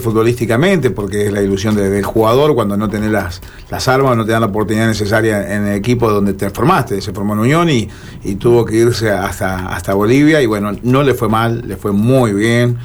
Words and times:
futbolísticamente, 0.00 0.90
porque 0.90 1.26
es 1.26 1.32
la 1.32 1.42
ilusión 1.42 1.74
del 1.74 2.04
jugador 2.04 2.54
cuando 2.54 2.76
no 2.76 2.88
tenés 2.88 3.10
las, 3.10 3.40
las 3.70 3.88
armas, 3.88 4.16
no 4.16 4.24
te 4.24 4.32
dan 4.32 4.40
la 4.40 4.48
oportunidad 4.48 4.86
necesaria 4.86 5.54
en 5.54 5.66
el 5.66 5.76
equipo 5.76 6.10
donde 6.10 6.34
te 6.34 6.50
formaste. 6.50 7.00
Se 7.00 7.12
formó 7.12 7.34
en 7.34 7.40
Unión 7.40 7.70
y, 7.70 7.88
y 8.24 8.34
tuvo 8.36 8.64
que 8.64 8.76
irse 8.76 9.10
hasta, 9.10 9.68
hasta 9.68 9.94
Bolivia 9.94 10.42
y 10.42 10.46
bueno, 10.46 10.72
no 10.82 11.02
le 11.02 11.14
fue 11.14 11.28
mal, 11.28 11.62
le 11.66 11.76
fue 11.76 11.92
muy 11.92 12.32
bien 12.32 12.78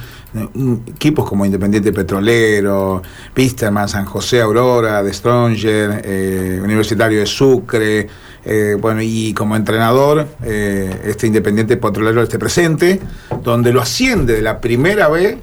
equipos 0.94 1.28
como 1.28 1.44
Independiente 1.44 1.92
Petrolero, 1.92 3.02
Pisterman, 3.34 3.88
San 3.88 4.04
José 4.04 4.40
Aurora, 4.40 5.02
de 5.02 5.12
Stronger, 5.12 6.02
eh, 6.04 6.60
Universitario 6.62 7.20
de 7.20 7.26
Sucre, 7.26 8.08
eh, 8.44 8.76
bueno, 8.80 9.02
y 9.02 9.34
como 9.34 9.56
entrenador, 9.56 10.26
eh, 10.42 11.02
este 11.04 11.26
Independiente 11.26 11.76
Petrolero 11.76 12.22
este 12.22 12.38
presente, 12.38 13.00
donde 13.42 13.72
lo 13.72 13.80
asciende 13.82 14.34
de 14.34 14.42
la 14.42 14.60
primera 14.60 15.08
B 15.08 15.38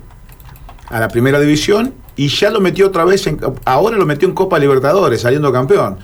a 0.89 0.99
la 0.99 1.07
primera 1.07 1.39
división 1.39 1.93
y 2.15 2.27
ya 2.27 2.49
lo 2.49 2.59
metió 2.59 2.87
otra 2.87 3.05
vez, 3.05 3.27
en, 3.27 3.39
ahora 3.65 3.97
lo 3.97 4.05
metió 4.05 4.27
en 4.27 4.33
Copa 4.33 4.59
Libertadores, 4.59 5.21
saliendo 5.21 5.51
campeón. 5.51 5.97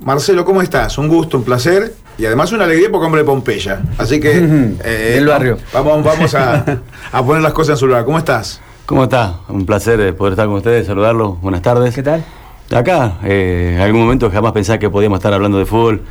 Marcelo, 0.00 0.44
¿cómo 0.44 0.60
estás? 0.60 0.98
Un 0.98 1.08
gusto, 1.08 1.38
un 1.38 1.44
placer 1.44 1.94
y 2.18 2.26
además 2.26 2.52
una 2.52 2.64
alegría 2.64 2.90
porque 2.90 3.06
hombre 3.06 3.22
de 3.22 3.26
Pompeya. 3.26 3.82
Así 3.98 4.20
que. 4.20 4.34
Eh, 4.84 5.14
El 5.18 5.26
barrio. 5.26 5.56
Vamos, 5.72 6.04
vamos 6.04 6.34
a, 6.34 7.24
poner 7.24 7.42
las 7.42 7.52
cosas 7.52 7.70
en 7.70 7.76
su 7.78 7.86
lugar. 7.86 8.04
¿Cómo 8.04 8.18
estás? 8.18 8.60
¿Cómo 8.86 9.04
está? 9.04 9.40
Un 9.48 9.64
placer 9.64 10.00
eh, 10.00 10.12
poder 10.12 10.32
estar 10.32 10.46
con 10.46 10.56
ustedes, 10.56 10.86
saludarlos. 10.86 11.40
Buenas 11.40 11.62
tardes. 11.62 11.94
¿Qué 11.94 12.02
tal? 12.02 12.24
Acá, 12.70 13.18
eh, 13.24 13.72
en 13.76 13.80
algún 13.80 14.02
momento 14.02 14.30
jamás 14.30 14.52
pensaba 14.52 14.78
que 14.78 14.90
podíamos 14.90 15.18
estar 15.18 15.32
hablando 15.32 15.58
de 15.58 15.64
fútbol 15.64 16.02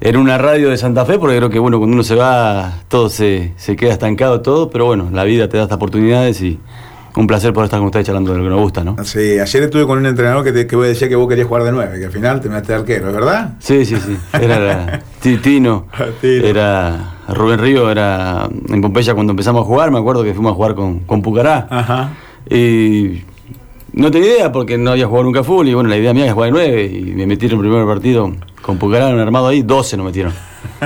en 0.00 0.16
una 0.16 0.38
radio 0.38 0.70
de 0.70 0.76
Santa 0.76 1.04
Fe, 1.04 1.18
porque 1.18 1.36
creo 1.36 1.50
que 1.50 1.58
bueno, 1.58 1.78
cuando 1.78 1.94
uno 1.94 2.02
se 2.02 2.14
va, 2.14 2.74
todo 2.88 3.08
se, 3.08 3.52
se 3.56 3.76
queda 3.76 3.92
estancado, 3.92 4.40
todo, 4.40 4.70
pero 4.70 4.86
bueno, 4.86 5.08
la 5.12 5.24
vida 5.24 5.48
te 5.48 5.56
da 5.56 5.64
estas 5.64 5.76
oportunidades 5.76 6.40
y 6.42 6.58
un 7.16 7.26
placer 7.26 7.52
poder 7.52 7.66
estar 7.66 7.78
con 7.78 7.86
ustedes 7.86 8.06
charlando 8.06 8.32
de 8.32 8.38
lo 8.38 8.44
que 8.44 8.50
nos 8.50 8.60
gusta, 8.60 8.82
¿no? 8.82 8.96
Sí, 9.04 9.38
ayer 9.38 9.62
estuve 9.62 9.86
con 9.86 9.98
un 9.98 10.06
entrenador 10.06 10.42
que, 10.42 10.52
te, 10.52 10.66
que 10.66 10.76
decía 10.76 11.08
que 11.08 11.16
vos 11.16 11.28
querías 11.28 11.46
jugar 11.46 11.62
de 11.62 11.72
nueve, 11.72 11.98
que 11.98 12.06
al 12.06 12.12
final 12.12 12.40
terminaste 12.40 12.72
de 12.72 12.78
arquero, 12.78 13.08
¿es 13.08 13.14
verdad? 13.14 13.54
Sí, 13.60 13.84
sí, 13.84 13.96
sí. 13.96 14.16
Era 14.32 15.00
Tino, 15.42 15.86
era 16.22 17.14
Rubén 17.28 17.60
Río, 17.60 17.90
era 17.90 18.48
en 18.68 18.80
Pompeya 18.80 19.14
cuando 19.14 19.30
empezamos 19.32 19.62
a 19.62 19.64
jugar, 19.64 19.90
me 19.90 19.98
acuerdo 19.98 20.24
que 20.24 20.34
fuimos 20.34 20.52
a 20.52 20.54
jugar 20.54 20.74
con, 20.74 21.00
con 21.00 21.22
Pucará. 21.22 21.68
Ajá. 21.70 22.12
Y 22.50 23.22
no 23.92 24.10
tenía 24.10 24.34
idea 24.34 24.52
porque 24.52 24.76
no 24.76 24.90
había 24.90 25.06
jugado 25.06 25.24
nunca 25.24 25.44
fútbol 25.44 25.68
y 25.68 25.74
bueno, 25.74 25.88
la 25.88 25.96
idea 25.96 26.12
mía 26.12 26.24
era 26.24 26.34
jugar 26.34 26.48
de 26.48 26.52
nueve 26.52 26.84
y 26.84 27.00
me 27.14 27.26
metieron 27.26 27.60
en 27.60 27.66
el 27.66 27.70
primer 27.70 27.86
partido 27.86 28.32
con 28.60 28.76
Pucará, 28.78 29.08
un 29.08 29.20
armado 29.20 29.46
ahí, 29.48 29.62
12 29.62 29.96
nos 29.96 30.06
metieron. 30.06 30.32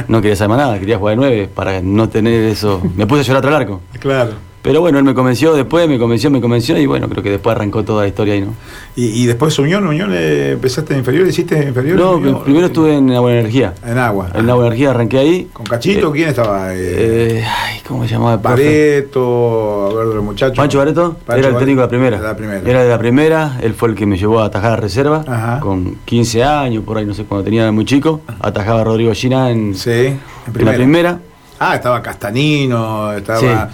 No 0.08 0.20
quería 0.20 0.36
saber 0.36 0.50
más 0.50 0.58
nada, 0.58 0.78
quería 0.78 0.98
jugar 0.98 1.12
de 1.12 1.16
nueve 1.16 1.50
para 1.52 1.80
no 1.80 2.08
tener 2.08 2.44
eso. 2.44 2.80
Me 2.96 3.06
puse 3.06 3.22
a 3.22 3.24
llorar 3.24 3.38
atrás 3.38 3.54
el 3.54 3.62
arco. 3.62 3.80
Claro. 3.98 4.47
Pero 4.60 4.80
bueno, 4.80 4.98
él 4.98 5.04
me 5.04 5.14
convenció 5.14 5.54
después, 5.54 5.88
me 5.88 5.98
convenció, 5.98 6.30
me 6.30 6.40
convenció 6.40 6.76
y 6.76 6.84
bueno, 6.86 7.08
creo 7.08 7.22
que 7.22 7.30
después 7.30 7.54
arrancó 7.54 7.84
toda 7.84 8.02
la 8.02 8.08
historia 8.08 8.34
ahí, 8.34 8.40
¿no? 8.40 8.54
¿Y, 8.96 9.22
y 9.22 9.26
después 9.26 9.56
Unión, 9.58 9.86
Unión 9.86 10.10
eh, 10.12 10.50
empezaste 10.54 10.92
en 10.94 10.98
inferior, 11.00 11.26
hiciste 11.26 11.62
inferior? 11.62 11.96
No, 11.98 12.42
primero 12.42 12.66
estuve 12.66 12.96
en 12.96 13.10
Agua 13.12 13.32
Energía. 13.32 13.74
En 13.86 13.96
Agua. 13.98 14.30
En 14.34 14.50
Agua 14.50 14.66
Energía 14.66 14.90
arranqué 14.90 15.18
ahí. 15.18 15.48
¿Con 15.52 15.64
Cachito? 15.64 16.10
¿Quién 16.10 16.30
estaba? 16.30 16.74
Eh, 16.74 17.44
ay, 17.46 17.80
¿cómo 17.86 18.02
se 18.04 18.10
llamaba? 18.10 18.36
Bareto, 18.36 19.90
a 19.90 19.94
ver, 19.94 20.06
los 20.14 20.24
muchachos. 20.24 20.56
Pancho 20.56 20.78
Bareto, 20.78 21.16
era 21.28 21.48
el 21.48 21.56
técnico 21.56 21.80
de 21.80 21.86
la 21.86 21.88
primera. 21.88 22.20
la 22.20 22.36
primera. 22.36 22.68
Era 22.68 22.82
de 22.82 22.88
la 22.88 22.98
primera, 22.98 23.58
él 23.62 23.74
fue 23.74 23.90
el 23.90 23.94
que 23.94 24.06
me 24.06 24.16
llevó 24.18 24.40
a 24.40 24.46
atajar 24.46 24.72
a 24.72 24.76
reserva, 24.76 25.24
Ajá. 25.26 25.60
con 25.60 25.96
15 26.04 26.44
años, 26.44 26.84
por 26.84 26.98
ahí, 26.98 27.06
no 27.06 27.14
sé, 27.14 27.24
cuando 27.24 27.44
tenía 27.44 27.70
muy 27.72 27.84
chico. 27.84 28.20
Atajaba 28.40 28.80
a 28.80 28.84
Rodrigo 28.84 29.12
Gina 29.14 29.50
en, 29.50 29.74
sí, 29.74 29.90
en, 29.90 30.20
en 30.58 30.64
la 30.64 30.72
primera. 30.74 31.20
Ah, 31.60 31.74
estaba 31.74 32.00
Castanino, 32.00 33.12
estaba 33.12 33.68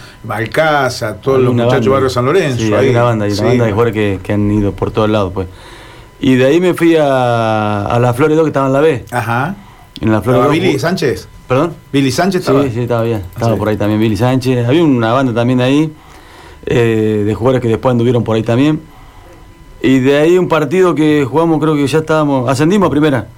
sí. 0.91 1.05
todos 1.23 1.41
los 1.41 1.55
muchachos 1.55 1.85
de 1.85 1.91
Barrio 1.91 2.09
San 2.09 2.25
Lorenzo. 2.25 2.59
Sí, 2.59 2.73
hay 2.73 2.89
una 2.89 3.03
banda, 3.03 3.27
hay 3.27 3.33
una 3.33 3.43
banda 3.43 3.65
de 3.67 3.73
jugadores 3.73 4.21
que, 4.23 4.33
han 4.33 4.51
ido 4.51 4.73
por 4.73 4.91
todos 4.91 5.11
lados, 5.11 5.33
pues. 5.35 5.49
Y 6.21 6.37
de 6.37 6.47
ahí 6.47 6.61
me 6.61 6.73
fui 6.73 6.97
a, 6.97 7.85
a 7.85 7.99
la 7.99 8.15
Flores 8.15 8.37
2 8.37 8.45
que 8.45 8.49
estaba 8.49 8.67
en 8.69 8.73
la 8.73 8.81
B. 8.81 9.05
Ajá. 9.11 9.57
En 10.01 10.11
la 10.11 10.23
Flores 10.23 10.45
2. 10.45 10.53
¿Billy 10.53 10.79
Sánchez? 10.79 11.29
¿Perdón? 11.47 11.75
¿Billy 11.93 12.11
Sánchez 12.11 12.41
estaba? 12.41 12.63
Sí, 12.63 12.71
sí, 12.73 12.81
estaba 12.81 13.03
bien. 13.03 13.23
Estaba 13.35 13.57
por 13.57 13.69
ahí 13.69 13.77
también 13.77 14.01
Billy 14.01 14.17
Sánchez. 14.17 14.67
Había 14.67 14.83
una 14.83 15.13
banda 15.13 15.35
también 15.35 15.61
ahí, 15.61 15.93
eh, 16.65 17.23
de 17.27 17.35
jugadores 17.35 17.61
que 17.61 17.69
después 17.69 17.91
anduvieron 17.91 18.25
por 18.25 18.37
ahí 18.37 18.43
también. 18.43 18.81
Y 19.83 19.99
de 19.99 20.17
ahí 20.17 20.39
un 20.39 20.49
partido 20.49 20.95
que 20.95 21.27
jugamos, 21.29 21.61
creo 21.61 21.75
que 21.75 21.87
ya 21.87 21.99
estábamos, 21.99 22.49
ascendimos 22.49 22.87
a 22.87 22.91
primera 22.91 23.29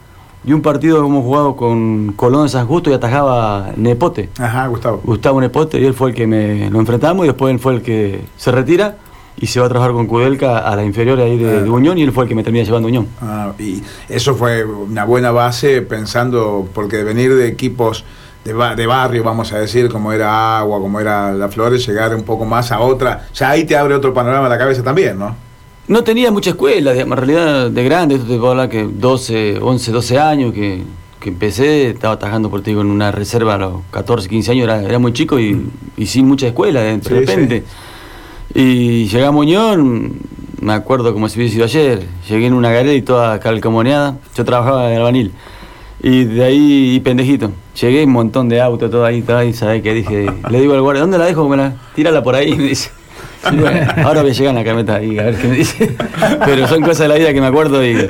y 0.46 0.52
un 0.52 0.62
partido 0.62 1.04
hemos 1.04 1.24
jugado 1.24 1.56
con 1.56 2.12
Colón 2.12 2.44
de 2.44 2.48
San 2.48 2.66
Justo 2.66 2.88
y 2.88 2.92
atajaba 2.92 3.72
Nepote. 3.76 4.30
Ajá, 4.38 4.68
Gustavo. 4.68 5.00
Gustavo 5.04 5.40
Nepote, 5.40 5.80
y 5.80 5.84
él 5.84 5.92
fue 5.92 6.10
el 6.10 6.14
que 6.14 6.28
me 6.28 6.70
lo 6.70 6.78
enfrentamos 6.78 7.26
y 7.26 7.28
después 7.28 7.52
él 7.52 7.58
fue 7.58 7.74
el 7.74 7.82
que 7.82 8.24
se 8.36 8.52
retira 8.52 8.96
y 9.36 9.48
se 9.48 9.58
va 9.58 9.66
a 9.66 9.68
trabajar 9.68 9.92
con 9.92 10.06
Kudelka 10.06 10.58
a 10.58 10.76
la 10.76 10.84
inferior 10.84 11.18
ahí 11.20 11.36
de, 11.36 11.64
de, 11.64 11.68
Unión 11.68 11.98
y 11.98 12.02
él 12.02 12.12
fue 12.12 12.24
el 12.24 12.28
que 12.28 12.36
me 12.36 12.44
termina 12.44 12.64
llevando 12.64 12.86
Unión. 12.86 13.08
Ah, 13.20 13.52
y 13.58 13.82
eso 14.08 14.36
fue 14.36 14.64
una 14.64 15.04
buena 15.04 15.32
base 15.32 15.82
pensando, 15.82 16.68
porque 16.72 17.02
venir 17.02 17.34
de 17.34 17.48
equipos 17.48 18.04
de, 18.44 18.54
de, 18.76 18.86
barrio, 18.86 19.24
vamos 19.24 19.52
a 19.52 19.58
decir, 19.58 19.90
como 19.90 20.12
era 20.12 20.58
Agua, 20.58 20.78
como 20.78 21.00
era 21.00 21.32
La 21.32 21.48
Flores, 21.48 21.84
llegar 21.84 22.14
un 22.14 22.22
poco 22.22 22.44
más 22.44 22.70
a 22.70 22.78
otra, 22.78 23.26
ya 23.34 23.50
ahí 23.50 23.64
te 23.64 23.76
abre 23.76 23.96
otro 23.96 24.14
panorama 24.14 24.46
a 24.46 24.48
la 24.48 24.58
cabeza 24.58 24.84
también, 24.84 25.18
¿no? 25.18 25.45
No 25.88 26.02
tenía 26.02 26.32
mucha 26.32 26.50
escuela, 26.50 26.94
en 26.94 27.10
realidad 27.10 27.70
de 27.70 27.84
grande, 27.84 28.16
esto 28.16 28.26
te 28.26 28.36
puedo 28.36 28.50
hablar 28.50 28.68
que 28.68 28.82
12, 28.82 29.58
11, 29.60 29.92
12 29.92 30.18
años 30.18 30.52
que, 30.52 30.82
que 31.20 31.28
empecé, 31.28 31.90
estaba 31.90 32.14
atajando 32.14 32.50
por 32.50 32.60
ti 32.62 32.72
en 32.72 32.78
una 32.78 33.12
reserva 33.12 33.54
a 33.54 33.58
los 33.58 33.74
14, 33.92 34.28
15 34.28 34.50
años, 34.50 34.64
era, 34.64 34.82
era 34.82 34.98
muy 34.98 35.12
chico 35.12 35.38
y, 35.38 35.70
y, 35.96 36.06
sin 36.06 36.26
mucha 36.26 36.48
escuela 36.48 36.80
de, 36.80 37.00
sí, 37.00 37.08
repente. 37.08 37.62
Sí. 38.52 38.60
Y 38.60 39.06
llegué 39.06 39.26
a 39.26 39.30
Muñón, 39.30 40.14
me 40.60 40.72
acuerdo 40.72 41.12
como 41.12 41.28
si 41.28 41.38
hubiese 41.38 41.54
sido 41.54 41.64
ayer, 41.66 42.08
llegué 42.28 42.46
en 42.46 42.54
una 42.54 42.72
galera 42.72 42.94
y 42.94 43.02
toda 43.02 43.38
calcomoneada, 43.38 44.18
yo 44.36 44.44
trabajaba 44.44 44.90
en 44.90 44.98
albanil. 44.98 45.32
Y 46.02 46.24
de 46.24 46.44
ahí, 46.44 46.94
y 46.96 47.00
pendejito, 47.00 47.52
llegué 47.80 48.04
un 48.04 48.12
montón 48.12 48.48
de 48.48 48.60
autos, 48.60 48.90
todo 48.90 49.04
ahí, 49.04 49.22
todo 49.22 49.38
ahí, 49.38 49.52
¿sabes 49.52 49.82
qué? 49.82 49.94
Dije, 49.94 50.26
le 50.50 50.60
digo 50.60 50.74
al 50.74 50.82
guardia, 50.82 51.02
¿dónde 51.02 51.18
la 51.18 51.26
dejo? 51.26 51.48
Me 51.48 51.56
la, 51.56 51.76
tírala 51.94 52.24
por 52.24 52.34
ahí, 52.34 52.52
me 52.56 52.64
dice. 52.64 52.90
Sí, 53.50 53.56
bueno, 53.56 53.92
ahora 54.04 54.22
voy 54.22 54.30
a 54.30 54.34
llegar 54.34 54.50
en 54.50 54.56
la 54.56 54.64
camioneta 54.64 55.02
y 55.02 55.18
a 55.18 55.22
ver 55.24 55.36
qué 55.36 55.48
me 55.48 55.56
dice. 55.56 55.96
Pero 56.44 56.66
son 56.68 56.80
cosas 56.82 57.00
de 57.00 57.08
la 57.08 57.14
vida 57.16 57.32
que 57.32 57.40
me 57.40 57.46
acuerdo 57.46 57.84
y, 57.84 58.06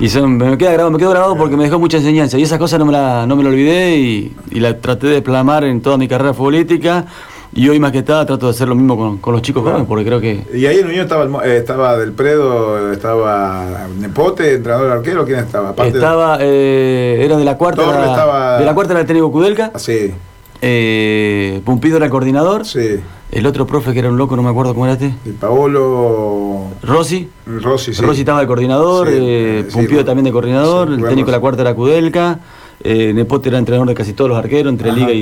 y 0.00 0.08
son, 0.08 0.36
me 0.36 0.56
queda 0.58 0.72
grabado, 0.72 0.90
me 0.90 0.98
quedo 0.98 1.10
grabado 1.10 1.36
porque 1.36 1.56
me 1.56 1.64
dejó 1.64 1.78
mucha 1.78 1.98
enseñanza. 1.98 2.38
Y 2.38 2.42
esas 2.42 2.58
cosas 2.58 2.78
no 2.78 2.86
me 2.86 2.92
la, 2.92 3.26
no 3.26 3.36
me 3.36 3.42
lo 3.42 3.50
olvidé 3.50 3.96
y, 3.96 4.36
y 4.50 4.60
la 4.60 4.78
traté 4.78 5.06
de 5.08 5.22
plasmar 5.22 5.64
en 5.64 5.80
toda 5.80 5.96
mi 5.96 6.08
carrera 6.08 6.34
futbolística. 6.34 7.06
Y 7.52 7.68
hoy 7.68 7.80
más 7.80 7.90
que 7.90 8.02
nada 8.02 8.24
trato 8.24 8.46
de 8.46 8.50
hacer 8.50 8.68
lo 8.68 8.76
mismo 8.76 8.96
con, 8.96 9.18
con 9.18 9.32
los 9.32 9.42
chicos 9.42 9.64
jóvenes, 9.64 9.84
porque 9.88 10.04
creo 10.04 10.20
que... 10.20 10.44
¿Y 10.54 10.66
ahí 10.66 10.78
en 10.78 10.86
Unión 10.86 11.02
estaba, 11.02 11.44
eh, 11.44 11.56
estaba 11.56 11.96
Del 11.96 12.12
Predo, 12.12 12.92
estaba 12.92 13.88
Nepote, 13.98 14.54
entrenador 14.54 14.92
arquero? 14.92 15.24
¿Quién 15.24 15.40
estaba? 15.40 15.70
Aparte 15.70 15.98
estaba, 15.98 16.38
eh, 16.40 17.20
era 17.24 17.36
de 17.36 17.44
la 17.44 17.56
cuarta... 17.56 17.82
Torre 17.82 17.98
era, 17.98 18.10
estaba... 18.12 18.58
De 18.60 18.64
la 18.64 18.72
cuarta 18.72 18.92
era 18.92 19.00
el 19.00 19.06
técnico 19.08 19.32
Kudelka. 19.32 19.72
Ah, 19.74 19.80
sí. 19.80 20.14
Eh, 20.62 21.60
Pumpido 21.64 21.96
era 21.96 22.10
coordinador. 22.10 22.64
Sí. 22.66 23.00
El 23.30 23.46
otro 23.46 23.64
profe 23.66 23.92
que 23.92 24.00
era 24.00 24.08
un 24.08 24.18
loco, 24.18 24.34
no 24.34 24.42
me 24.42 24.50
acuerdo 24.50 24.72
cómo 24.74 24.86
era 24.86 24.94
este. 24.94 25.14
El 25.24 25.34
Paolo. 25.34 26.64
Rossi. 26.82 27.28
Rossi, 27.46 27.94
sí. 27.94 28.02
Rossi 28.02 28.20
estaba 28.20 28.40
de 28.40 28.46
coordinador, 28.46 29.06
Sí, 29.08 29.14
eh, 29.16 29.64
sí, 29.68 29.72
Pumpido 29.72 29.94
bueno. 29.98 30.04
también 30.06 30.24
de 30.24 30.32
coordinador, 30.32 30.88
el 30.92 31.02
técnico 31.04 31.26
de 31.26 31.32
la 31.32 31.40
cuarta 31.40 31.62
era 31.62 31.74
Kudelka, 31.74 32.40
eh, 32.82 33.12
Nepote 33.14 33.48
era 33.48 33.58
entrenador 33.58 33.86
de 33.88 33.94
casi 33.94 34.14
todos 34.14 34.30
los 34.30 34.38
arqueros, 34.38 34.72
entre 34.72 34.90
Ajá. 34.90 34.98
Liga 34.98 35.12
y, 35.12 35.18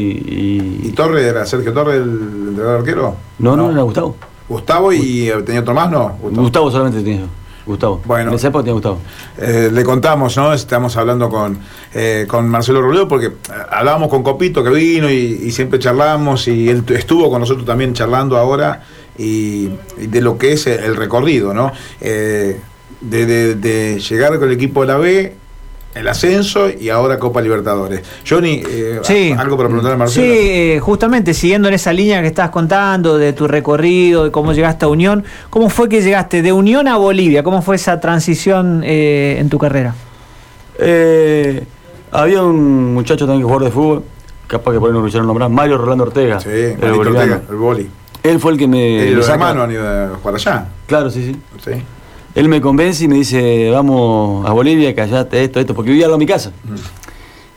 y- 0.82 0.88
¿Y 0.88 0.92
Torre 0.92 1.26
era 1.26 1.44
Sergio 1.44 1.72
Torre 1.74 1.96
el 1.96 2.02
entrenador 2.48 2.78
arquero? 2.78 3.14
No, 3.38 3.56
no, 3.56 3.70
era 3.70 3.82
Gustavo. 3.82 4.16
Gustavo 4.48 4.92
y 4.92 5.28
eh, 5.28 5.34
tenía 5.44 5.60
otro 5.60 5.74
más, 5.74 5.90
¿no? 5.90 6.16
Gustavo, 6.22 6.70
solamente 6.70 7.02
tenía. 7.02 7.26
Gustavo. 7.68 8.00
Bueno. 8.04 8.30
Gustavo. 8.72 8.98
Eh, 9.38 9.70
le 9.72 9.84
contamos, 9.84 10.36
¿no? 10.36 10.52
Estamos 10.52 10.96
hablando 10.96 11.28
con, 11.28 11.58
eh, 11.94 12.26
con 12.28 12.48
Marcelo 12.48 12.82
Robledo 12.82 13.06
porque 13.06 13.26
eh, 13.26 13.32
hablábamos 13.70 14.08
con 14.08 14.22
Copito 14.22 14.64
que 14.64 14.70
vino 14.70 15.10
y, 15.10 15.14
y 15.44 15.50
siempre 15.52 15.78
charlamos 15.78 16.48
y 16.48 16.68
él 16.68 16.82
estuvo 16.88 17.30
con 17.30 17.40
nosotros 17.40 17.64
también 17.66 17.92
charlando 17.94 18.36
ahora 18.36 18.82
y, 19.16 19.68
y 19.98 20.06
de 20.08 20.20
lo 20.20 20.36
que 20.38 20.52
es 20.52 20.66
el 20.66 20.96
recorrido, 20.96 21.52
¿no? 21.54 21.72
Eh, 22.00 22.58
de, 23.00 23.26
de- 23.26 23.54
de 23.54 24.00
llegar 24.00 24.36
con 24.38 24.48
el 24.48 24.54
equipo 24.54 24.80
de 24.80 24.86
la 24.88 24.96
B, 24.96 25.36
el 25.98 26.08
ascenso 26.08 26.68
y 26.70 26.88
ahora 26.90 27.18
Copa 27.18 27.40
Libertadores. 27.40 28.02
Johnny, 28.28 28.62
eh, 28.68 29.00
Sí. 29.02 29.34
algo 29.36 29.56
para 29.56 29.68
preguntar 29.68 29.92
a 29.92 29.96
Marcelo. 29.96 30.26
Sí, 30.26 30.32
eh, 30.32 30.80
justamente 30.80 31.34
siguiendo 31.34 31.68
en 31.68 31.74
esa 31.74 31.92
línea 31.92 32.20
que 32.22 32.28
estabas 32.28 32.50
contando 32.50 33.18
de 33.18 33.32
tu 33.32 33.46
recorrido, 33.48 34.24
de 34.24 34.30
cómo 34.30 34.52
llegaste 34.52 34.84
a 34.84 34.88
Unión, 34.88 35.24
¿cómo 35.50 35.68
fue 35.70 35.88
que 35.88 36.00
llegaste 36.02 36.40
de 36.42 36.52
Unión 36.52 36.88
a 36.88 36.96
Bolivia? 36.96 37.42
¿Cómo 37.42 37.62
fue 37.62 37.76
esa 37.76 37.98
transición 38.00 38.82
eh, 38.84 39.36
en 39.38 39.48
tu 39.48 39.58
carrera? 39.58 39.94
Eh, 40.78 41.64
había 42.12 42.42
un 42.42 42.94
muchacho 42.94 43.26
también 43.26 43.40
que 43.40 43.44
jugaba 43.44 43.64
de 43.64 43.70
fútbol, 43.70 44.02
capaz 44.46 44.72
que 44.72 44.78
por 44.78 44.88
ahí 44.88 44.94
no 44.94 45.00
lo 45.00 45.08
hicieron 45.08 45.26
nombrar, 45.26 45.50
Mario 45.50 45.78
Rolando 45.78 46.04
Ortega. 46.04 46.40
Sí, 46.40 46.48
el. 46.50 46.92
Ortega, 46.92 47.42
el 47.50 47.56
boli. 47.56 47.88
Él 48.22 48.38
fue 48.40 48.52
el 48.52 48.58
que 48.58 48.66
me. 48.68 49.10
y 49.10 49.14
me 49.14 49.22
saca- 49.22 49.34
hermanos 49.50 49.64
han 49.64 49.70
ido 49.72 49.88
a 49.88 50.08
jugar 50.20 50.34
allá. 50.34 50.66
Claro, 50.86 51.10
sí, 51.10 51.24
sí. 51.32 51.40
Sí. 51.64 51.82
Él 52.38 52.48
me 52.48 52.60
convence 52.60 53.04
y 53.04 53.08
me 53.08 53.16
dice, 53.16 53.68
vamos 53.70 54.46
a 54.48 54.52
Bolivia, 54.52 54.94
callate 54.94 55.42
esto, 55.44 55.58
esto, 55.60 55.74
porque 55.74 55.90
vivía 55.90 56.08
de 56.08 56.16
mi 56.18 56.26
casa. 56.26 56.52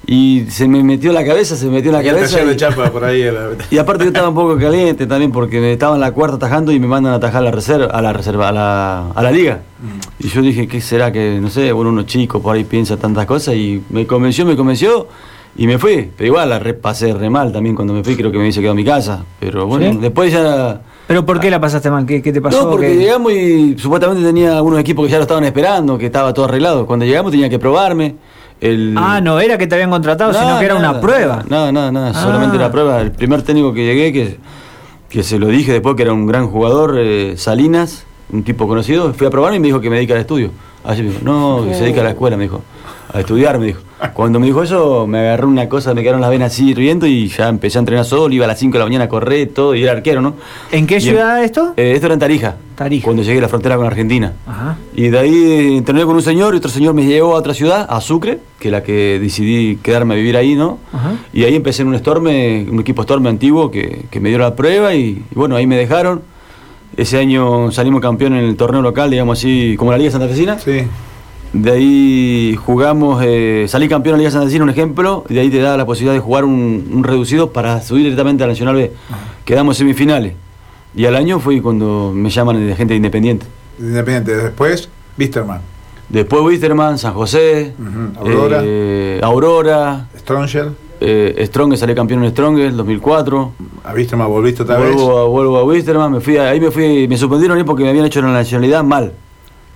Y 0.08 0.46
se 0.50 0.68
me 0.68 0.84
metió 0.84 1.12
en 1.12 1.16
la 1.16 1.24
cabeza, 1.24 1.56
se 1.56 1.66
me 1.68 1.74
metió 1.74 1.92
en 1.92 1.98
la 1.98 2.04
Y 2.04 2.08
cabeza. 2.08 2.40
y- 2.44 2.56
chapa 2.58 2.90
por 2.92 3.04
ahí. 3.04 3.22
a 3.24 3.32
la- 3.32 3.50
y 3.70 3.78
aparte 3.78 4.04
yo 4.04 4.08
estaba 4.10 4.30
un 4.30 4.36
poco 4.36 4.58
caliente 4.58 5.06
también 5.06 5.32
porque 5.32 5.60
me 5.62 5.74
estaba 5.74 5.94
en 5.96 6.02
la 6.02 6.12
cuarta 6.12 6.38
atajando 6.38 6.72
y 6.72 6.80
me 6.80 6.88
mandan 6.88 7.14
a 7.14 7.18
atajar 7.18 7.42
a 7.44 7.46
la 7.46 7.52
reserva, 7.52 7.86
a 7.86 8.02
la 8.02 8.12
reserva, 8.12 8.50
a 8.50 8.52
la, 8.52 9.08
a 9.12 9.22
la 9.24 9.32
liga. 9.32 9.62
Mm. 9.80 10.26
Y 10.26 10.30
yo 10.30 10.42
dije, 10.42 10.68
¿qué 10.68 10.82
será 10.82 11.12
que, 11.12 11.38
no 11.40 11.50
sé, 11.52 11.72
bueno, 11.72 11.92
uno 11.92 12.02
chico 12.04 12.42
por 12.42 12.56
ahí 12.56 12.64
piensa 12.64 12.98
tantas 12.98 13.28
cosas 13.28 13.54
y 13.56 13.84
me 13.92 14.08
convenció, 14.08 14.44
me 14.46 14.56
convenció 14.56 15.08
y 15.56 15.68
me 15.68 15.78
fui. 15.78 16.10
Pero 16.18 16.28
igual 16.28 16.50
la 16.50 16.58
repasé 16.58 17.14
re 17.14 17.30
mal 17.30 17.52
también 17.54 17.76
cuando 17.76 17.94
me 17.94 18.04
fui, 18.04 18.16
creo 18.16 18.32
que 18.32 18.38
me 18.38 18.44
hubiese 18.46 18.60
quedado 18.60 18.74
en 18.74 18.78
mi 18.78 18.86
casa. 18.86 19.24
Pero 19.40 19.68
bueno, 19.68 19.92
¿Sí? 19.92 19.98
después 20.02 20.34
ya... 20.34 20.82
¿Pero 21.12 21.26
por 21.26 21.40
qué 21.42 21.50
la 21.52 21.60
pasaste 21.60 21.92
mal? 21.92 22.06
¿Qué, 22.06 22.22
qué 22.22 22.32
te 22.32 22.40
pasó? 22.42 22.64
No, 22.64 22.70
porque 22.72 22.88
¿Qué- 22.88 22.96
llegamos 22.96 23.34
y 23.34 23.78
supuestamente 23.78 24.24
tenía 24.24 24.56
algunos 24.56 24.80
equipos 24.80 25.06
que 25.06 25.12
ya 25.12 25.18
lo 25.18 25.24
estaban 25.24 25.44
esperando, 25.44 25.98
que 25.98 26.06
estaba 26.06 26.34
todo 26.34 26.46
arreglado. 26.46 26.86
Cuando 26.86 27.06
llegamos 27.06 27.32
tenía 27.32 27.50
que 27.50 27.60
probarme. 27.60 28.16
El... 28.62 28.94
Ah, 28.98 29.20
no 29.22 29.40
era 29.40 29.58
que 29.58 29.66
te 29.68 29.76
habían 29.76 29.90
contratado, 29.90 30.34
sino 30.34 30.58
que 30.60 30.66
era 30.66 30.76
una 30.76 31.02
prueba. 31.02 31.44
Nada, 31.50 31.72
nada, 31.72 31.92
nada, 31.92 32.12
Ah. 32.16 32.22
solamente 32.24 32.58
la 32.58 32.72
prueba. 32.72 33.02
El 33.02 33.12
primer 33.12 33.42
técnico 33.42 33.74
que 33.74 33.84
llegué, 33.86 34.14
que, 34.14 34.38
que 35.10 35.24
se 35.24 35.38
lo 35.40 35.48
dije 35.48 35.74
después 35.74 35.96
que 35.96 36.04
era 36.04 36.14
un 36.14 36.26
gran 36.28 36.48
jugador, 36.48 36.96
eh, 37.00 37.34
Salinas, 37.38 38.06
un 38.32 38.44
tipo 38.44 38.68
conocido, 38.68 39.14
fui 39.14 39.28
a 39.28 39.30
probarme 39.32 39.58
y 39.58 39.60
me 39.60 39.68
dijo 39.68 39.82
que 39.82 39.90
me 39.90 39.96
dedica 39.98 40.14
al 40.14 40.22
estudio. 40.22 40.52
Así 40.84 41.02
me 41.02 41.10
dijo, 41.10 41.22
no, 41.24 41.66
que 41.68 41.74
se 41.74 41.82
dedica 41.84 42.02
a 42.02 42.04
la 42.06 42.10
escuela, 42.12 42.38
me 42.38 42.44
dijo, 42.44 42.62
a 43.14 43.20
estudiar, 43.20 43.60
me 43.60 43.68
dijo. 43.68 43.82
Cuando 44.14 44.40
me 44.40 44.48
dijo 44.48 44.64
eso, 44.64 45.06
me 45.06 45.20
agarró 45.20 45.48
una 45.48 45.70
cosa, 45.70 45.94
me 45.94 46.02
quedaron 46.02 46.22
las 46.22 46.30
venas 46.30 46.52
así 46.54 46.74
riendo 46.74 47.06
y 47.06 47.28
ya 47.28 47.50
empecé 47.50 47.78
a 47.78 47.80
entrenar 47.80 48.06
solo, 48.06 48.34
iba 48.34 48.46
a 48.46 48.48
las 48.48 48.58
5 48.60 48.74
de 48.74 48.80
la 48.80 48.86
mañana 48.86 49.06
a 49.06 49.10
correr, 49.10 49.50
todo, 49.54 49.76
y 49.76 49.84
era 49.84 49.92
arquero, 49.92 50.22
¿no? 50.22 50.36
¿En 50.72 50.88
qué 50.88 50.98
Y 50.98 51.02
ciudad 51.02 51.44
esto? 51.44 51.74
Eh, 51.78 51.92
esto 51.94 52.08
era 52.08 52.14
en 52.16 52.20
Tarija. 52.20 52.56
Tarija. 52.76 53.06
Cuando 53.06 53.22
llegué 53.22 53.38
a 53.38 53.42
la 53.42 53.48
frontera 53.48 53.78
con 53.78 53.86
Argentina. 53.86 54.34
Ajá. 54.48 54.78
Y 54.96 55.10
de 55.10 55.20
ahí 55.20 55.78
entrené 55.78 56.04
con 56.06 56.16
un 56.16 56.22
señor 56.22 56.56
y 56.56 56.58
otro 56.58 56.72
señor 56.72 56.94
me 56.96 57.06
llevó 57.06 57.36
a 57.36 57.40
otra 57.40 57.54
ciudad, 57.54 57.86
a 57.90 58.02
Sucre, 58.02 58.40
que 58.60 58.70
es 58.70 58.72
la 58.72 58.82
que 58.82 59.20
decidí 59.20 59.76
quedarme 59.78 60.16
a 60.16 60.18
vivir 60.18 60.36
ahí, 60.38 60.56
¿no? 60.56 60.80
Ajá. 60.92 61.14
Y 61.32 61.44
ahí 61.44 61.56
empecé 61.56 61.84
en 61.84 61.90
un 61.90 61.96
Storme, 62.00 62.66
un 62.72 62.80
equipo 62.80 63.04
Storme 63.04 63.30
antiguo 63.30 63.70
que, 63.70 64.06
que 64.10 64.20
me 64.20 64.30
dio 64.30 64.40
la 64.40 64.56
prueba 64.56 64.96
y, 64.96 65.24
y 65.30 65.36
bueno, 65.36 65.56
ahí 65.56 65.68
me 65.68 65.78
dejaron. 65.78 66.22
Ese 66.98 67.20
año 67.20 67.72
salimos 67.72 68.02
campeón 68.02 68.34
en 68.34 68.46
el 68.46 68.58
torneo 68.58 68.82
local, 68.82 69.10
digamos 69.12 69.38
así, 69.38 69.76
como 69.78 69.92
la 69.92 69.98
Liga 69.98 70.12
Santafesina. 70.12 70.58
Sí. 70.60 70.82
De 71.54 71.72
ahí 71.72 72.56
jugamos, 72.66 73.22
eh, 73.26 73.66
salí 73.68 73.90
campeón 73.90 74.14
en 74.14 74.18
la 74.20 74.22
Liga 74.22 74.32
Santafesina, 74.32 74.64
un 74.64 74.70
ejemplo, 74.70 75.26
y 75.28 75.34
de 75.34 75.42
ahí 75.42 75.50
te 75.50 75.60
da 75.60 75.76
la 75.76 75.86
posibilidad 75.86 76.14
de 76.14 76.22
jugar 76.22 76.46
un, 76.46 76.90
un 76.94 77.04
reducido 77.04 77.52
para 77.52 77.82
subir 77.82 78.04
directamente 78.04 78.44
a 78.44 78.48
la 78.48 78.54
Nacional 78.54 78.76
B. 78.76 78.92
Quedamos 79.44 79.76
semifinales. 79.78 80.34
Y 80.96 81.06
al 81.06 81.16
año 81.16 81.40
fue 81.40 81.62
cuando 81.62 82.12
me 82.16 82.30
llaman 82.30 82.68
de 82.68 82.76
gente 82.76 82.96
independiente. 82.96 83.46
Independiente. 83.80 84.36
Después, 84.36 84.88
Wisterman. 85.18 85.60
Después 86.08 86.42
Wisterman, 86.44 86.98
San 86.98 87.14
José, 87.14 87.74
Ujú, 87.80 88.20
Aurora. 88.20 88.62
eh, 88.64 89.20
Aurora, 89.24 90.08
Stronger. 90.20 90.70
eh, 91.02 91.44
Strong, 91.48 91.76
salí 91.78 91.96
campeón 91.96 92.24
en 92.24 92.32
Strong 92.32 92.60
en 92.60 92.78
2004. 92.78 93.52
A 93.84 93.94
Wisterman 93.94 94.28
volviste 94.30 94.64
otra 94.64 94.78
vez. 94.78 94.94
Vuelvo 94.94 95.18
a, 95.20 95.26
vuelvo 95.28 95.58
a 95.58 95.64
Wisterman, 95.66 96.12
me 96.14 96.20
fui 96.22 96.38
a- 96.38 96.50
ahí 96.50 96.60
me 96.62 96.72
fui, 96.72 97.08
me 97.10 97.18
suspendieron 97.18 97.58
ahí 97.58 97.64
porque 97.66 97.84
me 97.84 97.90
habían 97.90 98.06
hecho 98.06 98.22
la 98.22 98.32
nacionalidad 98.32 98.84
mal. 98.84 99.14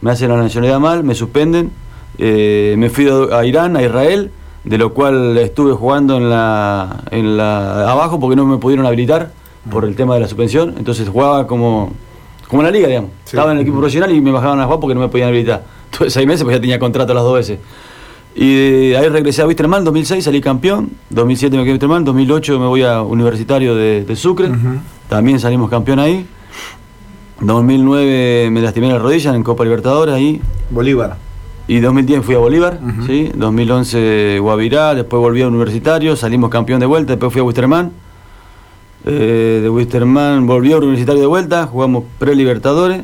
Me 0.01 0.11
hacen 0.11 0.29
la 0.29 0.37
nacionalidad 0.37 0.79
mal, 0.79 1.03
me 1.03 1.15
suspenden. 1.15 1.71
eh, 2.17 2.75
me 2.77 2.89
fui 2.89 3.07
a, 3.09 3.37
a 3.39 3.45
Irán, 3.45 3.75
a 3.75 3.81
Israel, 3.83 4.31
de 4.63 4.77
lo 4.77 4.93
cual 4.93 5.37
estuve 5.37 5.73
jugando 5.73 6.17
en 6.17 6.29
la, 6.29 7.03
en 7.11 7.37
la 7.37 7.91
abajo 7.91 8.19
porque 8.19 8.35
no 8.35 8.45
me 8.45 8.57
pudieron 8.57 8.85
habilitar 8.85 9.31
por 9.69 9.83
el 9.85 9.95
tema 9.95 10.13
de 10.15 10.21
la 10.21 10.27
suspensión. 10.27 10.75
Entonces 10.77 11.07
jugaba 11.09 11.45
como, 11.47 11.91
como 12.47 12.61
en 12.61 12.65
la 12.67 12.71
liga, 12.71 12.87
digamos. 12.87 13.11
Sí. 13.25 13.35
Estaba 13.35 13.51
en 13.51 13.57
el 13.57 13.61
equipo 13.63 13.77
profesional 13.77 14.11
y 14.11 14.21
me 14.21 14.31
bajaban 14.31 14.59
a 14.59 14.65
jugar 14.65 14.79
porque 14.79 14.95
no 14.95 15.01
me 15.01 15.07
podían 15.09 15.29
habilitar. 15.29 15.63
Tuve 15.97 16.09
seis 16.09 16.25
meses, 16.27 16.43
pues 16.43 16.55
ya 16.55 16.61
tenía 16.61 16.79
contrato 16.79 17.13
las 17.13 17.23
dos 17.23 17.35
veces. 17.35 17.59
Y 18.35 18.93
ahí 18.93 19.07
regresé 19.07 19.43
a 19.43 19.47
Wisterman, 19.47 19.85
2006 19.85 20.25
salí 20.25 20.41
campeón, 20.41 20.89
2007 21.09 21.55
me 21.55 21.63
quedé 21.63 21.69
en 21.71 21.75
Wisterman, 21.75 22.03
2008 22.03 22.59
me 22.59 22.65
voy 22.67 22.83
a 22.83 23.01
Universitario 23.01 23.75
de, 23.75 24.03
de 24.03 24.15
Sucre, 24.17 24.49
también 25.07 25.39
salimos 25.39 25.69
campeón 25.69 25.99
ahí. 25.99 26.25
2009 27.41 28.49
me 28.51 28.61
lastimé 28.61 28.89
la 28.89 28.97
rodilla 28.99 29.35
en 29.35 29.43
Copa 29.43 29.63
Libertadores 29.63 30.15
ahí. 30.15 30.41
Bolívar. 30.69 31.17
Y 31.67 31.79
2010 31.79 32.23
fui 32.23 32.35
a 32.35 32.37
Bolívar, 32.37 32.79
Ujú. 32.81 33.05
¿sí? 33.07 33.31
2011 33.35 34.37
Guavirá, 34.39 34.93
después 34.93 35.19
volví 35.19 35.41
a 35.41 35.47
Universitario, 35.47 36.15
salimos 36.15 36.49
campeón 36.51 36.79
de 36.79 36.85
vuelta, 36.85 37.13
después 37.13 37.33
fui 37.33 37.41
a 37.41 37.43
Wisterman. 37.43 37.91
Eh, 39.05 39.59
de 39.63 39.69
Wisterman 39.69 40.45
volví 40.47 40.73
a 40.73 40.77
Universitario 40.77 41.21
de 41.21 41.27
vuelta, 41.27 41.65
jugamos 41.67 42.03
pre-Libertadores. 42.19 43.03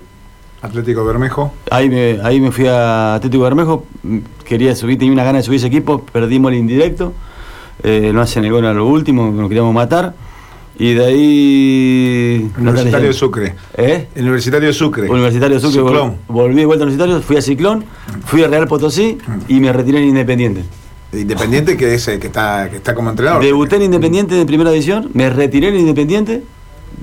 Atlético 0.62 1.04
Bermejo. 1.04 1.51
Ahí 1.72 1.89
me, 1.89 2.19
ahí 2.24 2.39
me 2.39 2.51
fui 2.51 2.68
a 2.68 3.16
Atlético 3.16 3.44
Bermejo, 3.44 3.86
mm, 4.04 4.18
quería 4.45 4.75
subir, 4.75 5.00
tenía 5.00 5.13
una 5.13 5.24
gana 5.24 5.39
de 5.39 5.44
subir 5.44 5.57
ese 5.57 5.68
equipo, 5.68 6.04
perdimos 6.04 6.51
el 6.51 6.60
indirecto, 6.60 7.13
eh, 7.81 8.12
no 8.13 8.22
hacen 8.22 8.45
el 8.45 8.51
gol 8.51 8.66
a 8.68 8.74
lo 8.74 8.86
último, 8.86 9.31
nos 9.31 9.48
queríamos 9.48 9.74
matar. 9.74 10.13
Y 10.77 10.94
de 10.94 11.06
ahí... 11.06 12.51
Universitario 12.57 13.07
de 13.07 13.13
Sucre. 13.13 13.56
¿Eh? 13.77 14.07
Universitario 14.15 14.68
de 14.68 14.73
Sucre. 14.73 15.09
Universitario 15.09 15.59
Sucre, 15.59 15.81
Ciclón. 15.81 16.18
volví 16.27 16.56
de 16.56 16.65
vuelta 16.65 16.83
a 16.83 16.88
Universitario, 16.88 17.21
fui 17.21 17.38
a 17.38 17.41
Ciclón, 17.41 17.85
fui 18.25 18.44
a 18.44 18.47
Real 18.47 18.68
Potosí 18.68 19.18
y 19.47 19.59
me 19.59 19.71
retiré 19.71 20.00
en 20.00 20.09
Independiente. 20.09 20.63
Independiente 21.13 21.75
que 21.75 21.94
es 21.94 22.07
el 22.07 22.19
que 22.19 22.27
está, 22.27 22.69
que 22.69 22.77
está 22.77 22.95
como 22.95 23.09
entrenador. 23.09 23.44
Debuté 23.44 23.75
en 23.75 23.83
Independiente 23.83 24.33
de 24.35 24.45
primera 24.45 24.71
división, 24.71 25.09
me 25.13 25.29
retiré 25.29 25.68
en 25.68 25.75
Independiente, 25.75 26.44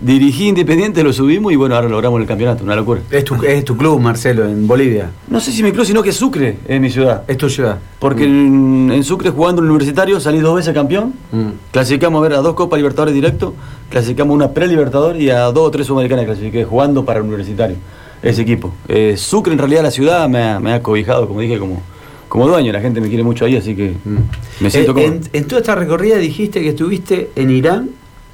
dirigí 0.01 0.49
Independiente, 0.49 1.03
lo 1.03 1.13
subimos 1.13 1.53
y 1.53 1.57
bueno, 1.57 1.75
ahora 1.75 1.89
logramos 1.89 2.21
el 2.21 2.27
campeonato, 2.27 2.63
una 2.65 2.77
locura. 2.77 3.01
Es 3.11 3.25
tu, 3.25 3.35
es 3.43 3.65
tu 3.65 3.77
club, 3.77 4.01
Marcelo, 4.01 4.49
en 4.49 4.67
Bolivia. 4.67 5.11
No 5.29 5.41
sé 5.41 5.51
si 5.53 5.63
me 5.63 5.73
creo, 5.73 5.85
sino 5.85 6.03
que 6.03 6.13
Sucre 6.13 6.59
es 6.67 6.81
mi 6.81 6.91
ciudad. 6.91 7.23
Es 7.27 7.37
tu 7.37 7.49
ciudad. 7.49 7.79
Porque 7.99 8.25
en, 8.25 8.91
en 8.93 9.03
Sucre 9.05 9.31
jugando 9.31 9.61
en 9.61 9.67
el 9.67 9.71
universitario 9.73 10.21
salí 10.21 10.39
dos 10.39 10.57
veces 10.57 10.73
campeón. 10.75 11.15
Mm. 11.33 11.49
Clasificamos 11.73 12.19
a 12.21 12.23
ver 12.23 12.33
a 12.35 12.39
dos 12.43 12.55
Copas 12.55 12.79
Libertadores 12.79 13.15
directo, 13.15 13.55
clasificamos 13.91 14.35
una 14.35 14.51
pre-Libertador 14.53 15.17
y 15.17 15.31
a 15.31 15.41
dos 15.47 15.67
o 15.67 15.71
tres 15.71 15.87
Sudamericanas 15.87 16.25
clasifiqué 16.27 16.65
jugando 16.65 17.05
para 17.05 17.19
el 17.19 17.25
universitario, 17.27 17.77
ese 18.23 18.43
equipo. 18.43 18.73
Eh, 18.89 19.15
Sucre 19.17 19.53
en 19.53 19.59
realidad 19.59 19.83
la 19.83 19.91
ciudad 19.91 20.29
me 20.29 20.43
ha, 20.43 20.61
me 20.61 20.73
ha 20.73 20.83
cobijado, 20.83 21.27
como 21.27 21.41
dije, 21.41 21.59
como, 21.59 21.83
como 22.29 22.47
dueño, 22.47 22.73
la 22.73 22.81
gente 22.81 23.01
me 23.01 23.09
quiere 23.09 23.25
mucho 23.25 23.45
ahí, 23.47 23.57
así 23.57 23.75
que 23.75 23.95
Mm. 24.05 24.17
me 24.61 24.71
siento 24.71 24.97
Eh, 24.97 25.21
en 25.33 25.45
toda 25.49 25.61
esta 25.61 25.75
recorrida 25.75 26.17
dijiste 26.19 26.61
que 26.61 26.69
estuviste 26.69 27.31
en 27.37 27.51
Irán 27.51 27.91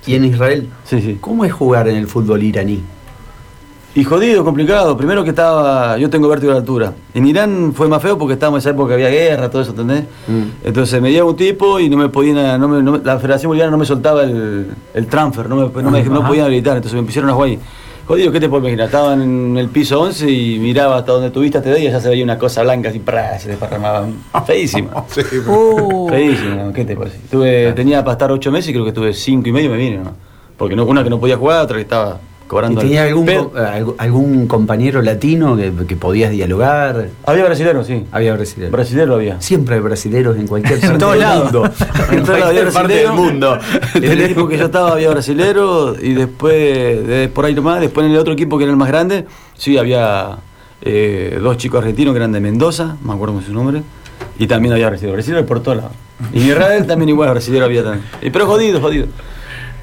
y 0.07 0.15
en 0.15 0.25
Israel. 0.25 0.69
Sí, 0.85 1.01
sí. 1.01 1.19
¿Cómo 1.21 1.45
es 1.45 1.53
jugar 1.53 1.89
en 1.89 1.97
el 1.97 2.07
fútbol 2.07 2.43
iraní? 2.43 2.83
Y 3.97 4.03
jodido, 4.03 4.45
complicado. 4.45 4.97
Primero 4.97 5.23
que 5.23 5.31
estaba, 5.31 5.97
yo 5.99 6.11
tengo 6.11 6.27
vértigo 6.29 6.51
de 6.53 6.59
altura. 6.59 6.93
En 7.15 7.27
Irán 7.29 7.73
fue 7.75 7.87
más 7.87 8.03
feo 8.03 8.19
porque 8.19 8.33
estábamos 8.35 8.59
en 8.59 8.61
esa 8.63 8.71
época 8.71 8.89
que 8.89 8.95
había 9.07 9.09
guerra, 9.11 9.49
todo 9.49 9.63
eso, 9.63 9.71
¿entendés? 9.71 10.03
Mm. 10.27 10.43
Entonces 10.67 11.01
me 11.01 11.13
lleva 11.13 11.29
un 11.31 11.37
tipo 11.37 11.79
y 11.79 11.89
no 11.89 11.97
me 11.97 12.09
podían, 12.09 12.61
no 12.61 12.67
me- 12.67 12.83
no 12.83 12.93
me- 12.93 12.99
la 13.05 13.19
Federación 13.21 13.51
Boliviana 13.51 13.71
no 13.71 13.79
me 13.79 13.85
soltaba 13.87 14.25
el, 14.25 14.67
el 14.95 15.07
transfer, 15.07 15.49
no 15.49 15.55
me, 15.57 15.83
no 15.83 15.91
me- 15.93 16.03
no 16.03 16.19
Ajá. 16.19 16.27
podían 16.29 16.47
habilitar, 16.47 16.77
entonces 16.77 16.99
me 17.01 17.07
pusieron 17.07 17.31
a 17.31 17.35
jugar 17.35 17.51
ahí. 17.51 17.59
Jodido, 18.07 18.31
¿qué 18.33 18.39
te 18.39 18.51
puedo 18.51 18.61
imaginar? 18.61 18.87
Estaba 18.87 19.15
en 19.15 19.57
el 19.57 19.69
piso 19.71 19.99
11 20.03 20.31
y 20.31 20.59
miraba 20.59 20.99
hasta 20.99 21.13
donde 21.13 21.31
tuviste 21.31 21.63
te 21.63 21.81
y 21.81 21.85
ya 21.85 22.01
se 22.01 22.11
veía 22.11 22.23
una 22.23 22.39
cosa 22.39 22.63
blanca 22.63 22.91
así, 22.91 22.99
¡prá! 22.99 23.39
se 23.39 23.49
desparramaba. 23.49 24.07
Feísima. 24.47 25.05
Sí, 25.09 25.23
Uh, 25.49 26.09
Feísima, 26.11 26.73
¿qué 26.75 26.85
te 26.85 26.97
parece? 26.97 27.19
Tuve, 27.31 27.73
tenía 27.73 28.05
para 28.05 28.13
estar 28.13 28.31
8 28.31 28.53
meses 28.53 28.69
y 28.69 28.73
creo 28.73 28.85
que 28.85 28.91
estuve 28.91 29.15
5 29.15 29.49
y 29.49 29.53
medio 29.53 29.69
y 29.69 29.73
me 29.73 29.79
vine, 29.79 29.99
¿no? 29.99 30.13
Porque 30.59 30.77
no, 30.77 30.85
una 30.85 31.03
que 31.03 31.09
no 31.09 31.19
podía 31.19 31.39
jugar, 31.39 31.65
otra 31.65 31.77
que 31.77 31.83
estaba 31.83 32.21
¿Y 32.21 32.34
cobrando. 32.55 32.81
algún, 32.81 33.27
co- 33.27 33.95
algún, 33.99 34.47
compañero 34.47 35.03
latino 35.03 35.57
que, 35.57 35.73
que 35.87 35.97
podías 35.97 36.31
dialogar? 36.31 37.09
Había 37.27 37.45
brasileños, 37.45 37.87
sí. 37.87 38.05
Había 38.13 38.35
brasileños. 38.35 38.71
Brasilero 38.73 39.15
había. 39.17 39.41
Siempre 39.41 39.75
hay 39.75 39.81
brasileros 39.81 40.37
en 40.37 40.47
cualquier 40.47 40.81
parte 40.81 40.99
todos 40.99 41.13
del 41.13 41.21
lados. 41.21 41.53
mundo. 41.53 41.71
En 42.11 42.19
en 42.19 42.25
cualquier 42.27 42.73
parte 42.73 42.93
del 42.95 43.07
brasilero. 43.07 43.15
mundo. 43.15 43.59
En 43.95 44.05
el 44.13 44.21
equipo 44.21 44.49
que 44.49 44.57
yo 44.59 44.67
estaba 44.67 44.93
había 44.93 45.11
brasilero 45.11 45.95
y 46.01 46.15
después, 46.15 47.07
de, 47.07 47.29
por 47.35 47.45
ahí 47.45 47.55
nomás, 47.55 47.81
después 47.81 48.07
en 48.07 48.13
el 48.13 48.19
otro 48.19 48.33
equipo 48.33 48.57
que 48.59 48.65
era 48.65 48.71
el 48.71 48.77
más 48.79 48.89
grande, 48.89 49.27
sí, 49.57 49.77
había 49.77 50.37
eh, 50.83 51.39
dos 51.43 51.57
chicos 51.57 51.81
argentinos 51.81 52.13
que 52.13 52.19
eran 52.19 52.33
de 52.33 52.41
Mendoza, 52.41 52.97
me 53.05 53.13
acuerdo 53.13 53.35
con 53.35 53.45
su 53.45 53.53
nombre, 53.53 53.83
y 54.39 54.47
también 54.47 54.73
había 54.75 54.89
brasilero. 54.89 55.15
Brasilero 55.15 55.45
por 55.47 55.61
todos 55.61 55.79
lados. 55.79 55.93
Y 56.33 56.43
en 56.43 56.47
Israel 56.49 56.87
también 56.87 57.09
igual 57.09 57.31
brasilero 57.31 57.65
había 57.65 57.83
también. 57.83 58.05
Y, 58.23 58.31
pero 58.31 58.47
jodido, 58.47 58.81
jodido. 58.81 59.07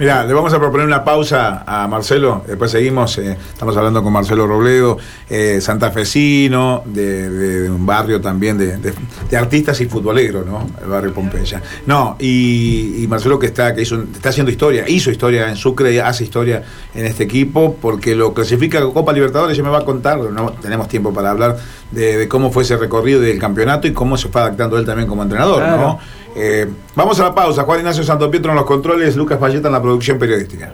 Mira, 0.01 0.23
le 0.25 0.33
vamos 0.33 0.51
a 0.51 0.57
proponer 0.57 0.87
una 0.87 1.03
pausa 1.03 1.63
a 1.63 1.87
Marcelo, 1.87 2.43
después 2.47 2.71
seguimos, 2.71 3.19
eh, 3.19 3.37
estamos 3.53 3.77
hablando 3.77 4.01
con 4.01 4.11
Marcelo 4.11 4.47
Robledo, 4.47 4.97
eh, 5.29 5.59
santafesino, 5.61 6.81
de, 6.85 7.29
de- 7.29 7.69
un 7.69 7.85
barrio 7.85 8.19
también 8.19 8.57
de, 8.57 8.77
de- 8.77 9.37
artistas 9.37 9.79
y 9.79 9.85
futboleros, 9.85 10.43
¿no? 10.43 10.65
El 10.81 10.89
barrio 10.89 11.13
Pompeya. 11.13 11.61
No, 11.85 12.15
y, 12.17 13.03
y 13.03 13.07
Marcelo 13.07 13.37
que 13.37 13.45
está, 13.45 13.75
que 13.75 13.83
hizo, 13.83 14.01
está 14.11 14.29
haciendo 14.29 14.51
historia, 14.51 14.89
hizo 14.89 15.11
historia 15.11 15.47
en 15.49 15.55
Sucre, 15.55 16.01
hace 16.01 16.23
historia 16.23 16.63
en 16.95 17.05
este 17.05 17.25
equipo, 17.25 17.77
porque 17.79 18.15
lo 18.15 18.33
clasifica 18.33 18.81
Copa 18.81 19.13
Libertadores, 19.13 19.55
ya 19.55 19.61
me 19.61 19.69
va 19.69 19.79
a 19.81 19.85
contar, 19.85 20.17
no 20.17 20.53
tenemos 20.53 20.87
tiempo 20.87 21.13
para 21.13 21.29
hablar 21.29 21.57
de, 21.91 22.27
cómo 22.27 22.49
fue 22.51 22.63
ese 22.63 22.75
recorrido 22.75 23.21
del 23.21 23.37
campeonato 23.37 23.87
y 23.87 23.93
cómo 23.93 24.17
se 24.17 24.29
fue 24.29 24.41
adaptando 24.41 24.79
él 24.79 24.85
también 24.87 25.07
como 25.07 25.21
entrenador. 25.21 25.61
¿no? 25.61 25.99
Eh, 26.35 26.67
vamos 26.95 27.19
a 27.19 27.23
la 27.23 27.35
pausa. 27.35 27.63
Juan 27.63 27.79
Ignacio 27.79 28.03
Santo 28.03 28.29
Pietro 28.29 28.51
en 28.51 28.57
los 28.57 28.65
controles, 28.65 29.15
Lucas 29.15 29.39
Falleta 29.39 29.67
en 29.67 29.73
la 29.73 29.81
producción 29.81 30.17
periodística. 30.17 30.73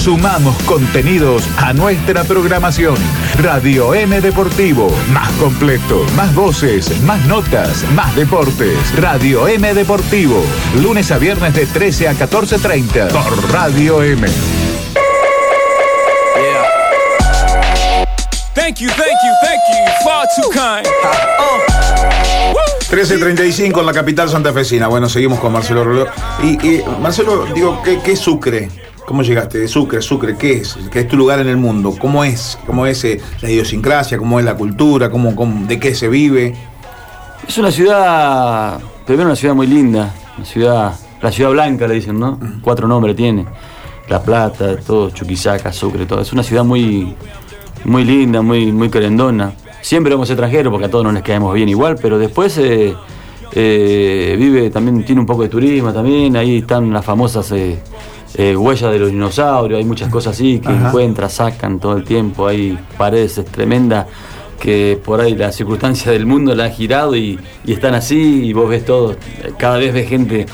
Sumamos 0.00 0.56
contenidos 0.62 1.46
a 1.58 1.74
nuestra 1.74 2.24
programación. 2.24 2.94
Radio 3.42 3.92
M 3.94 4.18
Deportivo, 4.22 4.90
más 5.12 5.30
completo, 5.32 6.06
más 6.16 6.34
voces, 6.34 7.02
más 7.02 7.22
notas, 7.26 7.84
más 7.94 8.16
deportes. 8.16 8.98
Radio 8.98 9.46
M 9.46 9.74
Deportivo, 9.74 10.42
lunes 10.80 11.10
a 11.10 11.18
viernes 11.18 11.54
de 11.54 11.66
13 11.66 12.08
a 12.08 12.14
14.30 12.14 13.08
por 13.10 13.52
Radio 13.52 14.02
M. 14.02 14.26
Thank 18.54 18.78
you, 18.78 18.88
thank 18.88 19.18
you, 19.22 19.34
thank 19.42 19.60
you. 19.68 19.92
Far 20.02 20.26
too 20.34 20.50
kind. 20.50 21.69
13.35 22.90 23.78
en 23.78 23.86
la 23.86 23.92
capital 23.92 24.28
santafesina. 24.28 24.88
Bueno, 24.88 25.08
seguimos 25.08 25.38
con 25.38 25.52
Marcelo 25.52 25.84
Roló. 25.84 26.06
Y, 26.42 26.66
y, 26.66 26.82
Marcelo, 27.00 27.46
digo, 27.54 27.80
¿qué, 27.84 28.00
¿qué 28.00 28.12
es 28.12 28.18
Sucre? 28.18 28.68
¿Cómo 29.06 29.22
llegaste? 29.22 29.58
De 29.58 29.68
Sucre, 29.68 30.02
Sucre, 30.02 30.36
¿qué 30.36 30.54
es? 30.54 30.76
¿Qué 30.90 31.00
es 31.00 31.08
tu 31.08 31.16
lugar 31.16 31.38
en 31.38 31.46
el 31.46 31.56
mundo? 31.56 31.94
¿Cómo 31.96 32.24
es? 32.24 32.58
¿Cómo 32.66 32.86
es 32.86 33.04
eh, 33.04 33.20
la 33.42 33.48
idiosincrasia? 33.48 34.18
¿Cómo 34.18 34.40
es 34.40 34.44
la 34.44 34.56
cultura? 34.56 35.08
¿Cómo, 35.08 35.36
cómo, 35.36 35.68
¿De 35.68 35.78
qué 35.78 35.94
se 35.94 36.08
vive? 36.08 36.52
Es 37.46 37.58
una 37.58 37.70
ciudad, 37.70 38.80
primero 39.06 39.28
una 39.28 39.36
ciudad 39.36 39.54
muy 39.54 39.68
linda, 39.68 40.12
una 40.36 40.46
ciudad, 40.46 40.92
la 41.22 41.30
ciudad 41.30 41.50
blanca 41.50 41.86
le 41.86 41.94
dicen, 41.94 42.18
¿no? 42.18 42.40
Cuatro 42.60 42.88
nombres 42.88 43.14
tiene. 43.14 43.46
La 44.08 44.20
Plata, 44.20 44.76
todo, 44.76 45.10
Chuquisaca, 45.10 45.72
Sucre, 45.72 46.06
todo. 46.06 46.22
Es 46.22 46.32
una 46.32 46.42
ciudad 46.42 46.64
muy, 46.64 47.14
muy 47.84 48.04
linda, 48.04 48.42
muy, 48.42 48.72
muy 48.72 48.90
querendona. 48.90 49.52
Siempre 49.82 50.12
vamos 50.14 50.28
extranjeros 50.30 50.70
porque 50.70 50.86
a 50.86 50.90
todos 50.90 51.04
no 51.04 51.12
nos 51.12 51.22
quedamos 51.22 51.54
bien 51.54 51.68
igual, 51.68 51.96
pero 52.00 52.18
después 52.18 52.56
eh, 52.58 52.94
eh, 53.52 54.36
vive, 54.38 54.70
también 54.70 55.04
tiene 55.04 55.20
un 55.20 55.26
poco 55.26 55.42
de 55.42 55.48
turismo 55.48 55.92
también, 55.92 56.36
ahí 56.36 56.58
están 56.58 56.92
las 56.92 57.04
famosas 57.04 57.50
eh, 57.52 57.78
eh, 58.34 58.56
huellas 58.56 58.92
de 58.92 58.98
los 58.98 59.10
dinosaurios, 59.10 59.78
hay 59.78 59.84
muchas 59.84 60.08
cosas 60.10 60.34
así 60.36 60.60
que 60.60 60.68
Ajá. 60.68 60.88
encuentran, 60.88 61.30
sacan 61.30 61.80
todo 61.80 61.96
el 61.96 62.04
tiempo, 62.04 62.46
hay 62.46 62.78
paredes 62.96 63.42
tremendas 63.50 64.06
que 64.60 65.00
por 65.02 65.20
ahí 65.20 65.34
la 65.34 65.50
circunstancia 65.50 66.12
del 66.12 66.26
mundo 66.26 66.54
la 66.54 66.66
ha 66.66 66.70
girado 66.70 67.16
y, 67.16 67.38
y 67.64 67.72
están 67.72 67.94
así 67.94 68.44
y 68.44 68.52
vos 68.52 68.68
ves 68.68 68.84
todo, 68.84 69.16
cada 69.58 69.78
vez 69.78 69.94
ves 69.94 70.08
gente 70.08 70.44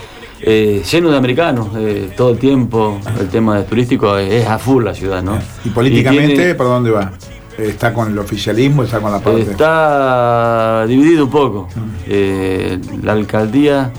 eh, 0.40 0.82
lleno 0.90 1.10
de 1.10 1.16
americanos 1.16 1.68
eh, 1.76 2.10
todo 2.16 2.30
el 2.30 2.38
tiempo, 2.38 3.00
el 3.18 3.28
tema 3.28 3.56
de 3.58 3.64
turístico 3.64 4.16
es, 4.16 4.46
a 4.46 4.58
full 4.58 4.84
la 4.84 4.94
ciudad, 4.94 5.22
¿no? 5.22 5.36
Y 5.64 5.70
políticamente, 5.70 6.34
tiene- 6.36 6.54
¿por 6.54 6.66
dónde 6.66 6.90
va? 6.92 7.12
¿Está 7.58 7.92
con 7.94 8.10
el 8.12 8.18
oficialismo? 8.18 8.82
¿Está 8.82 9.00
con 9.00 9.10
la 9.12 9.20
parte? 9.20 9.42
Está 9.42 10.84
dividido 10.86 11.24
un 11.24 11.30
poco. 11.30 11.68
Eh, 12.06 12.78
la 13.02 13.12
alcaldía, 13.12 13.90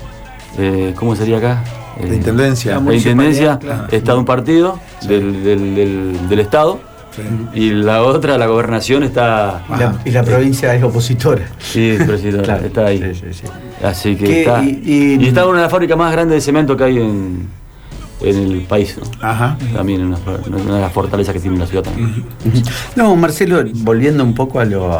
eh, 0.56 0.94
¿cómo 0.96 1.16
sería 1.16 1.38
acá? 1.38 1.64
Eh, 1.98 2.06
La 2.08 2.14
intendencia. 2.14 2.78
La 2.80 2.94
intendencia 2.94 3.58
claro. 3.58 3.86
está 3.90 4.12
de 4.12 4.18
un 4.18 4.24
partido 4.24 4.78
del, 5.08 5.42
del- 5.42 5.74
del- 5.74 6.28
del 6.28 6.38
Estado 6.40 6.80
Sí. 7.16 7.22
y 7.54 7.70
la 7.70 8.04
otra, 8.04 8.38
la 8.38 8.46
gobernación, 8.46 9.02
está. 9.02 9.64
Y 9.74 9.80
la, 9.80 9.94
y 10.04 10.10
la 10.12 10.22
provincia 10.22 10.72
es 10.76 10.82
opositora. 10.84 11.48
Sí, 11.58 11.96
presidente, 12.06 12.42
Claro. 12.44 12.64
está 12.66 12.86
ahí. 12.86 12.98
Sí, 13.12 13.20
sí, 13.32 13.40
sí. 13.42 13.44
Así 13.84 14.14
que 14.14 14.42
está. 14.42 14.62
Y- 14.62 14.82
Y, 14.84 15.24
y- 15.24 15.28
está 15.28 15.44
una 15.46 15.56
de 15.58 15.62
las 15.62 15.70
fábricas 15.72 15.98
más 15.98 16.12
grandes 16.12 16.36
de 16.36 16.40
cemento 16.42 16.76
que 16.76 16.84
hay 16.84 16.98
en, 16.98 17.48
en 18.20 18.36
el 18.36 18.60
país. 18.62 18.96
¿no? 18.98 19.26
Ajá. 19.26 19.56
También 19.74 20.02
una, 20.04 20.18
una 20.46 20.74
de 20.76 20.80
las 20.80 20.92
fortalezas 20.92 21.32
que 21.34 21.40
tiene 21.40 21.58
la 21.58 21.66
ciudad 21.66 21.84
también. 21.84 22.24
No, 22.96 23.14
Marcelo, 23.16 23.62
volviendo 23.74 24.24
un 24.24 24.34
poco 24.34 24.60
a 24.60 24.64
lo, 24.64 24.92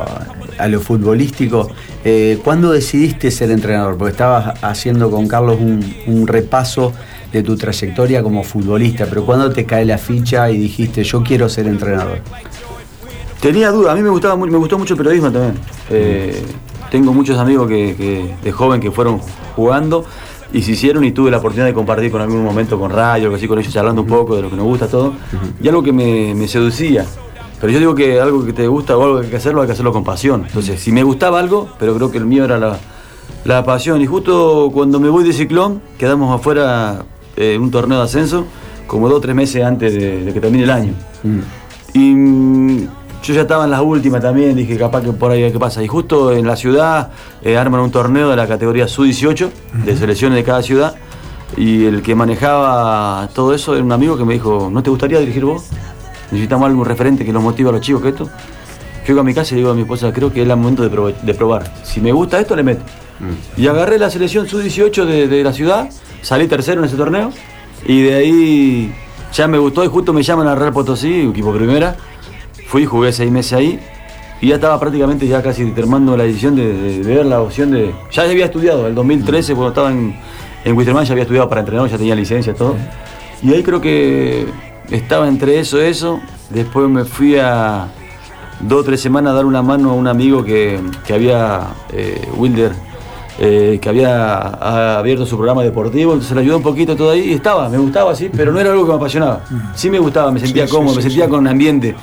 a 0.58 0.68
lo 0.68 0.80
futbolístico, 0.80 1.68
eh, 2.04 2.38
¿cuándo 2.44 2.70
decidiste 2.72 3.30
ser 3.30 3.50
entrenador? 3.50 3.96
Porque 3.96 4.12
estabas 4.12 4.62
haciendo 4.62 5.10
con 5.10 5.26
Carlos 5.26 5.58
un, 5.60 5.84
un 6.06 6.26
repaso 6.26 6.92
de 7.32 7.42
tu 7.42 7.56
trayectoria 7.56 8.22
como 8.22 8.42
futbolista, 8.42 9.04
pero 9.06 9.26
¿cuándo 9.26 9.50
te 9.52 9.66
cae 9.66 9.84
la 9.84 9.98
ficha 9.98 10.50
y 10.50 10.56
dijiste 10.56 11.04
yo 11.04 11.22
quiero 11.22 11.48
ser 11.48 11.66
entrenador? 11.66 12.20
Tenía 13.40 13.70
duda, 13.70 13.92
a 13.92 13.94
mí 13.94 14.02
me 14.02 14.08
gustaba 14.08 14.34
me 14.36 14.56
gustó 14.56 14.78
mucho 14.78 14.94
el 14.94 14.98
periodismo 14.98 15.30
también. 15.30 15.54
Eh, 15.90 16.42
tengo 16.90 17.12
muchos 17.12 17.38
amigos 17.38 17.68
que, 17.68 17.94
que- 17.96 18.34
de 18.42 18.52
joven 18.52 18.80
que 18.80 18.90
fueron 18.90 19.20
jugando 19.54 20.04
y 20.52 20.62
se 20.62 20.72
hicieron 20.72 21.04
y 21.04 21.12
tuve 21.12 21.30
la 21.30 21.38
oportunidad 21.38 21.66
de 21.66 21.74
compartir 21.74 22.10
con 22.10 22.20
algún 22.20 22.42
momento 22.42 22.78
con 22.78 22.90
radio, 22.90 23.24
algo 23.26 23.36
así 23.36 23.46
con 23.46 23.58
ellos 23.58 23.72
charlando 23.72 24.02
un 24.02 24.08
poco 24.08 24.36
de 24.36 24.42
lo 24.42 24.50
que 24.50 24.56
nos 24.56 24.64
gusta 24.64 24.88
todo. 24.88 25.12
Y 25.60 25.68
algo 25.68 25.82
que 25.82 25.92
me, 25.92 26.34
me 26.34 26.48
seducía. 26.48 27.04
Pero 27.60 27.72
yo 27.72 27.78
digo 27.80 27.94
que 27.94 28.20
algo 28.20 28.44
que 28.44 28.52
te 28.52 28.66
gusta 28.66 28.96
o 28.96 29.04
algo 29.04 29.18
que 29.18 29.24
hay 29.26 29.30
que 29.30 29.36
hacerlo, 29.36 29.60
hay 29.60 29.66
que 29.66 29.72
hacerlo 29.72 29.92
con 29.92 30.04
pasión. 30.04 30.44
Entonces, 30.46 30.80
si 30.80 30.92
me 30.92 31.02
gustaba 31.02 31.38
algo, 31.40 31.68
pero 31.78 31.94
creo 31.94 32.10
que 32.10 32.18
el 32.18 32.24
mío 32.24 32.44
era 32.44 32.58
la, 32.58 32.78
la 33.44 33.64
pasión. 33.64 34.00
Y 34.00 34.06
justo 34.06 34.70
cuando 34.72 35.00
me 35.00 35.08
voy 35.08 35.24
de 35.24 35.32
ciclón, 35.32 35.82
quedamos 35.98 36.34
afuera 36.34 37.04
eh, 37.36 37.54
en 37.54 37.62
un 37.62 37.70
torneo 37.70 37.98
de 37.98 38.04
ascenso, 38.04 38.44
como 38.86 39.08
dos 39.08 39.18
o 39.18 39.20
tres 39.20 39.34
meses 39.34 39.64
antes 39.64 39.92
de, 39.92 40.24
de 40.24 40.32
que 40.32 40.40
termine 40.40 40.64
el 40.64 40.70
año. 40.70 40.92
Y 41.92 42.14
mm, 42.14 42.88
yo 43.28 43.34
ya 43.34 43.42
estaba 43.42 43.64
en 43.64 43.70
las 43.70 43.80
últimas 43.80 44.20
también, 44.22 44.56
dije 44.56 44.76
capaz 44.76 45.02
que 45.02 45.12
por 45.12 45.30
ahí 45.30 45.50
qué 45.52 45.58
pasa. 45.58 45.82
Y 45.82 45.86
justo 45.88 46.32
en 46.32 46.46
la 46.46 46.56
ciudad 46.56 47.10
eh, 47.42 47.56
arman 47.56 47.80
un 47.80 47.90
torneo 47.90 48.28
de 48.30 48.36
la 48.36 48.46
categoría 48.48 48.88
Sub-18, 48.88 49.50
de 49.84 49.96
selecciones 49.96 50.36
de 50.36 50.44
cada 50.44 50.62
ciudad. 50.62 50.94
Y 51.56 51.84
el 51.86 52.02
que 52.02 52.14
manejaba 52.14 53.28
todo 53.34 53.54
eso 53.54 53.74
era 53.74 53.82
un 53.84 53.92
amigo 53.92 54.16
que 54.16 54.24
me 54.24 54.34
dijo, 54.34 54.68
¿no 54.72 54.82
te 54.82 54.90
gustaría 54.90 55.18
dirigir 55.18 55.44
vos? 55.44 55.66
Necesitamos 56.30 56.66
algún 56.66 56.84
referente 56.84 57.24
que 57.24 57.32
los 57.32 57.42
motive 57.42 57.70
a 57.70 57.72
los 57.72 57.80
chicos 57.80 58.02
que 58.02 58.08
esto. 58.10 58.24
Yo 58.24 59.08
llego 59.08 59.20
a 59.20 59.24
mi 59.24 59.32
casa 59.34 59.54
y 59.54 59.58
digo 59.58 59.70
a 59.70 59.74
mi 59.74 59.82
esposa, 59.82 60.12
creo 60.12 60.30
que 60.32 60.42
es 60.42 60.48
el 60.48 60.56
momento 60.56 60.82
de, 60.82 60.90
probar- 60.90 61.20
de 61.22 61.34
probar. 61.34 61.72
Si 61.82 62.00
me 62.00 62.12
gusta 62.12 62.38
esto, 62.38 62.54
le 62.54 62.62
meto. 62.62 62.82
Y 63.56 63.66
agarré 63.66 63.98
la 63.98 64.10
selección 64.10 64.46
sub-18 64.46 65.04
de, 65.04 65.26
de 65.28 65.42
la 65.42 65.52
ciudad, 65.52 65.88
salí 66.22 66.46
tercero 66.46 66.80
en 66.80 66.86
ese 66.86 66.96
torneo 66.96 67.32
y 67.86 68.02
de 68.02 68.14
ahí 68.14 68.94
ya 69.32 69.48
me 69.48 69.58
gustó 69.58 69.82
y 69.82 69.88
justo 69.88 70.12
me 70.12 70.22
llaman 70.22 70.46
a 70.46 70.54
Real 70.54 70.72
Potosí, 70.72 71.22
equipo 71.30 71.52
primera. 71.52 71.96
Fui, 72.68 72.84
jugué 72.84 73.12
seis 73.12 73.30
meses 73.30 73.52
ahí 73.54 73.80
y 74.40 74.48
ya 74.48 74.56
estaba 74.56 74.78
prácticamente 74.78 75.26
ya 75.26 75.42
casi 75.42 75.64
terminando 75.72 76.16
la 76.16 76.24
decisión 76.24 76.54
de, 76.54 76.72
de- 76.72 76.98
de 77.02 77.14
ver 77.16 77.26
la 77.26 77.40
opción 77.40 77.70
de... 77.70 77.92
Ya 78.12 78.22
había 78.22 78.44
estudiado, 78.44 78.86
el 78.86 78.94
2013 78.94 79.54
cuando 79.54 79.68
estaba 79.70 79.90
en, 79.90 80.14
en 80.64 80.76
Wisterman 80.76 81.04
ya 81.04 81.12
había 81.12 81.22
estudiado 81.22 81.48
para 81.48 81.60
entrenador, 81.62 81.90
ya 81.90 81.96
tenía 81.98 82.14
licencia, 82.14 82.54
todo. 82.54 82.76
Y 83.42 83.52
ahí 83.54 83.62
creo 83.62 83.80
que 83.80 84.46
estaba 84.90 85.28
entre 85.28 85.58
eso, 85.58 85.80
eso. 85.80 86.20
Después 86.50 86.88
me 86.88 87.04
fui 87.04 87.36
a 87.36 87.88
dos 88.60 88.80
o 88.80 88.84
tres 88.84 89.00
semanas 89.00 89.32
a 89.32 89.36
dar 89.36 89.44
una 89.46 89.62
mano 89.62 89.90
a 89.90 89.94
un 89.94 90.06
amigo 90.06 90.44
que, 90.44 90.78
que 91.06 91.14
había, 91.14 91.68
eh, 91.92 92.20
Wilder, 92.36 92.72
eh, 93.40 93.78
que 93.80 93.88
había 93.88 94.98
abierto 94.98 95.24
su 95.24 95.36
programa 95.36 95.62
deportivo, 95.62 96.12
entonces 96.12 96.34
le 96.34 96.42
ayudó 96.42 96.56
un 96.56 96.62
poquito 96.62 96.96
todo 96.96 97.12
ahí 97.12 97.30
y 97.30 97.32
estaba, 97.34 97.68
me 97.68 97.78
gustaba, 97.78 98.14
sí, 98.14 98.28
pero 98.34 98.50
no 98.52 98.58
era 98.60 98.70
algo 98.72 98.84
que 98.84 98.90
me 98.90 98.96
apasionaba. 98.96 99.40
Sí 99.74 99.88
me 99.90 99.98
gustaba, 100.00 100.30
me 100.32 100.40
sentía 100.40 100.66
Sí, 100.66 100.72
cómodo, 100.72 100.90
sí, 100.94 100.96
me 100.96 101.02
sentía 101.02 101.28
con 101.28 101.46
ambiente. 101.46 101.94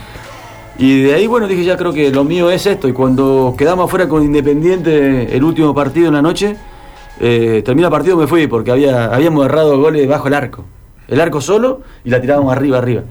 Y 0.77 1.03
de 1.03 1.13
ahí, 1.13 1.25
bueno, 1.27 1.47
dije, 1.47 1.63
ya 1.63 1.77
creo 1.77 1.93
que 1.93 2.11
lo 2.11 2.23
mío 2.23 2.49
es 2.51 2.65
esto. 2.65 2.87
Y 2.87 2.93
cuando 2.93 3.55
quedamos 3.57 3.85
afuera 3.85 4.09
con 4.09 4.23
Independiente 4.23 5.35
el 5.35 5.43
último 5.43 5.73
partido 5.73 6.07
en 6.07 6.13
la 6.15 6.21
noche, 6.21 6.55
eh, 7.19 7.61
termina 7.63 7.87
el 7.87 7.91
partido 7.91 8.17
me 8.17 8.27
fui 8.27 8.47
porque 8.47 8.71
había, 8.71 9.05
habíamos 9.13 9.45
errado 9.45 9.77
goles 9.79 10.07
bajo 10.07 10.27
el 10.27 10.33
arco. 10.33 10.65
El 11.07 11.21
arco 11.21 11.39
solo 11.39 11.81
y 12.03 12.09
la 12.09 12.19
tirábamos 12.19 12.51
arriba, 12.51 12.77
arriba. 12.77 13.03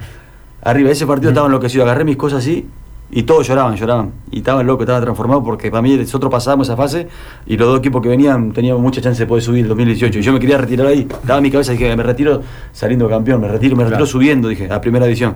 Arriba, 0.63 0.91
ese 0.91 1.07
partido 1.07 1.31
estaba 1.31 1.47
enloquecido. 1.47 1.85
Agarré 1.85 2.05
mis 2.05 2.17
cosas 2.17 2.41
así 2.41 2.67
y 3.11 3.23
todos 3.23 3.47
lloraban, 3.49 3.77
lloraban. 3.77 4.13
Y 4.31 4.39
estaban 4.39 4.67
locos, 4.67 4.83
estaba 4.85 5.01
transformado 5.01 5.43
porque 5.43 5.71
para 5.71 5.81
mí 5.81 5.97
nosotros 5.97 6.31
pasábamos 6.31 6.69
esa 6.69 6.77
fase 6.77 7.09
y 7.47 7.57
los 7.57 7.69
dos 7.69 7.79
equipos 7.79 8.03
que 8.03 8.09
venían 8.11 8.53
teníamos 8.53 8.83
mucha 8.83 9.01
chance 9.01 9.23
de 9.23 9.27
poder 9.27 9.43
subir 9.43 9.63
el 9.63 9.69
2018. 9.69 10.19
Y 10.19 10.23
yo 10.23 10.33
me 10.35 10.41
quería 10.41 10.59
retirar 10.59 10.87
ahí. 10.89 11.01
Estaba 11.11 11.39
en 11.39 11.43
mi 11.45 11.51
cabeza, 11.51 11.73
dije, 11.73 11.97
me 11.97 12.03
retiro 12.03 12.43
saliendo 12.73 13.09
campeón, 13.09 13.41
me 13.41 13.49
retiro, 13.49 13.75
me 13.75 13.85
retiro 13.85 13.99
Claro. 13.99 14.07
subiendo, 14.07 14.49
dije, 14.49 14.71
a 14.71 14.81
primera 14.83 15.07
división. 15.07 15.35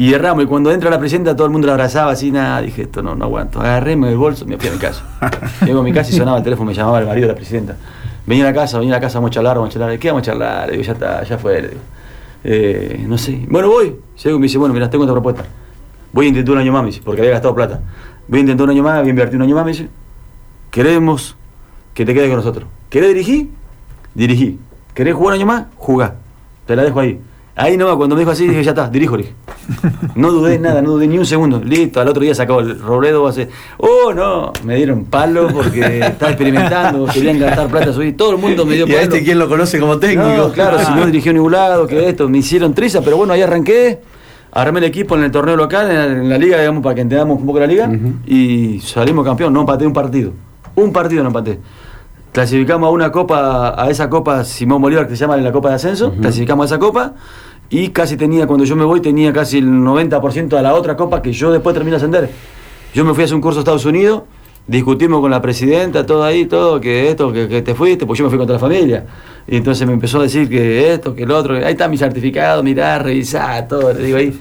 Y 0.00 0.14
erramos, 0.14 0.44
y 0.44 0.46
cuando 0.46 0.72
entra 0.72 0.88
la 0.88 0.98
presidenta 0.98 1.36
todo 1.36 1.44
el 1.44 1.52
mundo 1.52 1.66
la 1.66 1.74
abrazaba 1.74 2.12
así, 2.12 2.30
nada, 2.30 2.62
dije, 2.62 2.84
esto 2.84 3.02
no, 3.02 3.14
no 3.14 3.26
aguanto. 3.26 3.60
Agarré, 3.60 3.96
me 3.96 4.08
el 4.08 4.16
bolso, 4.16 4.46
me 4.46 4.56
fui 4.56 4.70
a 4.70 4.72
mi 4.72 4.78
casa. 4.78 5.04
Llego 5.66 5.80
a 5.80 5.82
mi 5.82 5.92
casa 5.92 6.10
y 6.10 6.16
sonaba 6.16 6.38
el 6.38 6.42
teléfono, 6.42 6.70
me 6.70 6.74
llamaba 6.74 7.00
el 7.00 7.06
marido 7.06 7.26
de 7.26 7.34
la 7.34 7.36
presidenta. 7.36 7.76
Venía 8.24 8.44
a 8.44 8.46
la 8.46 8.54
casa, 8.54 8.78
venía 8.78 8.94
a 8.94 8.96
la 8.96 9.02
casa, 9.02 9.18
vamos 9.18 9.28
a 9.28 9.34
charlar, 9.34 9.56
vamos 9.56 9.68
a 9.68 9.72
charlar. 9.78 9.98
¿Qué 9.98 10.08
vamos 10.08 10.22
a 10.22 10.24
charlar? 10.24 10.66
Le 10.68 10.72
digo, 10.72 10.84
ya 10.84 10.92
está, 10.94 11.22
ya 11.22 11.36
fue. 11.36 11.60
le 11.60 11.68
digo. 11.68 11.80
Eh, 12.44 13.04
no 13.06 13.18
sé. 13.18 13.44
Bueno, 13.46 13.68
voy. 13.68 13.94
Llego 14.24 14.36
y 14.36 14.40
me 14.40 14.44
dice, 14.44 14.56
bueno, 14.56 14.72
mira, 14.72 14.88
tengo 14.88 15.04
otra 15.04 15.12
propuesta. 15.12 15.44
Voy 16.14 16.24
a 16.24 16.28
intentar 16.30 16.54
un 16.54 16.60
año 16.62 16.72
más, 16.72 16.82
me 16.82 16.86
dice, 16.86 17.02
porque 17.04 17.20
había 17.20 17.32
gastado 17.32 17.54
plata. 17.54 17.82
Voy 18.26 18.38
a 18.38 18.40
intentar 18.40 18.64
un 18.64 18.70
año 18.70 18.82
más, 18.82 19.00
voy 19.00 19.08
a 19.08 19.10
invertir 19.10 19.36
un 19.36 19.42
año 19.42 19.54
más, 19.54 19.66
me 19.66 19.72
dice. 19.72 19.90
Queremos 20.70 21.36
que 21.92 22.06
te 22.06 22.14
quedes 22.14 22.28
con 22.28 22.38
nosotros. 22.38 22.66
¿Querés 22.88 23.10
dirigir? 23.10 23.50
Dirigí. 24.14 24.58
¿Querés 24.94 25.14
jugar 25.14 25.34
un 25.34 25.40
año 25.40 25.46
más? 25.46 25.66
Jugá. 25.76 26.14
Te 26.64 26.74
la 26.74 26.84
dejo 26.84 27.00
ahí. 27.00 27.20
Ahí 27.60 27.76
no, 27.76 27.94
cuando 27.98 28.16
me 28.16 28.20
dijo 28.20 28.30
así, 28.30 28.48
dije, 28.48 28.64
ya 28.64 28.70
está, 28.70 28.88
dirijo, 28.88 29.18
dije. 29.18 29.34
No 30.14 30.32
dudé 30.32 30.58
nada, 30.58 30.80
no 30.80 30.92
dudé 30.92 31.06
ni 31.06 31.18
un 31.18 31.26
segundo. 31.26 31.60
Listo, 31.62 32.00
al 32.00 32.08
otro 32.08 32.22
día 32.22 32.34
sacó 32.34 32.60
el 32.60 32.80
Robledo, 32.80 33.26
hace, 33.26 33.50
oh 33.76 34.14
no, 34.14 34.52
me 34.64 34.76
dieron 34.76 35.04
palo 35.04 35.48
porque 35.48 36.00
estaba 36.00 36.32
experimentando, 36.32 37.04
querían 37.12 37.38
gastar 37.38 37.68
plata, 37.68 37.92
subir, 37.92 38.16
todo 38.16 38.32
el 38.32 38.38
mundo 38.38 38.64
me 38.64 38.76
dio 38.76 38.86
¿Y 38.86 38.92
a 38.92 38.94
palo. 38.94 39.02
este 39.02 39.22
quién 39.22 39.38
lo 39.38 39.46
conoce 39.46 39.78
como 39.78 39.98
técnico? 39.98 40.26
No, 40.26 40.52
claro, 40.52 40.78
si 40.78 40.90
no 40.92 41.04
dirigió 41.04 41.30
en 41.32 41.36
ningún 41.36 41.52
lado, 41.52 41.86
que 41.86 42.08
esto, 42.08 42.28
me 42.30 42.38
hicieron 42.38 42.72
triza, 42.72 43.02
pero 43.02 43.18
bueno, 43.18 43.34
ahí 43.34 43.42
arranqué, 43.42 44.00
armé 44.52 44.78
el 44.78 44.84
equipo 44.86 45.14
en 45.16 45.24
el 45.24 45.30
torneo 45.30 45.56
local, 45.56 45.90
en 45.90 45.96
la, 45.96 46.04
en 46.06 46.28
la 46.30 46.38
liga, 46.38 46.58
digamos, 46.58 46.82
para 46.82 46.94
que 46.94 47.02
entendamos 47.02 47.38
un 47.38 47.46
poco 47.46 47.60
la 47.60 47.66
liga, 47.66 47.90
y 48.26 48.80
salimos 48.80 49.22
campeón, 49.24 49.52
no 49.52 49.60
empaté 49.60 49.86
un 49.86 49.92
partido. 49.92 50.32
Un 50.76 50.92
partido 50.92 51.22
no 51.22 51.28
empaté. 51.28 51.58
Clasificamos 52.32 52.86
a 52.86 52.90
una 52.90 53.10
copa, 53.10 53.74
a 53.76 53.90
esa 53.90 54.08
copa 54.08 54.44
Simón 54.44 54.80
Bolívar 54.80 55.08
que 55.08 55.16
se 55.16 55.20
llama 55.22 55.36
la 55.36 55.50
Copa 55.50 55.70
de 55.70 55.74
Ascenso, 55.74 56.12
clasificamos 56.12 56.62
a 56.62 56.66
esa 56.66 56.78
copa, 56.78 57.14
y 57.70 57.88
casi 57.90 58.16
tenía, 58.16 58.48
cuando 58.48 58.64
yo 58.64 58.74
me 58.74 58.84
voy, 58.84 59.00
tenía 59.00 59.32
casi 59.32 59.58
el 59.58 59.66
90% 59.66 60.48
de 60.48 60.62
la 60.62 60.74
otra 60.74 60.96
copa 60.96 61.22
que 61.22 61.32
yo 61.32 61.52
después 61.52 61.72
terminé 61.72 61.92
de 61.92 61.96
ascender. 61.98 62.30
Yo 62.92 63.04
me 63.04 63.14
fui 63.14 63.22
a 63.22 63.24
hacer 63.26 63.36
un 63.36 63.40
curso 63.40 63.60
a 63.60 63.62
Estados 63.62 63.84
Unidos, 63.84 64.22
discutimos 64.66 65.20
con 65.20 65.30
la 65.30 65.40
presidenta, 65.40 66.04
todo 66.04 66.24
ahí, 66.24 66.46
todo, 66.46 66.80
que 66.80 67.10
esto, 67.10 67.32
que, 67.32 67.62
te 67.62 67.74
fuiste, 67.76 68.06
pues 68.06 68.18
yo 68.18 68.24
me 68.24 68.30
fui 68.30 68.38
contra 68.38 68.54
la 68.54 68.60
familia. 68.60 69.06
Y 69.46 69.56
entonces 69.56 69.86
me 69.86 69.92
empezó 69.92 70.18
a 70.18 70.24
decir 70.24 70.48
que 70.48 70.92
esto, 70.92 71.14
que 71.14 71.22
el 71.22 71.30
otro, 71.30 71.54
ahí 71.54 71.72
está 71.72 71.86
mi 71.86 71.96
certificado, 71.96 72.60
mirá, 72.64 72.98
revisá, 72.98 73.66
todo, 73.68 73.92
le 73.92 74.02
digo 74.02 74.18
ahí. 74.18 74.36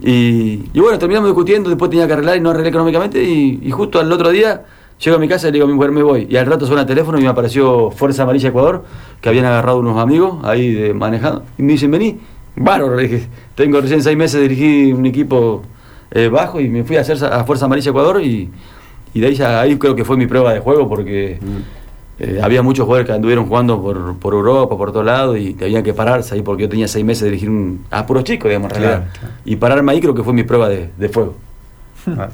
Y, 0.00 0.80
bueno, 0.80 0.98
terminamos 0.98 1.28
discutiendo, 1.28 1.70
después 1.70 1.88
tenía 1.88 2.08
que 2.08 2.14
arreglar 2.14 2.36
y 2.36 2.40
no 2.40 2.50
arreglé 2.50 2.70
económicamente, 2.70 3.22
y, 3.22 3.70
justo 3.70 4.00
al 4.00 4.10
otro 4.10 4.30
día 4.30 4.64
llego 4.98 5.16
a 5.16 5.20
mi 5.20 5.28
casa 5.28 5.48
y 5.48 5.50
le 5.50 5.54
digo 5.54 5.66
a 5.66 5.68
mi 5.68 5.74
mujer, 5.74 5.92
me 5.92 6.02
voy. 6.02 6.26
Y 6.28 6.36
al 6.36 6.46
rato 6.46 6.66
suena 6.66 6.82
el 6.82 6.88
teléfono 6.88 7.18
y 7.18 7.22
me 7.22 7.28
apareció 7.28 7.92
Fuerza 7.92 8.24
Amarilla 8.24 8.48
Ecuador, 8.48 8.84
que 9.20 9.28
habían 9.28 9.44
agarrado 9.44 9.78
unos 9.78 9.98
amigos 9.98 10.44
ahí 10.44 10.72
de 10.72 10.94
manejando. 10.94 11.44
Y 11.58 11.62
me 11.62 11.72
dicen, 11.72 11.92
vení, 11.92 12.18
bárbaro, 12.56 12.96
tengo 13.54 13.80
recién 13.80 14.02
seis 14.02 14.16
meses, 14.16 14.40
dirigí 14.40 14.92
un 14.92 15.06
equipo 15.06 15.62
eh, 16.10 16.28
bajo 16.28 16.60
y 16.60 16.68
me 16.68 16.84
fui 16.84 16.96
a 16.96 17.00
hacer 17.00 17.16
a 17.24 17.44
Fuerza 17.44 17.64
Amarilla 17.64 17.90
Ecuador 17.90 18.20
y, 18.22 18.50
y 19.14 19.20
de 19.20 19.26
ahí, 19.26 19.34
ya, 19.34 19.60
ahí 19.60 19.76
creo 19.76 19.94
que 19.94 20.04
fue 20.04 20.16
mi 20.16 20.26
prueba 20.26 20.52
de 20.52 20.60
juego 20.60 20.88
porque 20.88 21.38
eh, 22.18 22.40
había 22.42 22.62
muchos 22.62 22.84
jugadores 22.84 23.06
que 23.06 23.14
anduvieron 23.14 23.46
jugando 23.46 23.80
por, 23.80 24.16
por 24.18 24.34
Europa, 24.34 24.76
por 24.76 24.92
todos 24.92 25.06
lados 25.06 25.38
y 25.38 25.54
tenían 25.54 25.82
que 25.82 25.94
pararse 25.94 26.34
ahí 26.34 26.42
porque 26.42 26.62
yo 26.64 26.68
tenía 26.68 26.88
seis 26.88 27.04
meses 27.04 27.22
de 27.22 27.30
dirigir 27.30 27.50
un, 27.50 27.84
a 27.90 28.04
puros 28.06 28.24
chicos, 28.24 28.48
digamos, 28.48 28.70
en 28.72 28.80
realidad. 28.80 29.04
Claro, 29.04 29.18
claro. 29.18 29.34
Y 29.44 29.56
pararme 29.56 29.92
ahí 29.92 30.00
creo 30.00 30.14
que 30.14 30.22
fue 30.22 30.32
mi 30.34 30.42
prueba 30.42 30.68
de, 30.68 30.90
de 30.96 31.08
fuego. 31.08 31.34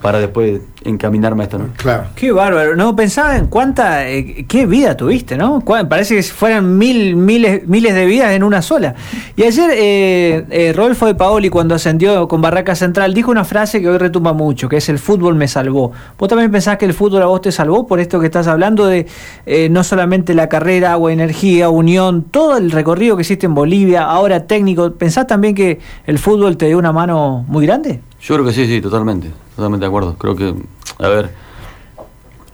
Para 0.01 0.19
después 0.19 0.61
encaminarme 0.85 1.43
a 1.43 1.45
esto, 1.45 1.59
¿no? 1.59 1.69
Claro. 1.77 2.05
Qué 2.15 2.33
bárbaro. 2.33 2.77
No 2.77 2.95
pensaba 2.97 3.37
en 3.37 3.47
cuánta, 3.47 4.09
eh, 4.09 4.47
qué 4.49 4.67
vida 4.67 4.97
tuviste, 4.97 5.37
¿no? 5.37 5.63
Parece 5.89 6.17
que 6.17 6.23
fueran 6.23 6.79
mil, 6.79 7.17
miles, 7.17 7.67
miles 7.67 7.95
de 7.95 8.07
vidas 8.07 8.33
en 8.33 8.43
una 8.43 8.63
sola. 8.63 8.95
Y 9.37 9.43
ayer 9.43 9.71
eh, 9.75 10.45
eh, 10.51 10.73
Rodolfo 10.75 11.07
de 11.07 11.15
Paoli, 11.15 11.51
cuando 11.51 11.75
ascendió 11.75 12.29
con 12.29 12.41
Barraca 12.41 12.75
Central, 12.75 13.15
dijo 13.15 13.31
una 13.31 13.45
frase 13.45 13.81
que 13.81 13.89
hoy 13.89 13.99
retumba 13.99 14.33
mucho, 14.33 14.69
que 14.69 14.79
es 14.79 14.89
el 14.89 14.99
fútbol 14.99 15.35
me 15.35 15.49
salvó. 15.49 15.93
¿Vos 16.19 16.29
también 16.29 16.51
pensás 16.51 16.79
que 16.79 16.85
el 16.85 16.95
fútbol 16.95 17.23
a 17.23 17.27
vos 17.27 17.41
te 17.41 17.53
salvó 17.53 17.87
por 17.87 18.01
esto 18.01 18.21
que 18.21 18.27
estás 18.27 18.47
hablando 18.47 18.87
de 18.87 19.07
eh, 19.47 19.69
no 19.71 19.85
solamente 19.85 20.35
la 20.35 20.49
carrera, 20.49 20.93
agua, 20.93 21.13
energía, 21.13 21.69
unión, 21.69 22.23
todo 22.23 22.57
el 22.57 22.71
recorrido 22.71 23.17
que 23.17 23.23
hiciste 23.23 23.47
en 23.47 23.55
Bolivia, 23.55 24.05
ahora 24.05 24.47
técnico? 24.47 24.93
¿Pensás 24.93 25.27
también 25.27 25.55
que 25.55 25.79
el 26.07 26.19
fútbol 26.19 26.57
te 26.57 26.67
dio 26.67 26.79
una 26.79 26.93
mano 26.93 27.45
muy 27.49 27.67
grande? 27.67 28.01
Yo 28.21 28.35
creo 28.35 28.47
que 28.47 28.53
sí, 28.53 28.67
sí, 28.67 28.81
totalmente, 28.81 29.31
totalmente 29.55 29.85
de 29.85 29.89
acuerdo. 29.89 30.17
Creo 30.19 30.35
que, 30.35 30.55
a 30.99 31.09
ver, 31.09 31.31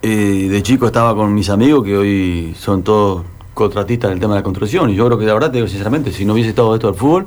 eh, 0.03 0.49
de 0.51 0.63
chico 0.63 0.87
estaba 0.87 1.15
con 1.15 1.33
mis 1.33 1.49
amigos 1.49 1.85
que 1.85 1.97
hoy 1.97 2.55
son 2.59 2.83
todos 2.83 3.25
contratistas 3.55 4.09
en 4.09 4.15
el 4.15 4.21
tema 4.21 4.35
de 4.35 4.41
la 4.41 4.45
construcción 4.45 4.91
y 4.91 4.95
yo 4.95 5.07
creo 5.07 5.19
que 5.19 5.25
la 5.25 5.33
verdad 5.33 5.51
te 5.51 5.59
digo 5.59 5.69
sinceramente, 5.69 6.13
si 6.13 6.25
no 6.25 6.35
hubiese 6.35 6.51
estado 6.51 6.75
esto 6.75 6.89
del 6.89 6.97
fútbol, 6.97 7.27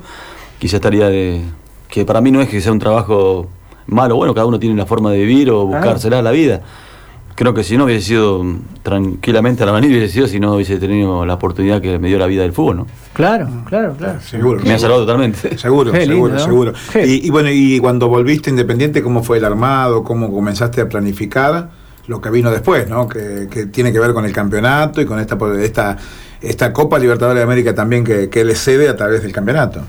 quizá 0.60 0.76
estaría 0.76 1.08
de... 1.08 1.42
que 1.90 2.06
para 2.06 2.22
mí 2.22 2.32
no 2.32 2.42
es 2.42 2.50
que 2.50 2.62
sea 2.62 2.72
un 2.72 2.80
trabajo 2.80 3.48
malo, 3.88 4.18
bueno, 4.18 4.34
cada 4.34 4.46
uno 4.46 4.60
tiene 4.60 4.76
una 4.76 4.86
forma 4.86 5.12
de 5.12 5.20
vivir 5.20 5.50
o 5.50 5.66
buscársela 5.66 6.22
la 6.22 6.32
vida. 6.32 6.62
Creo 7.38 7.54
que 7.54 7.64
si 7.64 7.78
no 7.78 7.86
hubiese 7.86 8.08
sido 8.08 8.44
tranquilamente 8.82 9.62
a 9.62 9.68
la 9.68 9.72
manera 9.72 9.94
hubiese 9.94 10.12
sido 10.12 10.28
si 10.28 10.40
no 10.40 10.56
hubiese 10.56 10.78
tenido 10.80 11.24
la 11.24 11.36
oportunidad 11.36 11.80
que 11.80 12.00
me 12.00 12.08
dio 12.08 12.18
la 12.18 12.26
vida 12.26 12.42
del 12.42 12.52
fútbol, 12.52 12.78
¿no? 12.78 12.88
Claro, 13.14 13.48
claro, 13.68 13.94
claro. 13.96 14.20
Seguro. 14.22 14.60
Me 14.64 14.74
ha 14.74 14.80
salvado 14.80 15.02
totalmente. 15.06 15.56
Seguro, 15.60 15.92
Qué 15.92 16.08
lindo, 16.08 16.16
seguro, 16.16 16.34
¿no? 16.34 16.40
seguro. 16.40 17.06
Y, 17.06 17.28
y 17.28 17.30
bueno, 17.30 17.50
y 17.52 17.80
cuando 17.80 18.08
volviste 18.08 18.50
independiente, 18.50 19.04
¿cómo 19.04 19.22
fue 19.22 19.38
el 19.38 19.46
armado? 19.46 20.04
¿Cómo 20.04 20.34
comenzaste 20.34 20.82
a 20.82 20.90
planificar 20.90 21.70
lo 22.08 22.20
que 22.22 22.32
vino 22.32 22.50
después, 22.50 22.90
¿no? 22.90 23.08
Que, 23.08 23.48
que 23.52 23.68
tiene 23.68 23.94
que 23.94 24.00
ver 24.00 24.14
con 24.14 24.26
el 24.26 24.34
campeonato 24.34 25.00
y 25.00 25.06
con 25.06 25.20
esta 25.20 25.38
esta, 25.62 25.96
esta 26.42 26.74
Copa 26.74 26.98
Libertadores 26.98 27.38
de 27.42 27.44
América 27.44 27.76
también 27.76 28.04
que, 28.04 28.30
que 28.30 28.44
le 28.44 28.56
cede 28.56 28.90
a 28.90 28.96
través 28.96 29.22
del 29.22 29.32
campeonato. 29.32 29.82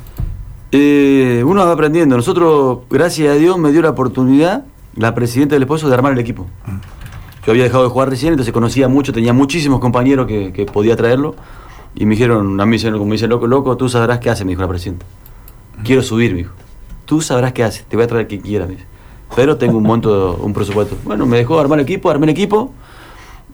Eh, 0.71 1.43
uno 1.47 1.65
va 1.65 1.73
aprendiendo. 1.73 2.15
Nosotros, 2.15 2.81
gracias 2.91 3.35
a 3.35 3.39
Dios, 3.39 3.57
me 3.59 3.73
dio 3.73 3.81
la 3.81 3.89
oportunidad, 3.89 4.65
la 4.97 5.15
presidenta 5.15 5.55
del 5.55 5.63
esposo, 5.63 5.89
de 5.89 5.95
armar 5.95 6.13
el 6.13 6.19
equipo. 6.19 6.47
Yo 7.49 7.53
había 7.53 7.65
dejado 7.65 7.85
de 7.85 7.89
jugar 7.89 8.11
recién, 8.11 8.35
entonces 8.35 8.53
conocía 8.53 8.89
mucho, 8.89 9.11
tenía 9.11 9.33
muchísimos 9.33 9.81
compañeros 9.81 10.27
que, 10.27 10.53
que 10.53 10.67
podía 10.67 10.97
traerlo. 10.97 11.35
Y 11.95 12.05
me 12.05 12.11
dijeron, 12.11 12.61
a 12.61 12.67
mí, 12.67 12.79
como 12.79 13.07
me 13.07 13.13
dicen, 13.13 13.31
loco, 13.31 13.47
loco, 13.47 13.75
tú 13.79 13.89
sabrás 13.89 14.19
qué 14.19 14.29
hace, 14.29 14.45
me 14.45 14.51
dijo 14.51 14.61
la 14.61 14.69
presidenta. 14.69 15.07
Quiero 15.83 16.03
subir, 16.03 16.33
me 16.33 16.37
dijo. 16.41 16.53
Tú 17.07 17.23
sabrás 17.23 17.55
qué 17.55 17.65
hace, 17.65 17.85
te 17.89 17.97
voy 17.97 18.05
a 18.05 18.07
traer 18.07 18.27
que 18.27 18.39
quiera, 18.39 18.67
me 18.67 18.73
dice. 18.73 18.85
Pero 19.35 19.57
tengo 19.57 19.79
un 19.79 19.85
monto, 19.85 20.39
un 20.43 20.53
presupuesto. 20.53 20.99
Bueno, 21.05 21.25
me 21.25 21.39
dejó 21.39 21.59
armar 21.59 21.79
el 21.79 21.87
equipo, 21.87 22.11
armé 22.11 22.27
el 22.27 22.33
equipo. 22.33 22.75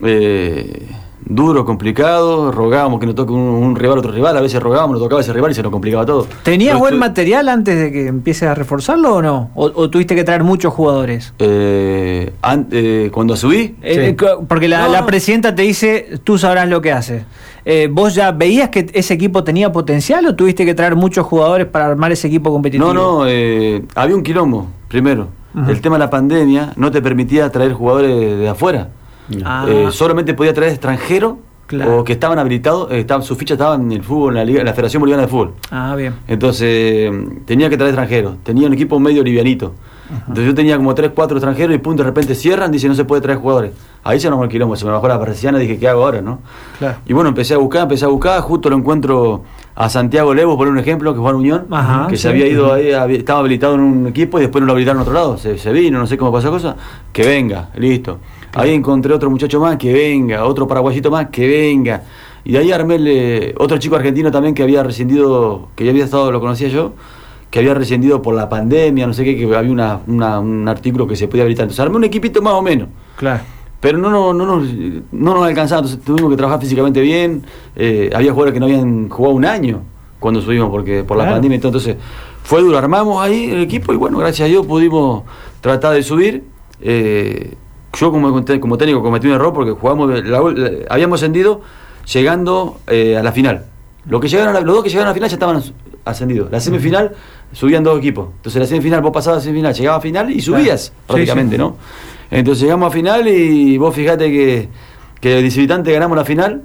Eh, 0.03 0.89
duro, 1.27 1.65
complicado, 1.65 2.53
rogábamos 2.53 3.01
que 3.01 3.07
nos 3.07 3.15
toque 3.15 3.33
un, 3.33 3.39
un 3.41 3.77
rival, 3.77 3.99
otro 3.99 4.13
rival, 4.13 4.37
a 4.37 4.41
veces 4.41 4.63
rogábamos, 4.63 4.95
nos 4.95 5.03
tocaba 5.03 5.21
ese 5.21 5.33
rival 5.33 5.51
y 5.51 5.55
se 5.55 5.63
nos 5.63 5.73
complicaba 5.73 6.05
todo. 6.05 6.27
¿Tenías 6.43 6.73
Pero 6.75 6.81
buen 6.81 6.99
material 6.99 7.49
antes 7.49 7.79
de 7.79 7.93
que 7.93 8.07
empieces 8.09 8.49
a 8.49 8.55
reforzarlo 8.55 9.15
o 9.17 9.23
no? 9.23 9.51
¿O, 9.55 9.65
o 9.75 9.91
tuviste 9.91 10.15
que 10.15 10.25
traer 10.25 10.45
muchos 10.45 10.73
jugadores? 10.75 11.33
Eh, 11.39 12.33
an- 12.43 12.69
eh, 12.71 13.11
cuando 13.13 13.37
subí, 13.37 13.75
Eh, 13.83 14.15
eh, 14.17 14.17
porque 14.49 14.69
la, 14.69 14.87
No, 14.87 14.93
la 14.93 15.07
presidenta 15.07 15.55
te 15.55 15.63
dice, 15.63 16.19
tú 16.25 16.37
sabrás 16.39 16.69
lo 16.69 16.81
que 16.81 16.93
haces. 16.93 17.25
Eh, 17.65 17.89
¿Vos 17.91 18.15
ya 18.15 18.31
veías 18.33 18.69
que 18.69 18.87
ese 18.93 19.15
equipo 19.15 19.43
tenía 19.43 19.73
potencial 19.73 20.27
o 20.27 20.35
tuviste 20.37 20.67
que 20.67 20.75
traer 20.75 20.97
muchos 20.97 21.25
jugadores 21.27 21.67
para 21.67 21.87
armar 21.87 22.13
ese 22.13 22.27
equipo 22.29 22.53
competitivo? 22.53 22.93
no, 22.93 23.21
no, 23.21 23.27
eh, 23.27 23.83
había 23.95 24.15
un 24.15 24.23
quilombo, 24.23 24.67
primero. 24.89 25.29
El 25.69 25.81
tema 25.81 25.95
de 25.95 26.01
la 26.01 26.11
pandemia 26.11 26.73
no 26.75 26.91
te 26.91 27.01
permitía 27.01 27.49
traer 27.51 27.73
jugadores 27.75 28.39
de 28.39 28.49
afuera. 28.49 28.89
Ah. 29.45 29.67
Eh, 29.69 29.89
solamente 29.91 30.35
podía 30.35 30.53
traer 30.55 30.73
extranjeros 30.73 31.35
Claro. 31.67 32.01
o 32.01 32.05
que 32.05 32.13
estaban 32.13 32.39
habilitados, 32.39 32.91
eh, 32.93 33.01
estaban, 33.01 33.23
sus 33.23 33.39
fichas 33.39 33.55
estaban 33.55 33.83
en 33.87 33.93
el 33.93 34.03
fútbol, 34.03 34.35
en 34.35 34.37
la, 34.37 34.45
Liga, 34.45 34.61
en 34.61 34.67
la 34.67 34.73
Federación 34.75 35.01
Boliviana 35.01 35.23
de 35.23 35.29
Fútbol. 35.29 35.55
Ah, 35.71 35.95
bien. 35.97 36.15
Entonces 36.29 37.11
tenía 37.47 37.71
que 37.71 37.77
traer 37.79 37.91
extranjeros. 37.95 38.37
Tenía 38.43 38.67
un 38.67 38.75
equipo 38.75 39.01
medio 39.01 39.23
livianito. 39.23 39.73
Entonces 40.11 40.45
yo 40.45 40.55
tenía 40.55 40.77
como 40.77 40.95
3, 40.95 41.13
4 41.15 41.39
extranjeros 41.39 41.75
y 41.75 41.79
punto, 41.79 42.03
de 42.03 42.09
repente 42.11 42.35
cierran, 42.35 42.71
dice 42.71 42.87
no 42.87 42.95
se 42.95 43.07
puede 43.07 43.23
traer 43.23 43.39
jugadores. 43.39 43.73
Ahí 44.05 44.21
se 44.21 44.29
nos 44.29 44.43
el 44.43 44.51
quilombo, 44.51 44.77
se 44.77 44.85
me 44.85 44.91
bajó 44.91 45.09
la 45.09 45.19
persiana, 45.19 45.59
dije, 45.59 45.79
¿qué 45.79 45.89
hago 45.89 46.05
ahora? 46.05 46.21
no 46.21 46.41
Claro. 46.79 46.99
Y 47.07 47.15
bueno, 47.15 47.31
empecé 47.31 47.55
a 47.55 47.57
buscar, 47.57 47.85
empecé 47.85 48.05
a 48.05 48.09
buscar, 48.09 48.39
justo 48.43 48.69
lo 48.69 48.77
encuentro 48.77 49.45
a 49.75 49.89
Santiago 49.89 50.35
Levos, 50.35 50.57
por 50.59 50.69
un 50.69 50.79
ejemplo, 50.79 51.15
que 51.15 51.21
fue 51.21 51.31
a 51.31 51.35
Unión, 51.35 51.67
Ajá, 51.71 52.07
que 52.09 52.17
sí. 52.17 52.23
se 52.23 52.29
había 52.29 52.47
ido 52.47 52.75
ahí, 52.75 52.91
estaba 53.17 53.41
habilitado 53.41 53.75
en 53.77 53.81
un 53.81 54.07
equipo 54.07 54.39
y 54.39 54.43
después 54.43 54.61
no 54.61 54.67
lo 54.67 54.73
habilitaron 54.73 54.99
en 54.99 55.03
otro 55.03 55.15
lado. 55.15 55.39
Se, 55.39 55.57
se 55.57 55.73
vino, 55.73 55.99
no 55.99 56.07
sé 56.07 56.19
cómo 56.19 56.31
pasó 56.31 56.49
la 56.49 56.53
cosa, 56.53 56.77
que 57.11 57.27
venga, 57.27 57.71
listo. 57.77 58.19
Ahí 58.55 58.71
encontré 58.73 59.13
otro 59.15 59.31
muchacho 59.31 59.61
más, 59.61 59.77
que 59.77 59.93
venga, 59.93 60.45
otro 60.45 60.67
paraguayito 60.69 61.11
más, 61.11 61.29
que 61.31 61.47
venga. 61.49 62.03
Y 62.45 62.53
de 62.53 62.59
ahí 62.59 62.73
armé 62.73 62.97
el, 62.97 63.07
eh, 63.09 63.55
otro 63.59 63.79
chico 63.79 63.97
argentino 63.97 64.31
también 64.31 64.55
que 64.55 64.63
había 64.63 64.83
rescindido, 64.83 65.69
que 65.75 65.85
ya 65.85 65.91
había 65.91 66.05
estado, 66.05 66.31
lo 66.31 66.41
conocía 66.41 66.69
yo, 66.69 66.93
que 67.51 67.59
había 67.61 67.75
rescindido 67.75 68.21
por 68.23 68.35
la 68.35 68.49
pandemia, 68.49 69.07
no 69.07 69.15
sé 69.15 69.25
qué, 69.25 69.37
que 69.37 69.45
había 69.57 69.71
una, 69.73 70.01
una- 70.07 70.41
un 70.41 70.69
artículo 70.69 71.07
que 71.07 71.17
se 71.17 71.27
podía 71.29 71.43
habilitar. 71.45 71.65
Entonces 71.65 71.81
armé 71.81 71.97
un 71.97 72.05
equipito 72.05 72.43
más 72.43 72.55
o 72.55 72.63
menos. 72.63 72.89
Claro. 73.17 73.43
Pero 73.81 73.99
no, 73.99 74.11
no, 74.11 74.33
no, 74.33 74.47
nos, 74.47 74.69
no 75.13 75.35
nos 75.35 75.47
alcanzaba, 75.47 75.81
entonces 75.81 76.03
tuvimos 76.05 76.31
que 76.31 76.37
trabajar 76.37 76.61
físicamente 76.61 77.01
bien. 77.01 77.45
eh, 77.77 78.11
había 78.15 78.31
jugadores 78.33 78.55
que 78.55 78.61
no 78.61 78.67
habían 78.67 79.09
jugado 79.09 79.35
un 79.35 79.45
año 79.45 79.83
cuando 80.21 80.41
subimos 80.41 80.71
porque 80.71 81.05
por 81.05 81.17
la 81.17 81.25
pandemia. 81.33 81.57
Entonces 81.57 81.97
fue 82.43 82.61
duro, 82.63 82.77
armamos 82.79 83.23
ahí 83.23 83.51
el 83.51 83.61
equipo 83.63 83.93
y 83.93 83.97
bueno, 83.97 84.19
gracias 84.19 84.47
a 84.47 84.49
Dios 84.51 84.65
pudimos 84.67 85.23
tratar 85.61 85.95
de 85.95 86.03
subir. 86.03 86.45
eh, 86.81 87.55
yo 87.97 88.11
como, 88.11 88.31
como 88.61 88.77
técnico 88.79 89.03
cometí 89.03 89.27
un 89.27 89.33
error 89.35 89.53
porque 89.53 89.73
jugamos, 89.73 90.11
la- 90.25 90.41
la- 90.41 90.71
habíamos 90.91 91.21
ascendido 91.21 91.61
llegando 92.13 92.79
eh, 92.87 93.17
a 93.17 93.23
la 93.23 93.33
final. 93.33 93.65
Los, 94.09 94.21
que 94.21 94.29
llegaron 94.29 94.55
a 94.55 94.61
la- 94.61 94.67
los 94.67 94.75
dos 94.75 94.85
que 94.85 94.91
llegaron 94.91 95.09
a 95.09 95.11
la 95.11 95.15
final 95.15 95.29
ya 95.31 95.35
estaban 95.37 95.57
as- 95.57 95.73
ascendidos. 96.05 96.51
La 96.51 96.61
semifinal 96.61 97.13
subían 97.53 97.83
dos 97.83 97.99
equipos. 97.99 98.29
Entonces 98.37 98.61
la 98.61 98.67
semifinal, 98.67 99.01
vos 99.01 99.13
pasabas 99.13 99.39
a 99.41 99.43
semifinal, 99.45 99.73
llegabas 99.75 99.99
a 99.99 100.03
final 100.03 100.31
y 100.31 100.41
subías 100.41 100.91
Claro. 100.91 101.05
Prácticamente, 101.07 101.57
sí. 101.57 101.59
¿no? 101.63 101.77
Entonces 102.31 102.63
llegamos 102.63 102.89
a 102.89 102.91
final 102.91 103.27
y 103.29 103.79
vos 103.79 103.95
fijate 103.95 104.31
que, 104.31 104.69
que 105.21 105.41
visitante 105.43 105.93
ganamos 105.93 106.17
la 106.17 106.25
final 106.25 106.63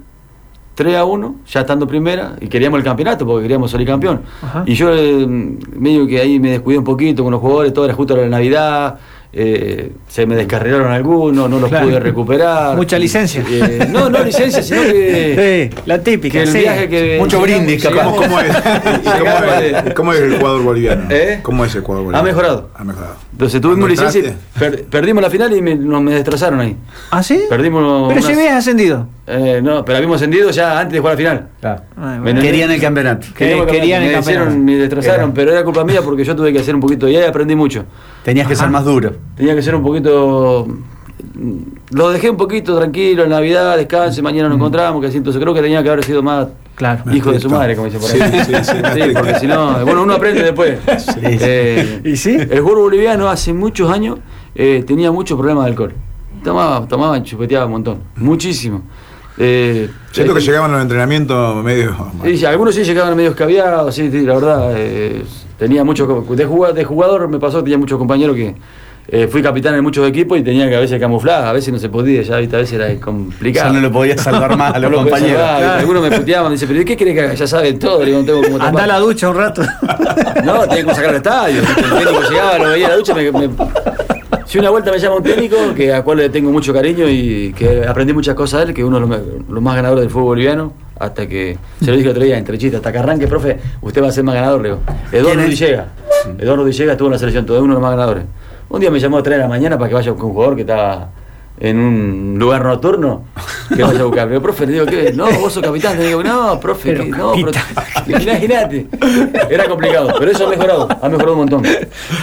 3 0.75 0.95
a 0.95 1.03
1, 1.05 1.35
ya 1.47 1.59
estando 1.61 1.85
primera, 1.87 2.35
y 2.39 2.47
queríamos 2.47 2.77
el 2.79 2.85
campeonato 2.85 3.25
porque 3.25 3.43
queríamos 3.43 3.69
salir 3.69 3.85
campeón. 3.85 4.21
Ajá. 4.41 4.63
Y 4.65 4.73
yo 4.75 4.93
eh, 4.95 5.27
medio 5.27 6.07
que 6.07 6.21
ahí 6.21 6.39
me 6.39 6.51
descuidé 6.51 6.77
un 6.79 6.85
poquito 6.85 7.21
con 7.23 7.31
los 7.31 7.41
jugadores, 7.41 7.73
todo 7.73 7.83
era 7.85 7.93
justo 7.93 8.15
la 8.15 8.27
Navidad, 8.27 8.97
eh, 9.31 9.91
se 10.07 10.25
me 10.25 10.35
descarrilaron 10.35 10.91
algunos, 10.91 11.49
no 11.49 11.59
los 11.59 11.69
Claro. 11.69 11.85
pude 11.87 11.99
recuperar. 11.99 12.75
Mucha 12.75 12.97
licencia. 12.97 13.43
Eh, 13.49 13.87
no, 13.89 14.09
no 14.09 14.23
licencia, 14.23 14.63
sino 14.63 14.81
que... 14.83 15.69
Sí, 15.75 15.81
la 15.85 15.99
típica. 16.01 16.33
que 16.33 16.41
el 16.43 16.47
sí. 16.47 16.57
viaje 16.59 16.89
que 16.89 17.17
Mucho 17.19 17.39
brindis, 17.41 17.83
capaz. 17.83 18.03
¿Cómo, 18.05 18.15
cómo 18.21 18.39
es? 18.39 18.47
Llegamos 18.47 19.41
¿Cómo, 19.41 19.53
es, 19.53 19.83
de- 19.85 19.93
cómo 19.93 20.13
es 20.13 20.19
el 20.21 20.37
jugador 20.37 20.63
boliviano? 20.63 21.05
¿Eh? 21.09 21.39
¿Cómo 21.43 21.65
es 21.65 21.75
el 21.75 21.81
jugador 21.81 22.05
boliviano? 22.05 22.27
Ha 22.27 22.31
mejorado. 22.31 22.69
Ha 22.75 22.83
mejorado. 22.83 23.15
Entonces 23.39 23.61
tuvimos 23.61 23.87
¿Cuándo 23.87 24.03
licencia 24.03 24.35
y 24.55 24.59
per- 24.59 24.83
perdimos 24.87 25.23
la 25.23 25.29
final 25.29 25.55
y 25.55 25.61
me, 25.61 25.73
nos 25.73 26.01
me 26.01 26.13
destrozaron 26.13 26.59
ahí. 26.59 26.75
¿Ah, 27.09 27.23
sí? 27.23 27.39
Perdimos 27.49 28.11
Pero 28.13 28.21
si 28.21 28.33
habías 28.33 28.55
ascendido. 28.55 29.07
Eh, 29.27 29.61
no, 29.63 29.85
pero 29.85 29.95
habíamos 29.95 30.17
ascendido 30.17 30.49
ya 30.51 30.77
antes 30.77 30.91
de 30.91 30.99
jugar 30.99 31.13
la 31.13 31.17
final. 31.17 31.47
Claro. 31.61 31.83
Me- 31.95 32.19
bueno. 32.19 32.41
Querían 32.41 32.69
el 32.71 32.81
campeonato. 32.81 33.27
Querían 33.33 34.03
el 34.03 34.11
me 34.11 34.19
hicieron, 34.19 34.43
campeonato. 34.47 34.57
me 34.65 34.75
destrozaron, 34.75 35.23
Era. 35.27 35.33
pero 35.33 35.51
era 35.53 35.63
culpa 35.63 35.85
mía 35.85 36.01
porque 36.03 36.25
yo 36.25 36.35
tuve 36.35 36.51
que 36.51 36.59
hacer 36.59 36.75
un 36.75 36.81
poquito, 36.81 37.07
y 37.07 37.15
ahí 37.15 37.23
aprendí 37.23 37.55
mucho. 37.55 37.85
Tenías 38.23 38.45
que 38.45 38.57
ser 38.57 38.69
más 38.69 38.83
duro. 38.83 39.13
Tenía 39.37 39.55
que 39.55 39.61
ser 39.61 39.73
un 39.73 39.83
poquito, 39.83 40.67
lo 41.91 42.09
dejé 42.09 42.29
un 42.29 42.37
poquito 42.37 42.77
tranquilo 42.77 43.23
en 43.23 43.29
Navidad, 43.29 43.77
descanse, 43.77 44.21
mañana 44.21 44.49
nos 44.49 44.57
encontramos, 44.57 45.01
que 45.01 45.07
así, 45.07 45.17
entonces 45.17 45.41
creo 45.41 45.53
que 45.53 45.61
tenía 45.61 45.81
que 45.83 45.89
haber 45.89 46.03
sido 46.03 46.21
más 46.23 46.47
Claro. 46.75 47.03
hijo 47.13 47.31
de 47.33 47.39
su 47.41 47.49
madre, 47.49 47.75
como 47.75 47.89
dice 47.89 47.99
por 47.99 48.09
ahí. 48.09 48.31
Sí, 48.45 48.53
sí, 48.53 48.63
sí, 48.63 48.71
Sí, 48.93 49.09
porque 49.13 49.35
si 49.39 49.47
no, 49.47 49.83
bueno, 49.85 50.03
uno 50.03 50.13
aprende 50.13 50.43
después. 50.43 50.77
Eh, 51.23 52.01
¿Y 52.05 52.15
sí? 52.15 52.35
El 52.37 52.61
jugador 52.61 52.83
boliviano 52.83 53.29
hace 53.29 53.51
muchos 53.53 53.91
años 53.91 54.19
eh, 54.55 54.83
tenía 54.87 55.11
muchos 55.11 55.37
problemas 55.37 55.65
de 55.65 55.71
alcohol. 55.71 55.93
Tomaba, 56.43 56.87
tomaba, 56.87 57.21
chupeteaba 57.21 57.65
un 57.65 57.71
montón, 57.73 57.97
muchísimo. 58.15 58.81
Eh, 59.37 59.89
Siento 60.11 60.33
que 60.33 60.39
eh, 60.39 60.43
llegaban 60.43 60.71
a 60.71 60.75
los 60.75 60.81
entrenamientos 60.83 61.63
medio. 61.63 61.95
y 62.25 62.43
algunos 62.45 62.75
sí 62.75 62.83
llegaban 62.83 63.15
medio 63.15 63.31
escabiados, 63.31 63.93
sí, 63.95 64.09
sí, 64.11 64.21
la 64.21 64.35
verdad. 64.35 64.71
eh, 64.75 65.23
tenía 65.57 65.83
mucho. 65.83 66.25
De 66.29 66.45
jugador, 66.45 66.75
de 66.75 66.83
jugador 66.85 67.27
me 67.27 67.39
pasó 67.39 67.57
que 67.57 67.63
tenía 67.63 67.77
muchos 67.77 67.97
compañeros 67.97 68.35
que. 68.35 68.55
Eh, 69.11 69.27
fui 69.27 69.41
capitán 69.41 69.75
en 69.75 69.83
muchos 69.83 70.07
equipos 70.07 70.37
y 70.37 70.43
tenía 70.43 70.69
que 70.69 70.75
a 70.75 70.79
veces 70.79 70.99
camuflar, 70.99 71.45
a 71.45 71.53
veces 71.53 71.73
no 71.73 71.79
se 71.79 71.89
podía, 71.89 72.21
ya 72.21 72.37
¿viste? 72.37 72.55
a 72.55 72.59
veces 72.59 72.73
era 72.79 72.93
complicado. 72.99 73.69
Ya 73.69 73.73
no 73.73 73.81
lo 73.81 73.91
podía 73.91 74.17
salvar 74.17 74.55
más 74.57 74.73
a 74.75 74.79
los 74.79 74.91
No 74.91 74.97
lo 74.97 75.09
podía 75.09 75.11
compañeros. 75.19 75.41
Algunos 75.79 76.03
me 76.03 76.11
puteaban, 76.17 76.47
me 76.51 76.53
dice, 76.55 76.67
pero 76.67 76.85
¿qué 76.85 76.95
querés 76.97 77.13
que 77.15 77.21
haga? 77.21 77.33
Ya 77.33 77.47
saben 77.47 77.79
todo, 77.79 77.99
le 77.99 78.05
digo, 78.07 78.19
no 78.19 78.25
tengo 78.25 78.41
como 78.43 78.63
Anda 78.63 78.83
a 78.83 78.87
la 78.87 78.99
ducha 78.99 79.29
un 79.29 79.35
rato. 79.35 79.61
No, 80.43 80.61
tenía 80.67 80.85
que 80.85 80.95
sacar 80.95 81.09
al 81.09 81.15
estadio. 81.17 81.59
El 81.61 81.75
técnico 81.99 82.21
llegaba, 82.29 82.57
lo 82.59 82.69
veía 82.69 82.87
a 82.87 82.89
la 82.91 82.95
ducha, 82.95 83.13
me, 83.13 83.29
me- 83.29 83.49
Si 84.45 84.57
una 84.57 84.69
vuelta 84.69 84.89
me 84.89 84.97
llama 84.97 85.17
un 85.17 85.23
técnico, 85.23 85.57
que 85.75 85.93
a 85.93 86.01
cual 86.01 86.17
le 86.19 86.29
tengo 86.29 86.49
mucho 86.49 86.73
cariño 86.73 87.07
y 87.09 87.53
que 87.53 87.85
aprendí 87.85 88.13
muchas 88.13 88.35
cosas 88.35 88.61
de 88.61 88.67
él, 88.67 88.73
que 88.73 88.83
uno 88.83 88.99
de 89.01 89.19
los, 89.49 89.61
más 89.61 89.75
ganadores 89.75 90.03
del 90.03 90.09
fútbol 90.09 90.25
boliviano, 90.27 90.73
hasta 90.97 91.27
que, 91.27 91.57
se 91.81 91.87
lo 91.87 91.97
dije 91.97 92.05
el 92.05 92.11
otro 92.11 92.23
día, 92.23 92.37
entre 92.37 92.57
chistes, 92.57 92.77
hasta 92.77 92.91
que 92.91 92.97
arranque, 92.99 93.27
profe, 93.27 93.59
usted 93.81 94.01
va 94.01 94.07
a 94.07 94.11
ser 94.11 94.23
más 94.23 94.33
ganador, 94.35 94.61
le 94.61 94.69
digo. 94.69 94.81
Eduardo 95.11 95.29
¿Quién 95.29 95.39
es? 95.41 95.59
Villegas. 95.59 95.85
Eduardo 96.39 96.63
Villegas 96.63 96.91
estuvo 96.93 97.07
en 97.09 97.13
la 97.13 97.19
selección, 97.19 97.45
todo 97.45 97.57
es 97.57 97.63
uno 97.63 97.73
de 97.75 97.79
los 97.79 97.81
más 97.81 97.91
ganadores. 97.91 98.23
Un 98.69 98.79
día 98.79 98.91
me 98.91 98.99
llamó 98.99 99.17
a 99.17 99.23
3 99.23 99.37
de 99.37 99.41
la 99.43 99.47
mañana 99.47 99.77
para 99.77 99.89
que 99.89 99.95
vaya 99.95 100.13
con 100.13 100.25
un 100.27 100.33
jugador 100.33 100.55
que 100.55 100.61
estaba 100.61 101.09
en 101.59 101.77
un 101.77 102.35
lugar 102.39 102.63
nocturno, 102.63 103.23
que 103.75 103.83
vaya 103.83 103.99
a 104.01 104.03
buscar. 104.05 104.27
Pero, 104.29 104.41
profe, 104.41 104.65
le 104.67 104.73
digo, 104.73 104.85
¿qué? 104.85 105.11
No, 105.13 105.25
vos 105.39 105.51
sos 105.51 105.63
capitán. 105.63 105.97
Le 105.97 106.07
digo, 106.07 106.23
no, 106.23 106.59
profe, 106.59 106.91
Pero 106.93 107.05
no, 107.05 107.33
imagínate. 108.07 108.87
Era 109.49 109.65
complicado, 109.67 110.13
pero 110.17 110.31
eso 110.31 110.45
ha 110.47 110.49
mejorado, 110.49 110.87
ha 111.01 111.09
mejorado 111.09 111.33
un 111.33 111.39
montón. 111.39 111.63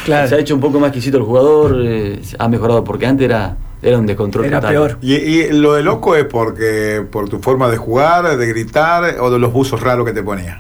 Claro. 0.05 0.29
Se 0.29 0.37
ha 0.37 0.39
hecho 0.39 0.55
un 0.55 0.61
poco 0.61 0.79
más 0.81 0.89
exquisito 0.89 1.19
el 1.19 1.25
jugador, 1.25 1.77
eh, 1.85 2.21
ha 2.39 2.49
mejorado, 2.49 2.83
porque 2.85 3.07
antes 3.07 3.25
era, 3.27 3.57
era 3.83 3.99
un 3.99 4.07
descontrol 4.07 4.47
Era 4.47 4.61
total. 4.61 4.73
peor. 4.75 4.99
Y, 5.03 5.15
y 5.17 5.49
lo 5.53 5.75
de 5.75 5.83
loco 5.83 6.15
es 6.17 6.25
porque 6.25 7.05
por 7.11 7.29
tu 7.29 7.41
forma 7.41 7.69
de 7.69 7.77
jugar, 7.77 8.37
de 8.37 8.47
gritar 8.47 9.17
o 9.21 9.31
de 9.31 9.39
los 9.39 9.53
buzos 9.53 9.81
raros 9.83 10.07
que 10.07 10.13
te 10.13 10.23
ponía. 10.23 10.59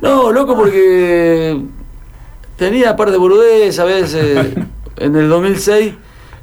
No, 0.00 0.32
loco, 0.32 0.56
porque 0.56 1.60
tenía 2.56 2.96
par 2.96 3.10
de 3.12 3.18
burudez 3.18 3.78
a 3.78 3.84
veces. 3.84 4.48
En 4.98 5.16
el 5.16 5.28
2006, 5.28 5.94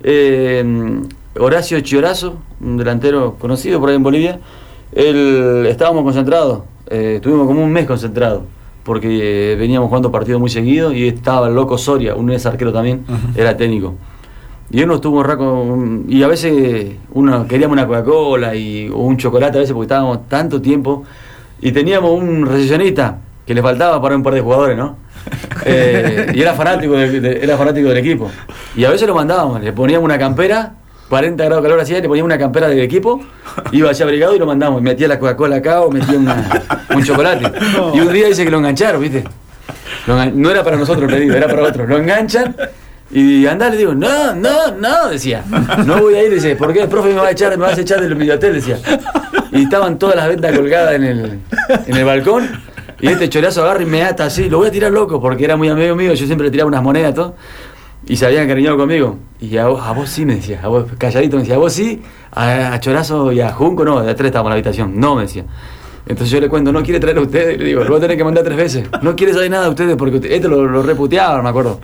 eh, 0.03 1.01
Horacio 1.39 1.79
Chiorazo, 1.81 2.35
un 2.61 2.77
delantero 2.77 3.35
conocido 3.39 3.79
por 3.79 3.89
ahí 3.89 3.95
en 3.95 4.03
Bolivia, 4.03 4.39
él, 4.91 5.65
estábamos 5.67 6.03
concentrados, 6.03 6.59
eh, 6.89 7.13
estuvimos 7.15 7.47
como 7.47 7.63
un 7.63 7.71
mes 7.71 7.85
concentrados, 7.85 8.41
porque 8.83 9.55
veníamos 9.57 9.87
jugando 9.87 10.11
partidos 10.11 10.39
muy 10.39 10.49
seguidos 10.49 10.93
y 10.93 11.07
estaba 11.07 11.47
el 11.47 11.55
loco 11.55 11.77
Soria, 11.77 12.15
un 12.15 12.31
ex 12.31 12.45
arquero 12.45 12.71
también, 12.73 13.03
era 13.35 13.55
técnico. 13.57 13.95
Y 14.69 14.81
uno 14.83 14.95
estuvo 14.95 15.19
un 15.19 15.25
rato, 15.25 15.53
un- 15.61 16.05
y 16.09 16.23
a 16.23 16.27
veces 16.27 16.95
uno 17.13 17.47
queríamos 17.47 17.73
una 17.73 17.85
Coca-Cola 17.87 18.55
y, 18.55 18.89
o 18.89 18.97
un 18.97 19.17
chocolate 19.17 19.57
a 19.57 19.61
veces 19.61 19.73
porque 19.73 19.85
estábamos 19.85 20.27
tanto 20.27 20.61
tiempo 20.61 21.03
y 21.61 21.71
teníamos 21.71 22.11
un 22.11 22.45
recepcionista 22.45 23.19
que 23.45 23.53
le 23.53 23.61
faltaba 23.61 24.01
para 24.01 24.15
un 24.15 24.23
par 24.23 24.33
de 24.33 24.41
jugadores, 24.41 24.77
¿no? 24.77 24.97
Eh, 25.65 26.31
y 26.33 26.41
era 26.41 26.53
fanático, 26.55 26.93
de- 26.97 27.39
era 27.41 27.57
fanático 27.57 27.88
del 27.88 27.97
equipo. 27.97 28.29
Y 28.75 28.83
a 28.83 28.89
veces 28.89 29.07
lo 29.07 29.15
mandábamos, 29.15 29.62
le 29.62 29.71
poníamos 29.71 30.03
una 30.03 30.17
campera, 30.17 30.73
40 31.07 31.41
grados 31.45 31.63
de 31.63 31.69
calor 31.69 31.81
hacía, 31.81 31.99
le 32.01 32.07
poníamos 32.09 32.27
una 32.27 32.38
campera 32.38 32.67
del 32.67 32.79
equipo, 32.79 33.21
iba 33.71 33.89
allá 33.89 34.03
abrigado 34.03 34.36
y 34.36 34.39
lo 34.39 34.45
mandamos. 34.45 34.81
Y 34.81 34.83
metía 34.83 35.07
la 35.07 35.19
Coca-Cola 35.19 35.57
acá 35.57 35.81
o 35.81 35.89
metía 35.91 36.17
una- 36.17 36.45
un 36.95 37.03
chocolate. 37.03 37.49
Y 37.93 37.99
un 38.01 38.12
día 38.12 38.27
dice 38.27 38.43
que 38.43 38.51
lo 38.51 38.57
engancharon, 38.57 39.01
¿viste? 39.01 39.23
Lo 40.07 40.25
no 40.31 40.51
era 40.51 40.63
para 40.65 40.75
nosotros 40.75 41.09
el 41.09 41.15
pedido, 41.17 41.38
era 41.38 41.47
para 41.47 41.63
otros. 41.63 41.88
Lo 41.88 41.97
enganchan 41.97 42.55
y 43.12 43.45
andá, 43.45 43.69
le 43.69 43.77
digo, 43.77 43.93
no, 43.95 44.33
no, 44.36 44.71
no, 44.75 45.09
decía. 45.09 45.43
No 45.86 46.01
voy 46.01 46.15
a 46.15 46.23
ir, 46.23 46.33
dice, 46.33 46.55
¿por 46.57 46.73
qué 46.73 46.81
el 46.81 46.89
profe 46.89 47.09
me 47.09 47.15
va 47.21 47.27
a 47.27 47.31
echar, 47.31 47.51
me 47.57 47.63
vas 47.65 47.77
a 47.77 47.81
echar 47.81 48.01
del 48.01 48.15
videotel? 48.15 48.53
Decía. 48.55 48.79
Y 49.53 49.63
estaban 49.63 49.97
todas 49.97 50.15
las 50.17 50.27
ventas 50.27 50.51
colgadas 50.57 50.95
en 50.95 51.03
el, 51.03 51.39
en 51.88 51.95
el 51.95 52.03
balcón. 52.05 52.49
Y 53.03 53.07
este 53.09 53.27
chorazo 53.27 53.63
agarra 53.63 53.83
y 53.83 53.85
me 53.85 54.01
ata 54.01 54.23
así, 54.23 54.49
lo 54.49 54.59
voy 54.59 54.69
a 54.69 54.71
tirar 54.71 54.89
loco, 54.89 55.19
porque 55.19 55.43
era 55.43 55.57
muy 55.57 55.67
amigo 55.67 55.93
mío, 55.93 56.13
yo 56.13 56.25
siempre 56.25 56.47
le 56.47 56.51
tiraba 56.51 56.69
unas 56.69 56.81
monedas, 56.81 57.13
todo. 57.13 57.35
Y 58.05 58.15
se 58.15 58.25
habían 58.25 58.43
encariñado 58.43 58.77
conmigo. 58.77 59.17
Y 59.41 59.57
a 59.57 59.67
vos, 59.67 59.81
a 59.85 59.91
vos 59.91 60.07
sí 60.09 60.25
me 60.25 60.35
decía, 60.35 60.61
a 60.63 60.69
vos 60.69 60.85
calladito 60.97 61.35
me 61.35 61.41
decía, 61.41 61.55
a 61.55 61.57
vos 61.57 61.73
sí, 61.73 62.01
a, 62.31 62.79
Chorazo 62.79 63.33
y 63.33 63.41
a 63.41 63.51
Junco 63.51 63.83
no, 63.83 64.01
de 64.01 64.15
tres 64.15 64.27
estábamos 64.27 64.47
en 64.47 64.51
la 64.51 64.55
habitación, 64.55 64.97
no 65.01 65.15
me 65.17 65.23
decía. 65.23 65.43
Entonces 66.05 66.31
yo 66.31 66.41
le 66.41 66.49
cuento, 66.49 66.71
no 66.73 66.83
quiere 66.83 66.99
traer 66.99 67.17
a 67.17 67.21
ustedes, 67.21 67.57
le 67.57 67.63
digo, 67.65 67.81
lo 67.83 67.89
voy 67.91 67.97
a 67.97 68.01
tener 68.01 68.17
que 68.17 68.23
mandar 68.25 68.43
tres 68.43 68.57
veces. 68.57 68.87
No 69.01 69.15
quiere 69.15 69.33
saber 69.33 69.49
nada 69.49 69.63
de 69.63 69.69
ustedes 69.69 69.95
porque 69.95 70.15
usted- 70.17 70.31
esto 70.33 70.49
lo, 70.49 70.65
lo 70.65 70.83
reputeaban, 70.83 71.41
me 71.43 71.49
acuerdo. 71.49 71.79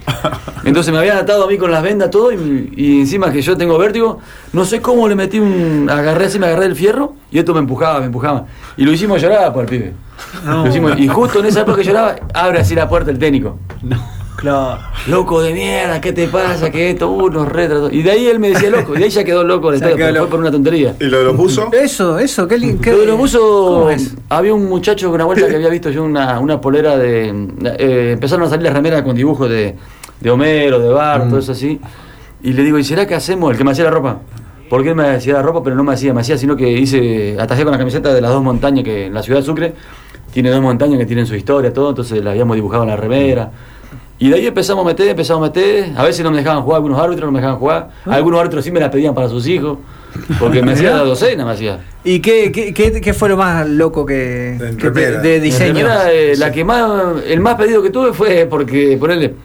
Entonces 0.65 0.91
me 0.91 0.99
habían 0.99 1.17
atado 1.17 1.45
a 1.45 1.47
mí 1.47 1.57
con 1.57 1.71
las 1.71 1.81
vendas 1.81 2.09
todo 2.11 2.31
y, 2.33 2.73
y 2.75 2.99
encima 2.99 3.31
que 3.31 3.41
yo 3.41 3.55
tengo 3.55 3.77
vértigo, 3.77 4.19
no 4.51 4.65
sé 4.65 4.81
cómo 4.81 5.07
le 5.07 5.15
metí 5.15 5.39
un. 5.39 5.89
agarré 5.89 6.25
así, 6.25 6.37
me 6.37 6.47
agarré 6.47 6.65
el 6.65 6.75
fierro 6.75 7.13
y 7.31 7.39
esto 7.39 7.53
me 7.53 7.59
empujaba, 7.61 7.99
me 8.01 8.07
empujaba. 8.07 8.45
Y 8.75 8.83
lo 8.83 8.91
hicimos 8.91 9.21
llorar 9.21 9.53
por 9.53 9.63
el 9.63 9.69
pibe. 9.69 9.93
No. 10.45 10.63
Lo 10.65 10.69
hicimos- 10.69 10.99
y 10.99 11.07
justo 11.07 11.39
en 11.39 11.45
esa 11.45 11.61
época 11.61 11.77
que 11.77 11.85
lloraba, 11.85 12.15
abre 12.33 12.59
así 12.59 12.75
la 12.75 12.89
puerta 12.89 13.09
el 13.11 13.19
técnico. 13.19 13.57
Claro. 14.39 14.79
Loco 15.07 15.41
de 15.41 15.53
mierda, 15.53 15.99
¿qué 15.99 16.13
te 16.13 16.27
pasa? 16.27 16.69
Que 16.71 16.91
esto, 16.91 17.09
unos 17.09 17.47
retratos. 17.47 17.91
Y 17.91 18.01
de 18.03 18.11
ahí 18.11 18.27
él 18.27 18.39
me 18.39 18.49
decía 18.49 18.69
loco, 18.69 18.95
y 18.95 18.99
de 18.99 19.05
ahí 19.05 19.09
ya 19.09 19.23
quedó 19.23 19.43
loco 19.43 19.71
el 19.73 19.79
quedó 19.79 19.95
pero 19.95 20.15
fue 20.21 20.27
por 20.29 20.39
una 20.39 20.51
tontería. 20.51 20.95
¿Y 20.99 21.05
lo 21.05 21.17
de 21.19 21.23
los 21.25 21.37
buzos? 21.37 21.73
Eso, 21.73 22.17
eso, 22.19 22.47
qué, 22.47 22.57
li- 22.57 22.77
qué 22.81 22.91
Lo 22.91 22.97
de 22.99 23.05
los 23.05 23.15
¿cómo 23.15 23.85
buzos, 23.89 24.13
había 24.29 24.53
un 24.53 24.65
muchacho 24.69 25.07
con 25.07 25.15
una 25.15 25.25
vuelta 25.25 25.47
que 25.47 25.55
había 25.55 25.69
visto 25.69 25.89
yo 25.89 26.03
una, 26.03 26.39
una 26.39 26.61
polera 26.61 26.97
de. 26.97 27.29
eh, 27.77 28.11
empezaron 28.13 28.45
a 28.45 28.49
salir 28.49 28.63
las 28.63 28.73
remeras 28.73 29.01
con 29.01 29.15
dibujos 29.15 29.49
de, 29.49 29.75
de 30.19 30.29
Homero, 30.31 30.79
de 30.79 30.89
Bar, 30.89 31.27
todo 31.27 31.39
eso 31.39 31.51
así. 31.51 31.79
Y 32.41 32.53
le 32.53 32.63
digo, 32.63 32.77
¿y 32.79 32.83
será 32.83 33.05
que 33.05 33.15
hacemos? 33.15 33.51
El 33.51 33.57
que 33.57 33.63
me 33.63 33.71
hacía 33.71 33.83
la 33.85 33.91
ropa. 33.91 34.19
Porque 34.69 34.89
él 34.89 34.95
me 34.95 35.07
hacía 35.09 35.33
la 35.33 35.41
ropa, 35.41 35.63
pero 35.63 35.75
no 35.75 35.83
me 35.83 35.93
hacía, 35.93 36.13
me 36.13 36.21
hacía, 36.21 36.37
sino 36.37 36.55
que 36.55 36.69
hice, 36.71 37.35
atajé 37.39 37.63
con 37.63 37.71
la 37.71 37.77
camiseta 37.79 38.13
de 38.13 38.21
las 38.21 38.31
dos 38.31 38.43
montañas 38.43 38.83
que 38.85 39.07
en 39.07 39.13
la 39.15 39.23
ciudad 39.23 39.39
de 39.39 39.45
Sucre 39.45 39.73
tiene 40.31 40.51
dos 40.51 40.61
montañas 40.61 40.99
que 40.99 41.07
tienen 41.07 41.25
su 41.25 41.35
historia, 41.35 41.73
todo, 41.73 41.89
entonces 41.89 42.23
la 42.23 42.31
habíamos 42.31 42.55
dibujado 42.55 42.83
en 42.83 42.89
la 42.89 42.95
remera. 42.95 43.51
Y 44.21 44.29
de 44.29 44.35
ahí 44.35 44.47
empezamos 44.47 44.83
a 44.83 44.87
meter, 44.87 45.07
empezamos 45.07 45.41
a 45.43 45.47
meter. 45.47 45.91
A 45.95 46.03
veces 46.03 46.23
no 46.23 46.31
me 46.31 46.37
dejaban 46.37 46.61
jugar, 46.63 46.77
algunos 46.77 46.99
árbitros 46.99 47.25
no 47.27 47.31
me 47.31 47.39
dejaban 47.39 47.57
jugar. 47.59 47.89
Algunos 48.05 48.39
árbitros 48.41 48.65
sí 48.65 48.71
me 48.71 48.79
la 48.81 48.91
pedían 48.91 49.15
para 49.15 49.29
sus 49.29 49.47
hijos. 49.47 49.77
Porque 50.39 50.61
me 50.61 50.71
hacía 50.73 50.91
la 50.91 51.03
docena, 51.03 51.45
me 51.45 51.51
hacía. 51.51 51.79
¿Y 52.03 52.19
qué, 52.19 52.51
qué, 52.51 52.73
qué, 52.73 52.99
qué 52.99 53.13
fue 53.13 53.29
lo 53.29 53.37
más 53.37 53.67
loco 53.69 54.05
que, 54.05 54.57
te- 54.91 55.19
de 55.21 55.39
diseño? 55.39 55.73
primera, 55.73 56.11
eh, 56.11 56.33
la 56.37 56.51
que 56.51 56.65
más, 56.65 56.91
el 57.27 57.39
más 57.39 57.55
pedido 57.55 57.81
que 57.81 57.91
tuve 57.91 58.11
fue 58.11 58.45
porque, 58.49 58.97
ponerle, 58.99 59.35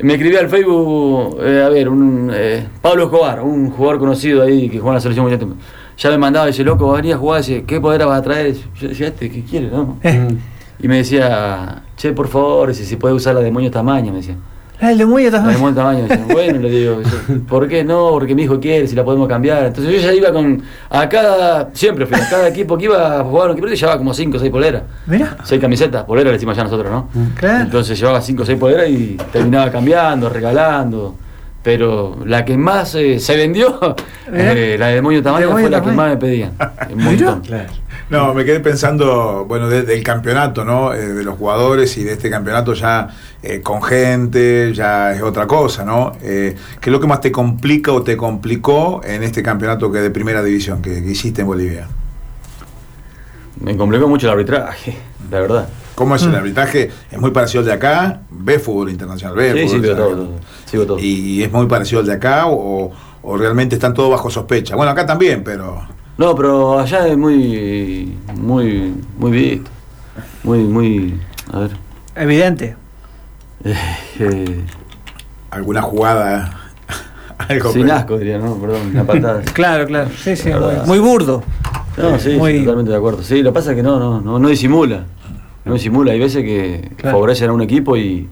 me 0.00 0.14
escribía 0.14 0.40
al 0.40 0.48
Facebook, 0.48 1.38
eh, 1.42 1.62
a 1.66 1.68
ver, 1.68 1.88
un 1.90 2.30
eh, 2.32 2.66
Pablo 2.80 3.04
Escobar, 3.04 3.42
un 3.42 3.70
jugador 3.70 3.98
conocido 3.98 4.42
ahí 4.42 4.70
que 4.70 4.78
juega 4.78 4.90
en 4.92 4.94
la 4.94 5.00
selección 5.00 5.28
mundial. 5.28 5.54
Ya 5.98 6.10
me 6.10 6.18
mandaba, 6.18 6.46
dice, 6.46 6.62
loco, 6.64 6.92
venía 6.92 7.16
a 7.16 7.18
jugar, 7.18 7.40
dice, 7.42 7.64
¿qué 7.66 7.80
poder 7.80 8.06
vas 8.06 8.20
a 8.20 8.22
traer? 8.22 8.54
Yo 8.80 8.88
decía, 8.88 9.08
este, 9.08 9.28
¿qué 9.28 9.42
quiere, 9.42 9.66
no? 9.66 9.98
Y 10.80 10.88
me 10.88 10.98
decía, 10.98 11.82
che, 11.96 12.12
por 12.12 12.28
favor, 12.28 12.74
si 12.74 12.84
se 12.84 12.96
puede 12.96 13.14
usar 13.14 13.34
la 13.34 13.40
demonio 13.40 13.70
tamaño, 13.70 14.12
me 14.12 14.18
decía. 14.18 14.36
ah, 14.80 14.92
el 14.92 14.98
de 14.98 15.06
Muelle 15.06 15.30
La 15.32 15.42
demonio 15.42 15.74
tamaño, 15.74 16.02
me 16.04 16.08
decía, 16.08 16.24
bueno, 16.32 16.58
le 16.60 16.70
digo, 16.70 17.00
yo, 17.02 17.40
¿por 17.48 17.66
qué 17.66 17.82
no? 17.82 18.10
Porque 18.10 18.34
mi 18.36 18.42
hijo 18.44 18.60
quiere, 18.60 18.86
si 18.86 18.94
la 18.94 19.04
podemos 19.04 19.26
cambiar. 19.28 19.66
Entonces 19.66 19.92
yo 19.92 19.98
ya 20.08 20.14
iba 20.14 20.30
con, 20.32 20.62
a 20.90 21.08
cada, 21.08 21.70
siempre 21.74 22.06
fui, 22.06 22.16
a 22.20 22.28
cada 22.30 22.46
equipo 22.48 22.78
que 22.78 22.84
iba 22.84 23.18
a 23.20 23.24
jugar, 23.24 23.50
un 23.50 23.56
equipo, 23.58 23.66
llevaba 23.66 23.98
como 23.98 24.14
5 24.14 24.36
o 24.36 24.40
6 24.40 24.52
poleras. 24.52 24.82
Mira, 25.06 25.36
Seis 25.42 25.60
camisetas, 25.60 26.04
poleras 26.04 26.26
le 26.28 26.32
decimos 26.34 26.56
ya 26.56 26.62
nosotros, 26.62 26.92
¿no? 26.92 27.08
claro. 27.34 27.64
Entonces 27.64 27.98
llevaba 27.98 28.20
cinco 28.20 28.44
o 28.44 28.46
seis 28.46 28.58
poleras 28.58 28.88
y 28.88 29.16
terminaba 29.32 29.70
cambiando, 29.72 30.28
regalando. 30.28 31.16
Pero 31.60 32.16
la 32.24 32.44
que 32.44 32.56
más 32.56 32.94
eh, 32.94 33.18
se 33.18 33.36
vendió, 33.36 33.78
Mirá. 34.30 34.52
eh, 34.52 34.76
la 34.78 34.86
de 34.86 34.94
Demonio 34.94 35.20
Tamaño, 35.22 35.46
Demonio 35.48 35.64
fue 35.64 35.70
la 35.70 35.78
que 35.80 35.88
Tamaño. 35.90 35.96
más 35.96 36.10
me 36.10 36.16
pedían. 36.16 36.52
Un 36.92 36.96
Mirá. 37.10 37.30
montón. 37.32 37.42
No, 38.10 38.32
me 38.32 38.44
quedé 38.46 38.60
pensando, 38.60 39.44
bueno, 39.46 39.68
de- 39.68 39.82
del 39.82 40.02
campeonato, 40.02 40.64
¿no? 40.64 40.94
Eh, 40.94 41.08
de 41.12 41.22
los 41.24 41.36
jugadores 41.36 41.94
y 41.98 42.04
de 42.04 42.14
este 42.14 42.30
campeonato 42.30 42.72
ya 42.72 43.08
eh, 43.42 43.60
con 43.60 43.82
gente, 43.82 44.72
ya 44.72 45.12
es 45.12 45.20
otra 45.20 45.46
cosa, 45.46 45.84
¿no? 45.84 46.12
Eh, 46.22 46.56
¿Qué 46.80 46.88
es 46.88 46.92
lo 46.92 47.00
que 47.00 47.06
más 47.06 47.20
te 47.20 47.30
complica 47.30 47.92
o 47.92 48.02
te 48.02 48.16
complicó 48.16 49.02
en 49.04 49.22
este 49.22 49.42
campeonato 49.42 49.92
que 49.92 49.98
de 49.98 50.10
primera 50.10 50.42
división 50.42 50.80
que, 50.80 51.02
que 51.02 51.10
hiciste 51.10 51.42
en 51.42 51.46
Bolivia? 51.48 51.86
Me 53.60 53.76
complicó 53.76 54.08
mucho 54.08 54.26
el 54.26 54.32
arbitraje, 54.32 54.96
la 55.30 55.40
verdad. 55.40 55.68
¿Cómo 55.94 56.14
Mm. 56.14 56.16
es 56.16 56.22
el 56.22 56.34
arbitraje? 56.34 56.90
Es 57.10 57.18
muy 57.18 57.32
parecido 57.32 57.60
al 57.60 57.66
de 57.66 57.72
acá, 57.72 58.20
ve 58.30 58.58
fútbol 58.58 58.88
internacional, 58.88 59.36
ve 59.36 59.52
Sí, 59.52 59.58
fútbol 59.66 59.68
sí, 59.68 59.78
veo 59.80 59.96
todo, 59.96 60.08
internacional. 60.10 60.40
todo. 60.40 60.70
Sigo 60.70 60.86
todo. 60.86 60.98
Y 61.00 61.42
es 61.42 61.52
muy 61.52 61.66
parecido 61.66 62.00
al 62.00 62.06
de 62.06 62.12
acá 62.14 62.46
o, 62.46 62.90
o 63.22 63.36
realmente 63.36 63.74
están 63.74 63.92
todos 63.92 64.10
bajo 64.10 64.30
sospecha. 64.30 64.76
Bueno, 64.76 64.92
acá 64.92 65.04
también, 65.04 65.42
pero... 65.44 65.82
No, 66.18 66.34
pero 66.34 66.78
allá 66.80 67.06
es 67.06 67.16
muy, 67.16 68.12
muy, 68.34 68.92
muy 69.18 69.30
visto. 69.30 69.70
Muy, 70.42 70.58
muy, 70.64 71.20
a 71.52 71.60
ver. 71.60 71.70
Evidente. 72.16 72.76
eh, 73.64 73.74
eh, 74.18 74.60
alguna 75.50 75.80
jugada 75.82 76.58
Algo 77.48 77.72
Sin 77.72 77.90
asco, 77.90 78.18
diría, 78.18 78.38
¿no? 78.38 78.54
Perdón, 78.56 78.88
una 78.92 79.04
patada. 79.04 79.42
Claro, 79.54 79.86
claro. 79.86 80.10
Sí, 80.16 80.34
sí. 80.36 80.50
Muy 80.86 80.98
burdo. 80.98 81.42
No, 81.96 82.18
sí, 82.18 82.30
Muy- 82.36 82.52
sí, 82.54 82.58
totalmente 82.60 82.90
de 82.90 82.96
acuerdo. 82.98 83.22
Sí, 83.22 83.42
lo 83.42 83.50
que 83.50 83.54
pasa 83.54 83.70
es 83.70 83.76
que 83.76 83.82
no, 83.82 83.98
no, 84.00 84.20
no, 84.20 84.38
no 84.40 84.48
disimula. 84.48 85.04
No 85.64 85.74
disimula. 85.74 86.12
Hay 86.12 86.18
veces 86.18 86.42
que 86.44 86.90
Claro. 86.96 87.16
favorecen 87.16 87.50
a 87.50 87.52
un 87.52 87.62
equipo 87.62 87.96
y, 87.96 88.28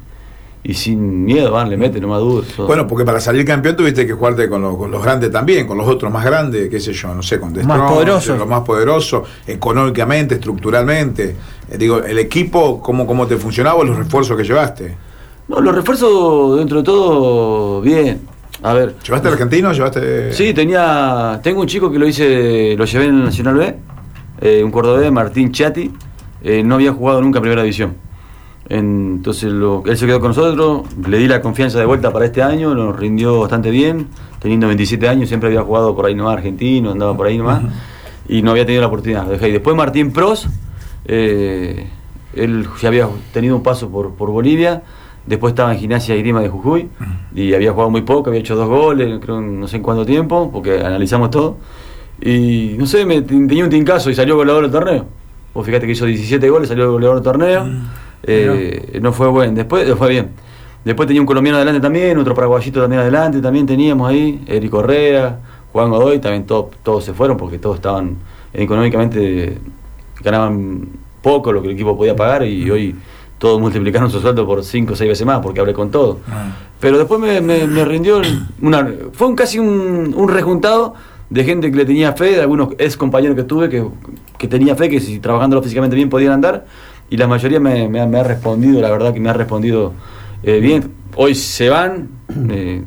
y 0.69 0.75
sin 0.75 1.25
miedo 1.25 1.53
van, 1.53 1.71
le 1.71 1.77
meten, 1.77 2.03
no 2.03 2.09
más 2.09 2.19
dudas. 2.19 2.47
Bueno, 2.57 2.89
porque 2.89 3.05
para 3.05 3.21
salir 3.21 3.45
campeón 3.45 3.77
tuviste 3.77 4.05
que 4.05 4.13
jugarte 4.15 4.49
con 4.49 4.63
los, 4.63 4.77
con 4.77 4.91
los 4.91 5.01
grandes 5.01 5.31
también, 5.31 5.65
con 5.65 5.79
los 5.79 5.87
otros 5.87 6.13
más 6.13 6.25
grandes, 6.25 6.69
qué 6.69 6.81
sé 6.81 6.93
yo, 6.93 7.15
no 7.15 7.23
sé, 7.23 7.39
con 7.39 7.53
The 7.53 7.63
Más 7.63 7.93
poderosos. 7.93 8.37
los 8.37 8.49
más 8.49 8.63
poderosos, 8.63 9.29
económicamente, 9.47 10.35
estructuralmente. 10.35 11.37
Eh, 11.71 11.79
digo, 11.79 12.03
el 12.03 12.19
equipo, 12.19 12.81
¿cómo, 12.83 13.07
¿cómo 13.07 13.29
te 13.29 13.37
funcionaba 13.37 13.85
los 13.85 13.97
refuerzos 13.97 14.37
que 14.37 14.43
llevaste? 14.43 14.97
No, 15.47 15.61
los 15.61 15.73
refuerzos, 15.73 16.59
dentro 16.59 16.79
de 16.79 16.83
todo, 16.83 17.81
bien. 17.81 18.23
A 18.65 18.73
ver. 18.73 18.97
¿Llevaste 19.05 19.29
argentino? 19.29 19.73
¿Llevaste.? 19.73 20.33
Sí, 20.33 20.53
tenía. 20.53 21.39
Tengo 21.45 21.61
un 21.61 21.69
chico 21.69 21.93
que 21.93 21.99
lo 22.01 22.09
hice, 22.09 22.75
lo 22.77 22.85
llevé 22.87 23.05
en 23.05 23.19
el 23.19 23.25
Nacional 23.27 23.55
B, 23.55 23.77
eh, 24.41 24.65
un 24.65 24.73
cordobés, 24.73 25.13
Martín 25.13 25.53
Chati, 25.53 25.93
eh, 26.43 26.65
no 26.65 26.75
había 26.75 26.93
jugado 26.93 27.23
nunca 27.23 27.39
en 27.39 27.43
primera 27.43 27.63
división. 27.63 28.06
Entonces 28.69 29.53
lo- 29.53 29.85
él 29.87 29.97
se 29.97 30.07
quedó 30.07 30.19
con 30.21 30.29
nosotros, 30.31 30.83
le 31.07 31.19
di 31.19 31.29
la 31.29 31.41
confianza 31.41 31.79
de 31.79 31.85
vuelta 31.87 32.13
para 32.13 32.25
este 32.25 32.43
año, 32.43 32.75
nos 32.75 32.97
rindió 32.97 33.41
bastante 33.41 33.71
bien, 33.71 34.09
teniendo 34.41 34.67
27 34.67 35.09
años, 35.09 35.29
siempre 35.29 35.49
había 35.49 35.63
jugado 35.63 35.95
por 35.95 36.07
ahí 36.07 36.15
nomás 36.15 36.35
argentino, 36.39 36.91
andaba 36.91 37.17
por 37.17 37.27
ahí 37.29 37.39
nomás, 37.39 37.63
y 38.29 38.43
no 38.43 38.51
había 38.51 38.65
tenido 38.67 38.81
la 38.83 38.89
oportunidad. 38.89 39.27
dejé. 39.27 39.49
Y 39.49 39.53
después 39.53 39.77
Martín 39.77 40.13
Pros, 40.13 40.49
eh, 41.05 41.87
él 42.35 42.67
ya 42.81 42.89
había 42.89 43.09
tenido 43.33 43.57
un 43.57 43.63
paso 43.63 43.89
por, 43.89 44.15
por 44.15 44.31
Bolivia, 44.31 44.83
después 45.27 45.53
estaba 45.53 45.73
en 45.73 45.79
Gimnasia 45.79 46.17
y 46.17 46.21
Grima 46.23 46.41
de 46.41 46.49
Jujuy, 46.49 46.89
y 47.35 47.55
había 47.55 47.71
jugado 47.73 47.91
muy 47.91 48.03
poco, 48.03 48.31
había 48.31 48.41
hecho 48.41 48.57
dos 48.57 48.69
goles, 48.69 49.21
creo 49.23 49.41
no 49.41 49.69
sé 49.69 49.77
en 49.77 49.83
cuánto 49.83 50.05
tiempo, 50.05 50.51
porque 50.53 50.81
analizamos 50.81 51.31
todo. 51.31 51.57
Y 52.21 52.75
no 52.79 52.87
sé, 52.87 53.05
me, 53.05 53.23
tenía 53.23 53.63
un 53.65 53.71
tincazo 53.71 54.11
y 54.11 54.15
salió 54.15 54.37
goleador 54.37 54.63
del 54.63 54.73
torneo. 54.73 55.05
Vos 55.55 55.65
fíjate 55.67 55.87
que 55.87 55.93
hizo 55.93 56.05
17 56.07 56.49
goles, 56.51 56.69
salió 56.69 56.91
goleador 56.93 57.17
del 57.17 57.25
torneo. 57.25 57.67
Eh, 58.23 58.99
no 59.01 59.13
fue 59.13 59.29
bueno, 59.29 59.53
después 59.55 59.89
fue 59.95 60.09
bien. 60.11 60.31
Después 60.85 61.07
tenía 61.07 61.21
un 61.21 61.27
colombiano 61.27 61.57
adelante 61.57 61.81
también, 61.81 62.17
otro 62.19 62.35
paraguayito 62.35 62.81
también 62.81 63.01
adelante, 63.03 63.41
también 63.41 63.67
teníamos 63.67 64.09
ahí, 64.09 64.43
Eric 64.47 64.71
Correa, 64.71 65.39
Juan 65.73 65.91
Godoy, 65.91 66.19
también 66.21 66.45
todo- 66.47 66.71
todos 66.83 67.05
se 67.05 67.13
fueron 67.13 67.37
porque 67.37 67.59
todos 67.59 67.77
estaban 67.77 68.17
económicamente, 68.77 69.59
ganaban 70.23 70.89
poco 71.23 71.53
lo 71.53 71.61
que 71.63 71.69
el 71.69 71.75
equipo 71.75 71.97
podía 71.97 72.15
pagar 72.15 72.45
y 72.45 72.71
hoy 72.71 72.95
todos 73.39 73.61
multiplicaron 73.61 74.11
su 74.11 74.21
sueldo 74.21 74.47
por 74.47 74.63
5 74.65 74.93
o 74.93 74.97
6 74.97 75.09
veces 75.11 75.27
más 75.27 75.41
porque 75.41 75.61
hablé 75.61 75.73
con 75.75 75.91
todo. 75.91 76.21
Pero 76.81 76.99
después 76.99 77.19
me, 77.21 77.41
me- 77.41 77.67
me 77.67 77.85
rindió 77.85 78.21
una, 78.63 78.89
fue 79.13 79.27
un, 79.29 79.35
casi 79.37 79.59
un, 79.59 80.15
un 80.17 80.29
rejuntado 80.29 80.95
de 81.31 81.43
gente 81.45 81.71
que 81.71 81.77
le 81.79 81.85
tenía 81.85 82.13
fe, 82.13 82.33
de 82.37 82.41
algunos 82.43 82.69
ex 82.79 82.97
compañeros 82.97 83.35
que 83.37 83.43
tuve 83.43 83.69
que, 83.69 83.85
que 84.39 84.47
tenía 84.47 84.77
fe 84.77 84.89
que 84.89 85.01
si 85.01 85.19
trabajándolo 85.19 85.63
físicamente 85.63 85.97
bien 85.97 86.09
podían 86.09 86.33
andar 86.33 86.65
y 87.11 87.17
la 87.17 87.27
mayoría 87.27 87.61
me, 87.61 87.89
me 87.89 88.01
ha, 88.01 88.07
me 88.07 88.19
ha 88.19 88.25
respondido, 88.25 88.81
la 88.81 88.91
verdad 88.91 89.13
que 89.13 89.21
me 89.21 89.31
ha 89.31 89.33
respondido 89.33 89.93
eh, 90.43 90.61
bien. 90.61 90.93
Hoy 91.17 91.35
se 91.35 91.69
van 91.69 92.09
eh, 92.51 92.83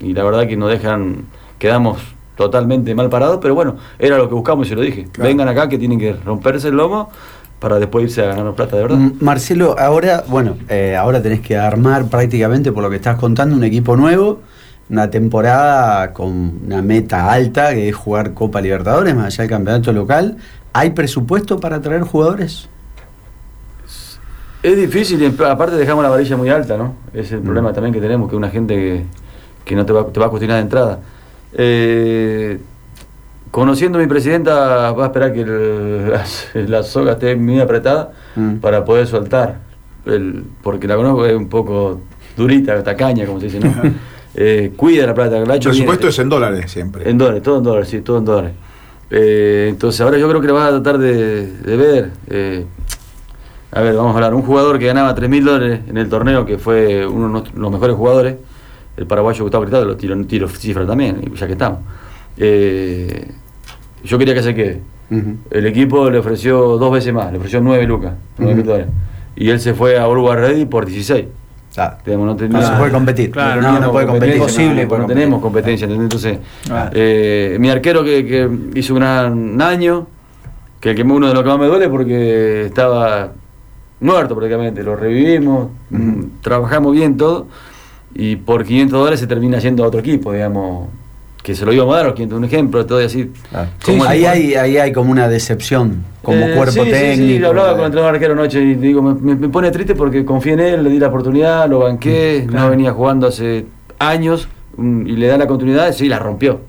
y 0.00 0.12
la 0.12 0.24
verdad 0.24 0.46
que 0.46 0.56
nos 0.56 0.70
dejan, 0.70 1.26
quedamos 1.58 1.98
totalmente 2.36 2.94
mal 2.94 3.10
parados, 3.10 3.38
pero 3.40 3.54
bueno, 3.54 3.76
era 3.98 4.16
lo 4.16 4.28
que 4.28 4.34
buscamos 4.34 4.66
y 4.66 4.70
se 4.70 4.76
lo 4.76 4.82
dije. 4.82 5.08
Claro. 5.12 5.28
Vengan 5.28 5.48
acá 5.48 5.68
que 5.68 5.78
tienen 5.78 5.98
que 5.98 6.14
romperse 6.14 6.68
el 6.68 6.76
lomo 6.76 7.10
para 7.58 7.78
después 7.78 8.04
irse 8.04 8.22
a 8.22 8.34
ganar 8.34 8.54
plata, 8.54 8.76
de 8.76 8.82
verdad. 8.82 8.98
Marcelo, 9.20 9.76
ahora, 9.78 10.24
bueno, 10.26 10.56
eh, 10.68 10.96
ahora 10.96 11.22
tenés 11.22 11.40
que 11.40 11.58
armar 11.58 12.06
prácticamente, 12.06 12.72
por 12.72 12.82
lo 12.82 12.88
que 12.88 12.96
estás 12.96 13.16
contando, 13.16 13.54
un 13.54 13.64
equipo 13.64 13.94
nuevo, 13.96 14.40
una 14.88 15.10
temporada 15.10 16.14
con 16.14 16.60
una 16.64 16.80
meta 16.80 17.30
alta, 17.30 17.74
que 17.74 17.90
es 17.90 17.94
jugar 17.94 18.32
Copa 18.32 18.62
Libertadores, 18.62 19.14
más 19.14 19.26
allá 19.26 19.42
del 19.42 19.50
campeonato 19.50 19.92
local. 19.92 20.38
¿Hay 20.72 20.90
presupuesto 20.90 21.60
para 21.60 21.80
traer 21.82 22.02
jugadores? 22.02 22.70
Es 24.62 24.76
difícil, 24.76 25.22
y 25.22 25.24
en- 25.26 25.42
aparte 25.42 25.76
dejamos 25.76 26.02
la 26.04 26.10
varilla 26.10 26.36
muy 26.36 26.48
alta, 26.50 26.76
¿no? 26.76 26.94
Es 27.14 27.32
el 27.32 27.40
problema 27.40 27.72
también 27.72 27.94
que 27.94 28.00
tenemos, 28.00 28.28
que 28.28 28.36
una 28.36 28.50
gente 28.50 28.74
que, 28.74 29.04
que 29.64 29.74
no 29.74 29.86
te 29.86 29.92
va, 29.92 30.06
te 30.06 30.20
va 30.20 30.26
a 30.26 30.28
cuestionar 30.28 30.56
de 30.58 30.62
entrada. 30.62 30.98
Eh, 31.54 32.58
conociendo 33.50 33.98
a 33.98 34.02
mi 34.02 34.06
presidenta, 34.06 34.92
va 34.92 35.04
a 35.04 35.06
esperar 35.06 35.32
que 35.32 35.40
el- 35.40 36.10
la, 36.10 36.24
la 36.54 36.82
soga 36.82 37.12
esté 37.12 37.36
muy 37.36 37.60
apretada 37.60 38.12
Mm. 38.36 38.56
para 38.56 38.84
poder 38.84 39.06
soltar. 39.06 39.60
El- 40.06 40.44
porque 40.62 40.86
la 40.86 40.96
conozco, 40.96 41.24
es 41.26 41.34
un 41.34 41.48
poco 41.48 42.00
durita, 42.36 42.82
tacaña, 42.82 43.26
como 43.26 43.40
se 43.40 43.46
dice, 43.46 43.60
¿no? 43.60 43.72
Eh, 44.32 44.72
cuida 44.76 45.06
la 45.08 45.12
plata, 45.14 45.40
la 45.44 45.54
El 45.54 45.60
presupuesto 45.60 46.06
es 46.06 46.16
en 46.20 46.28
dólares 46.28 46.70
siempre. 46.70 47.10
En 47.10 47.18
dólares, 47.18 47.42
todo 47.42 47.58
en 47.58 47.64
dólares, 47.64 47.88
sí, 47.88 48.00
todo 48.00 48.18
en 48.18 48.24
dólares. 48.24 48.52
Eh, 49.10 49.66
entonces 49.68 50.00
ahora 50.02 50.18
yo 50.18 50.28
creo 50.28 50.40
que 50.40 50.46
le 50.46 50.52
vas 50.52 50.68
a 50.68 50.70
tratar 50.80 50.98
de, 50.98 51.48
de 51.48 51.76
ver. 51.76 52.10
eh, 52.28 52.64
a 53.72 53.80
ver, 53.82 53.94
vamos 53.94 54.12
a 54.12 54.14
hablar. 54.16 54.34
Un 54.34 54.42
jugador 54.42 54.78
que 54.78 54.86
ganaba 54.86 55.14
3 55.14 55.28
mil 55.30 55.44
dólares 55.44 55.80
en 55.88 55.96
el 55.96 56.08
torneo, 56.08 56.44
que 56.46 56.58
fue 56.58 57.06
uno 57.06 57.26
de 57.26 57.32
nuestros- 57.32 57.56
los 57.56 57.70
mejores 57.70 57.96
jugadores, 57.96 58.36
el 58.96 59.06
paraguayo 59.06 59.44
Gustavo 59.44 59.64
Cristal, 59.64 59.86
lo 59.86 59.96
tiro, 59.96 60.16
tiro 60.26 60.48
cifra 60.48 60.86
también, 60.86 61.20
ya 61.34 61.46
que 61.46 61.52
estamos. 61.52 61.80
Eh, 62.36 63.28
yo 64.04 64.18
quería 64.18 64.34
que 64.34 64.42
se 64.42 64.54
quede. 64.54 64.80
El 65.50 65.66
equipo 65.66 66.08
le 66.08 66.18
ofreció 66.18 66.78
dos 66.78 66.92
veces 66.92 67.12
más, 67.12 67.32
le 67.32 67.38
ofreció 67.38 67.60
9 67.60 67.84
lucas, 67.84 68.12
9 68.38 68.54
mil 68.54 68.62
Ujú. 68.62 68.70
dólares. 68.72 68.92
Y 69.36 69.50
él 69.50 69.58
se 69.60 69.74
fue 69.74 69.98
a 69.98 70.06
Uruguay 70.08 70.36
Ready 70.36 70.64
por 70.66 70.86
16. 70.86 71.26
Ah, 71.76 71.98
no, 72.06 72.24
No 72.34 72.36
se 72.62 72.72
puede 72.72 72.90
competir. 72.92 73.30
Claro, 73.30 73.62
no, 73.62 73.78
no, 73.80 73.92
puede 73.92 74.06
competir. 74.06 74.38
competencia, 74.38 74.62
Imposible, 74.72 74.98
no, 74.98 75.06
tenemos 75.06 75.40
competencia, 75.40 75.84
¿entendés? 75.84 76.04
Entonces, 76.04 76.38
Ah. 76.70 76.90
eh, 76.92 77.56
mi 77.60 77.70
arquero 77.70 78.02
que, 78.04 78.26
que 78.26 78.50
hizo 78.78 78.94
un 78.94 79.00
gran 79.00 79.62
año, 79.62 80.06
que 80.80 80.94
que 80.94 81.02
uno 81.02 81.28
de 81.28 81.34
los 81.34 81.42
que 81.42 81.48
más 81.48 81.58
me 81.58 81.66
duele 81.66 81.88
porque 81.88 82.66
estaba 82.66 83.32
muerto 84.00 84.34
prácticamente, 84.34 84.82
lo 84.82 84.96
revivimos, 84.96 85.68
mm, 85.90 86.22
trabajamos 86.40 86.92
bien 86.92 87.16
todo, 87.16 87.46
y 88.14 88.36
por 88.36 88.64
500 88.64 88.98
dólares 88.98 89.20
se 89.20 89.26
termina 89.26 89.58
yendo 89.58 89.84
a 89.84 89.88
otro 89.88 90.00
equipo, 90.00 90.32
digamos, 90.32 90.88
que 91.42 91.54
se 91.54 91.64
lo 91.64 91.72
íbamos 91.72 91.94
a 91.94 91.96
dar 91.98 92.06
a 92.06 92.08
los 92.08 92.14
500, 92.16 92.38
un 92.38 92.44
ejemplo, 92.44 92.86
todo 92.86 93.00
y 93.00 93.04
así. 93.04 93.30
Ah. 93.52 93.66
Como 93.84 94.04
ahí, 94.04 94.24
hay, 94.24 94.54
ahí 94.54 94.76
hay 94.76 94.92
como 94.92 95.10
una 95.10 95.28
decepción, 95.28 96.04
como 96.22 96.46
eh, 96.46 96.54
cuerpo 96.54 96.72
sí, 96.72 96.80
sí, 96.84 96.90
técnico. 96.90 97.38
Sí, 97.38 97.44
hablaba 97.44 97.68
eh. 97.68 97.72
con 97.72 97.80
el 97.80 97.86
entrenador 97.86 98.14
arquero 98.14 98.32
anoche 98.34 98.60
y 98.60 98.74
digo, 98.74 99.02
me, 99.02 99.48
pone 99.48 99.70
triste 99.70 99.94
porque 99.94 100.24
confié 100.24 100.52
en 100.52 100.60
él, 100.60 100.84
le 100.84 100.90
di 100.90 100.98
la 100.98 101.08
oportunidad, 101.08 101.68
lo 101.68 101.80
banqué, 101.80 102.46
no 102.50 102.68
venía 102.70 102.92
jugando 102.92 103.26
hace 103.28 103.66
años 103.98 104.48
mm, 104.76 105.06
y 105.06 105.12
le 105.12 105.26
da 105.28 105.38
la 105.38 105.46
continuidad, 105.46 105.92
sí, 105.92 106.08
la 106.08 106.18
rompió. 106.18 106.60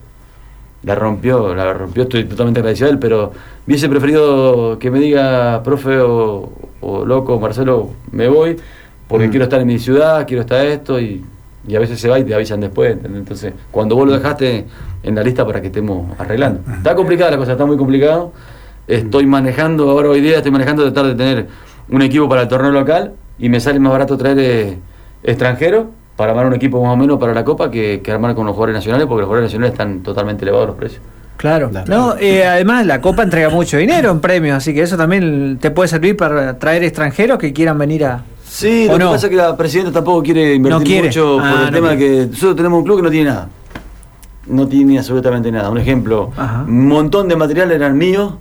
La 0.84 0.96
rompió, 0.96 1.54
la 1.54 1.74
rompió, 1.74 2.04
estoy 2.04 2.24
totalmente 2.24 2.60
agradecido 2.60 2.88
a 2.88 2.92
él, 2.92 2.98
pero 2.98 3.32
hubiese 3.68 3.88
preferido 3.88 4.80
que 4.80 4.90
me 4.90 5.00
diga, 5.00 5.62
profe 5.62 6.00
o, 6.00 6.52
o 6.82 7.06
loco, 7.06 7.40
Marcelo, 7.40 7.90
me 8.12 8.28
voy, 8.28 8.58
porque 9.08 9.28
Mm. 9.28 9.32
quiero 9.32 9.44
estar 9.46 9.62
en 9.62 9.68
mi 9.68 9.80
ciudad, 9.80 10.26
quiero 10.28 10.42
estar 10.42 10.66
esto, 10.66 11.00
y, 11.00 11.24
y 11.68 11.76
a 11.76 11.80
veces 11.80 12.00
se 12.00 12.10
va 12.10 12.18
y 12.20 12.24
te 12.24 12.34
avisan 12.34 12.60
después. 12.60 12.92
¿entendés? 12.94 13.20
Entonces, 13.20 13.54
cuando 13.72 13.96
vos 13.96 14.08
lo 14.08 14.14
dejaste 14.14 14.66
en 15.04 15.16
la 15.16 15.24
lista 15.24 15.46
para 15.46 15.62
que 15.62 15.68
estemos 15.68 16.08
arreglando. 16.20 16.62
Está 16.78 16.96
complicada 16.96 17.32
la 17.32 17.38
cosa, 17.38 17.52
está 17.54 17.66
muy 17.66 17.78
complicado. 17.78 18.32
Estoy 18.88 19.26
manejando, 19.26 19.90
ahora 19.90 20.10
hoy 20.10 20.22
día 20.22 20.38
estoy 20.38 20.52
manejando 20.52 20.84
tratar 20.84 21.06
de 21.08 21.16
tener 21.16 21.48
un 21.90 22.02
equipo 22.02 22.28
para 22.28 22.42
el 22.44 22.48
torneo 22.48 22.72
local 22.72 23.14
y 23.40 23.48
me 23.50 23.60
sale 23.60 23.80
más 23.80 23.92
barato 23.92 24.18
traer 24.18 24.40
eh, 24.40 24.78
extranjeros 25.24 25.86
para 26.16 26.32
armar 26.32 26.46
un 26.48 26.54
equipo 26.54 26.84
más 26.84 26.94
o 26.94 26.98
menos 26.98 27.20
para 27.20 27.34
la 27.34 27.44
Copa 27.44 27.72
que, 27.72 28.02
que 28.04 28.12
armar 28.12 28.36
con 28.36 28.46
los 28.46 28.54
jugadores 28.54 28.76
nacionales, 28.76 29.08
porque 29.08 29.22
los 29.22 29.28
jugadores 29.28 29.50
nacionales 29.50 29.74
están 29.74 30.02
totalmente 30.04 30.44
elevados 30.46 30.68
los 30.68 30.76
precios. 30.78 31.02
Claro. 31.42 31.72
No, 31.88 32.14
eh, 32.20 32.46
además 32.46 32.86
la 32.86 33.02
Copa 33.02 33.24
entrega 33.24 33.50
mucho 33.50 33.78
dinero 33.78 34.12
en 34.12 34.20
premios, 34.20 34.58
así 34.58 34.76
que 34.76 34.84
eso 34.84 34.96
también 34.96 35.58
te 35.60 35.72
puede 35.72 35.88
servir 35.90 36.16
para 36.16 36.60
traer 36.60 36.84
extranjeros 36.84 37.40
que 37.40 37.52
quieran 37.52 37.80
venir 37.80 38.06
a. 38.06 38.24
Sí, 38.48 38.86
¿O 38.88 38.92
lo 38.94 39.00
no? 39.00 39.06
que 39.08 39.16
pasa 39.16 39.26
es 39.26 39.32
que 39.32 39.36
la 39.38 39.58
presidenta 39.58 39.92
tampoco 39.92 40.22
quiere 40.22 40.54
invertir 40.54 40.80
No 40.80 40.86
quiere. 40.86 41.08
mucho 41.08 41.40
Ah, 41.42 41.52
por 41.52 41.62
el 41.68 41.74
tema 41.74 41.90
de 41.90 41.98
quiere. 41.98 42.16
que 42.18 42.26
nosotros 42.28 42.56
tenemos 42.58 42.78
un 42.78 42.86
club 42.86 42.98
que 42.98 43.02
no 43.04 43.10
tiene 43.10 43.30
nada. 43.32 43.50
No 44.48 44.68
tiene 44.68 45.00
absolutamente 45.00 45.52
nada. 45.52 45.70
Un 45.72 45.80
ejemplo, 45.80 46.32
Ajá. 46.38 46.64
un 46.68 46.88
montón 46.88 47.28
de 47.28 47.36
material 47.36 47.72
eran 47.72 47.98
míos. 47.98 48.36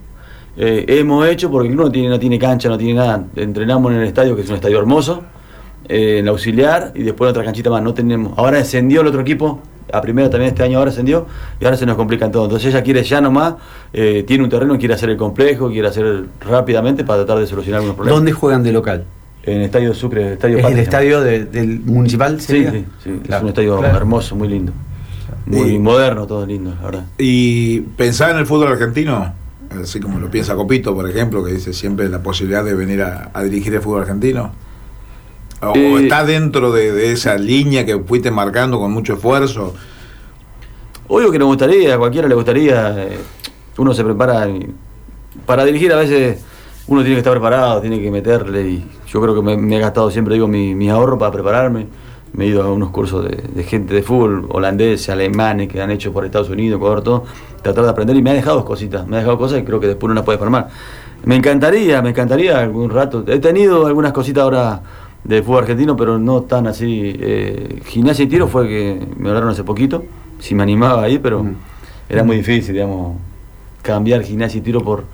eh, 0.59 0.85
hemos 0.89 1.27
hecho 1.27 1.51
porque 1.51 1.69
el 1.69 1.75
club 1.75 1.87
no 1.87 1.93
tiene, 1.93 2.09
no 2.11 2.19
tiene 2.19 2.39
cancha, 2.39 2.69
no 2.69 2.77
tiene 2.77 2.95
nada. 2.99 3.25
Entrenamos 3.35 3.93
en 3.93 3.99
el 4.01 4.05
estadio, 4.09 4.37
que 4.37 4.43
es 4.43 4.49
un 4.51 4.57
estadio 4.57 4.79
hermoso, 4.79 5.23
eh, 5.89 6.19
en 6.19 6.29
auxiliar, 6.29 6.93
y 6.95 7.03
después 7.03 7.31
otra 7.31 7.45
canchita 7.45 7.71
más. 7.71 7.83
No 7.83 7.95
tenemos. 7.95 8.37
Ahora 8.37 8.59
descendió 8.59 9.01
el 9.01 9.07
otro 9.07 9.23
equipo. 9.23 9.61
A 9.93 10.01
primera 10.01 10.31
también 10.31 10.51
este 10.51 10.63
año 10.63 10.79
ahora 10.79 10.91
ascendió 10.91 11.27
y 11.61 11.65
ahora 11.65 11.77
se 11.77 11.87
nos 11.87 11.97
complican 11.97 12.31
todo. 12.31 12.45
Entonces 12.45 12.69
ella 12.73 12.83
quiere 12.83 13.03
ya 13.03 13.21
nomás, 13.21 13.55
eh, 13.93 14.25
tiene 14.27 14.45
un 14.45 14.51
terreno, 14.51 14.79
quiere 14.79 14.95
hacer 14.95 15.11
el 15.11 15.17
complejo, 15.17 15.69
quiere 15.71 15.89
hacer 15.89 16.25
rápidamente 16.49 17.05
para 17.05 17.25
tratar 17.25 17.41
de 17.41 17.47
solucionar 17.47 17.79
algunos 17.79 17.97
problemas. 17.97 18.17
¿Dónde 18.19 18.33
juegan 18.33 18.63
de 18.63 18.73
local? 18.73 19.05
En 19.43 19.57
el 19.59 19.63
Estadio 19.63 19.95
Sucre, 19.95 20.35
Estadio 20.35 20.59
¿Es 20.59 20.63
Patria 20.63 20.79
el 20.79 20.85
estadio 20.85 21.21
de- 21.23 21.45
del 21.47 21.81
municipal? 21.81 22.39
Sí, 22.41 22.47
sería? 22.47 22.71
sí, 22.73 22.85
sí, 23.03 23.11
es 23.23 23.27
Claro. 23.27 23.43
un 23.45 23.49
estadio 23.49 23.79
Claro. 23.79 23.97
hermoso, 23.97 24.37
muy 24.37 24.49
lindo. 24.49 24.73
Muy 25.47 25.71
Y- 25.75 25.79
moderno, 25.79 26.27
todo 26.27 26.45
lindo, 26.45 26.75
la 26.79 26.83
verdad. 26.85 27.05
Y 27.19 27.81
pensar 27.81 28.31
en 28.33 28.37
el 28.39 28.47
fútbol 28.47 28.69
argentino, 28.69 29.33
así 29.83 29.99
como 29.99 30.19
lo 30.21 30.31
piensa 30.31 30.55
Copito, 30.55 30.95
por 30.95 31.09
ejemplo, 31.09 31.43
que 31.43 31.53
dice 31.53 31.73
siempre 31.73 32.09
la 32.09 32.23
posibilidad 32.23 32.63
de 32.65 32.75
venir 32.75 33.03
a, 33.03 33.31
a 33.33 33.43
dirigir 33.43 33.75
el 33.75 33.81
fútbol 33.81 34.03
argentino. 34.03 34.53
O, 35.63 35.73
Eh, 35.75 36.03
está 36.05 36.25
dentro 36.25 36.73
de, 36.73 36.93
de 36.93 37.13
esa 37.13 37.37
línea 37.37 37.85
que 37.85 37.99
fuiste 37.99 38.31
marcando 38.31 38.79
con 38.79 38.91
mucho 38.93 39.15
esfuerzo. 39.15 39.75
Obvio 41.09 41.31
que 41.31 41.39
nos 41.39 41.49
gustaría, 41.49 41.95
a 41.95 41.99
cualquiera 41.99 42.29
le 42.29 42.35
gustaría. 42.35 43.05
eh, 43.05 43.19
uno 43.77 43.95
se 43.95 44.05
prepara 44.05 44.49
y 44.49 44.73
para 45.47 45.65
dirigir 45.65 45.93
a 45.93 45.97
veces 45.97 46.45
uno 46.87 47.01
tiene 47.03 47.15
que 47.17 47.21
estar 47.21 47.33
preparado, 47.33 47.81
tiene 47.81 48.01
que 48.01 48.11
meterle 48.11 48.63
y 48.69 48.85
yo 49.07 49.21
creo 49.21 49.35
que 49.35 49.43
me, 49.43 49.57
me 49.57 49.77
he 49.77 49.81
gastado 49.81 50.11
siempre 50.11 50.35
digo 50.35 50.49
mi, 50.49 50.75
mi 50.75 50.89
ahorro 50.91 51.19
para 51.19 51.31
prepararme. 51.31 51.87
Me 52.33 52.45
he 52.45 52.49
ido 52.49 52.63
a 52.63 52.71
unos 52.73 52.91
cursos 52.91 53.25
de, 53.25 53.37
de 53.37 53.65
gente 53.65 53.93
de 53.93 54.03
fútbol 54.03 54.47
holandeses, 54.51 55.09
alemanes 55.11 55.69
que 55.69 55.81
han 55.83 55.91
hecho 55.91 56.13
por 56.13 56.25
Estados 56.25 56.49
Unidos, 56.49 56.77
Ecuador, 56.77 57.03
todo, 57.03 57.25
tratar 57.61 57.85
de 57.85 57.91
aprender 57.91 58.17
y 58.17 58.23
me 58.23 58.31
ha 58.31 58.35
dejado 58.35 58.65
cositas, 58.65 59.07
me 59.09 59.17
ha 59.17 59.19
dejado 59.19 59.37
cosas 59.37 59.59
y 59.61 59.65
creo 59.65 59.81
que 59.81 59.89
después 59.89 60.09
no 60.09 60.15
las 60.15 60.25
puede 60.25 60.39
formar. 60.39 60.69
Me 61.25 61.35
encantaría, 61.37 62.01
me 62.03 62.11
encantaría 62.11 62.61
algún 62.61 62.89
rato. 62.91 63.25
He 63.27 63.41
tenido 63.41 63.85
algunas 63.87 64.13
cositas 64.13 64.45
ahora 64.45 64.81
de 65.25 65.43
fútbol 65.43 65.63
argentino, 65.65 65.97
pero 65.97 66.19
no 66.19 66.43
tan 66.43 66.67
así. 66.67 67.15
Eh, 67.21 67.81
gimnasia 67.87 68.25
y 68.25 68.29
tiro 68.29 68.49
fue 68.49 68.67
que 68.69 69.07
me 69.17 69.29
hablaron 69.29 69.51
hace 69.51 69.65
poquito, 69.65 70.05
si 70.39 70.55
me 70.55 70.63
animaba 70.63 71.03
ahí, 71.03 71.19
pero 71.19 71.45
era 72.09 72.25
muy 72.25 72.37
difícil, 72.39 72.75
digamos, 72.75 73.17
cambiar 73.83 74.23
gimnasia 74.23 74.59
y 74.59 74.63
tiro 74.63 74.83
por, 74.83 75.05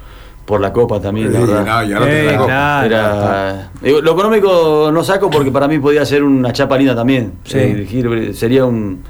por 0.44 0.60
la 0.60 0.72
copa 0.72 1.00
también, 1.00 1.32
la 1.32 1.40
verdad. 1.40 1.66
no, 1.66 1.88
y 1.88 1.92
ahora 1.92 2.06
tenés 2.06 2.22
Eh, 2.24 2.32
la 2.32 2.38
copa. 2.38 2.86
Era- 2.86 3.70
digo, 3.82 4.00
lo 4.00 4.12
económico 4.12 4.90
no 4.92 5.02
saco 5.04 5.28
porque 5.30 5.50
para 5.50 5.66
mí 5.68 5.78
podía 5.78 6.04
ser 6.06 6.22
una 6.22 6.52
chapa 6.52 6.76
linda 6.78 6.94
también. 6.94 7.32
Sí. 7.44 7.58
Eh, 7.58 7.66
dirigir, 7.74 8.34
sería 8.34 8.64
un 8.64 9.02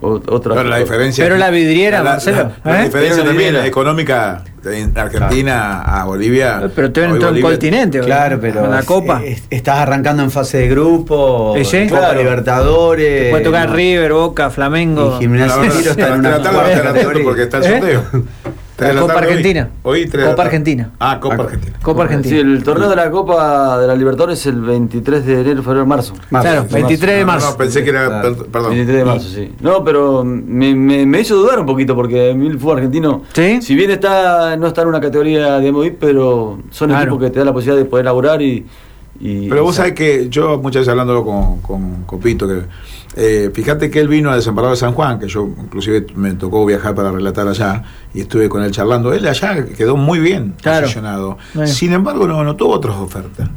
otra 0.00 0.54
Pero 0.54 0.68
la 0.68 0.78
diferencia. 0.78 1.24
Pero 1.24 1.36
la 1.36 1.50
vidriera, 1.50 2.02
la, 2.02 2.16
¿eh? 2.18 2.90
también 3.24 3.56
económica 3.56 4.42
de 4.62 4.90
Argentina 4.94 5.82
a 5.82 6.04
Bolivia. 6.04 6.70
Pero 6.74 6.92
te 6.92 7.04
en 7.04 7.18
todo 7.18 7.30
el 7.30 7.40
continente, 7.40 8.00
Claro, 8.00 8.38
pero. 8.40 8.66
La 8.66 8.82
Copa. 8.82 9.22
Estás 9.50 9.78
arrancando 9.78 10.22
en 10.22 10.30
fase 10.30 10.58
de 10.58 10.68
grupo. 10.68 11.54
Copa. 11.88 12.14
Libertadores. 12.14 13.30
Puede 13.30 13.44
tocar. 13.44 13.70
River, 13.72 14.12
Boca, 14.12 14.50
Flamengo. 14.50 15.18
Porque 17.22 17.42
está 17.42 17.58
el 17.58 17.64
¿Eh? 17.64 17.68
sorteo 17.68 18.04
la 18.80 19.00
Copa 19.00 19.18
Argentina. 19.18 19.70
Copa 19.82 20.42
Argentina. 20.42 20.90
Ah, 20.98 21.18
Copa 21.20 21.42
Argentina. 21.44 21.76
Copa 21.82 22.02
Argentina. 22.04 22.34
Sí, 22.34 22.40
el 22.40 22.62
torneo 22.62 22.88
de 22.88 22.96
la 22.96 23.10
Copa 23.10 23.78
de 23.78 23.86
la 23.86 23.94
Libertadores 23.94 24.40
es 24.40 24.46
el 24.46 24.60
23 24.60 25.26
de 25.26 25.40
enero, 25.40 25.62
febrero, 25.62 25.86
marzo. 25.86 26.14
Claro, 26.28 26.66
23 26.70 27.18
de 27.18 27.24
marzo. 27.24 27.56
Pensé 27.56 27.84
que 27.84 27.90
era. 27.90 28.22
Perdón. 28.22 28.70
23 28.70 28.86
de 28.86 29.04
marzo, 29.04 29.28
sí. 29.28 29.52
No, 29.60 29.84
pero 29.84 30.24
me, 30.24 30.74
me, 30.74 31.20
hizo 31.20 31.36
dudar 31.36 31.60
un 31.60 31.66
poquito 31.66 31.94
porque 31.94 32.30
el 32.30 32.58
fútbol 32.58 32.78
argentino. 32.78 33.22
¿Sí? 33.32 33.60
Si 33.62 33.74
bien 33.74 33.90
está 33.90 34.56
no 34.56 34.66
está 34.66 34.82
en 34.82 34.88
una 34.88 35.00
categoría 35.00 35.58
de 35.58 35.72
MOI, 35.72 35.90
pero 35.90 36.60
son 36.70 36.92
equipos 36.92 37.20
que 37.20 37.30
te 37.30 37.38
dan 37.38 37.46
la 37.46 37.52
posibilidad 37.52 37.82
de 37.82 37.88
poder 37.88 38.04
laburar 38.04 38.42
y. 38.42 38.64
pero 39.48 39.62
vos 39.62 39.76
sabés 39.76 39.92
que 39.92 40.28
yo 40.30 40.58
muchas 40.58 40.80
veces 40.80 40.88
hablándolo 40.88 41.24
con, 41.24 41.60
con, 41.60 42.04
con 42.04 42.20
que 42.20 42.62
eh, 43.16 43.50
fíjate 43.52 43.90
que 43.90 44.00
él 44.00 44.08
vino 44.08 44.30
a 44.30 44.36
Desembarado 44.36 44.72
de 44.72 44.78
San 44.78 44.92
Juan, 44.92 45.18
que 45.18 45.26
yo 45.28 45.48
inclusive 45.60 46.06
me 46.14 46.32
tocó 46.34 46.64
viajar 46.64 46.94
para 46.94 47.10
relatar 47.10 47.46
allá 47.48 47.82
y 48.14 48.20
estuve 48.20 48.48
con 48.48 48.62
él 48.62 48.70
charlando. 48.70 49.12
Él 49.12 49.26
allá 49.26 49.64
quedó 49.76 49.96
muy 49.96 50.20
bien 50.20 50.54
Claro. 50.62 50.82
posicionado. 50.82 51.38
Bueno. 51.54 51.68
Sin 51.70 51.92
embargo, 51.92 52.26
no, 52.28 52.44
no 52.44 52.54
tuvo 52.56 52.74
otras 52.74 52.96
ofertas. 52.96 53.48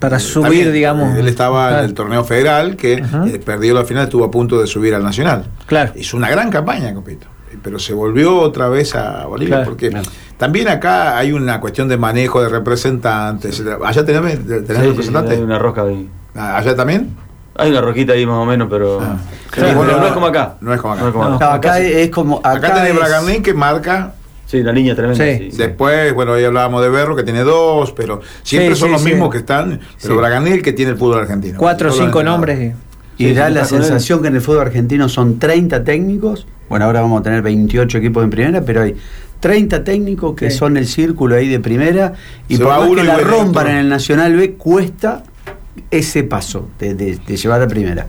Para 0.00 0.16
Eh, 0.18 0.20
subir, 0.20 0.42
también, 0.44 0.72
digamos. 0.72 1.16
Él 1.16 1.26
estaba 1.28 1.68
Claro. 1.68 1.82
en 1.84 1.88
el 1.88 1.94
torneo 1.94 2.24
federal 2.24 2.76
que 2.76 2.96
Ajá. 3.02 3.26
eh, 3.28 3.38
perdió 3.42 3.72
la 3.74 3.84
final, 3.84 4.04
estuvo 4.04 4.24
a 4.24 4.30
punto 4.30 4.60
de 4.60 4.66
subir 4.66 4.94
al 4.94 5.02
nacional. 5.02 5.46
Claro. 5.66 5.92
Hizo 5.96 6.16
una 6.16 6.28
gran 6.28 6.50
campaña, 6.50 6.92
Copito. 6.92 7.26
Pero 7.62 7.78
se 7.78 7.94
volvió 7.94 8.36
otra 8.38 8.68
vez 8.68 8.94
a 8.94 9.24
Bolivia 9.24 9.56
Claro. 9.58 9.70
porque 9.70 9.88
Claro. 9.88 10.06
también 10.36 10.68
acá 10.68 11.16
hay 11.16 11.32
una 11.32 11.60
cuestión 11.60 11.88
de 11.88 11.96
manejo 11.96 12.42
de 12.42 12.50
representantes. 12.50 13.62
Allá 13.84 14.04
tenés, 14.04 14.44
tenés 14.46 14.66
sí, 14.66 14.74
sí, 14.74 14.74
sí, 14.82 14.86
representantes. 14.88 15.38
hay 15.38 15.42
una 15.42 15.58
rosca 15.58 15.82
ahí. 15.84 16.08
Ah, 16.34 16.58
¿Allá 16.58 16.76
también? 16.76 17.16
Hay 17.58 17.70
una 17.70 17.80
rojita 17.80 18.12
ahí 18.12 18.26
más 18.26 18.36
o 18.36 18.44
menos, 18.44 18.68
pero... 18.70 19.00
Ah. 19.00 19.16
Sí, 19.54 19.60
pero 19.62 19.74
no 19.84 20.06
es 20.06 20.12
como 20.12 20.26
acá. 20.26 20.54
No 20.60 20.74
es 20.74 20.80
como 20.80 20.94
acá. 20.94 21.02
No. 21.10 21.38
No, 21.38 21.46
acá 21.46 21.80
es 21.80 22.10
como. 22.10 22.38
Acá, 22.38 22.50
Acá, 22.52 22.74
tenés 22.74 22.82
es- 22.90 22.94
que 23.42 23.54
marca. 23.54 24.12
Sí, 24.44 24.62
la 24.62 24.70
línea 24.70 24.94
tremenda. 24.94 25.24
Sí. 25.24 25.48
Después, 25.56 26.12
bueno, 26.14 26.32
hoy 26.32 26.44
hablábamos 26.44 26.82
de 26.82 26.88
Berro 26.90 27.16
que 27.16 27.22
tiene 27.24 27.40
dos, 27.40 27.92
pero 27.92 28.20
siempre 28.42 28.74
Sí, 28.74 28.80
son 28.80 28.88
sí, 28.88 28.92
los 28.92 29.02
sí. 29.02 29.08
mismos 29.10 29.30
que 29.30 29.38
están. 29.38 29.80
Pero 30.00 30.14
el 30.46 30.62
que 30.62 30.72
tiene 30.72 30.92
el 30.92 30.98
fútbol 30.98 31.18
argentino. 31.20 31.58
Cuatro 31.58 31.88
o 31.88 31.92
cinco 31.92 32.22
nombres. 32.22 32.74
Y 33.18 33.28
Sí, 33.28 33.34
da 33.34 33.48
sí, 33.48 33.54
la 33.54 33.64
sensación 33.64 34.20
que 34.22 34.28
en 34.28 34.36
el 34.36 34.42
fútbol 34.42 34.60
argentino 34.60 35.08
son 35.08 35.38
30 35.38 35.82
técnicos. 35.82 36.46
Bueno, 36.68 36.84
ahora 36.84 37.00
vamos 37.00 37.20
a 37.20 37.22
tener 37.24 37.40
28 37.42 37.98
equipos 37.98 38.22
en 38.22 38.30
primera, 38.30 38.60
pero 38.60 38.82
hay 38.82 38.94
30 39.40 39.82
técnicos 39.82 40.34
que 40.36 40.50
Sí. 40.50 40.58
son 40.58 40.76
el 40.76 40.86
círculo 40.86 41.34
ahí 41.34 41.48
de 41.48 41.58
primera. 41.58 42.12
Y 42.48 42.56
Se 42.58 42.62
por 42.62 42.72
más 42.72 42.82
uno 42.88 42.96
que 42.96 43.02
y 43.02 43.06
la 43.06 43.18
rompan 43.18 43.68
en 43.68 43.76
el 43.78 43.88
Nacional 43.88 44.36
B, 44.36 44.52
cuesta 44.54 45.22
ese 45.90 46.22
paso 46.24 46.68
de, 46.78 46.94
de- 46.94 47.18
de 47.26 47.36
llevar 47.36 47.62
a 47.62 47.68
primera. 47.68 48.06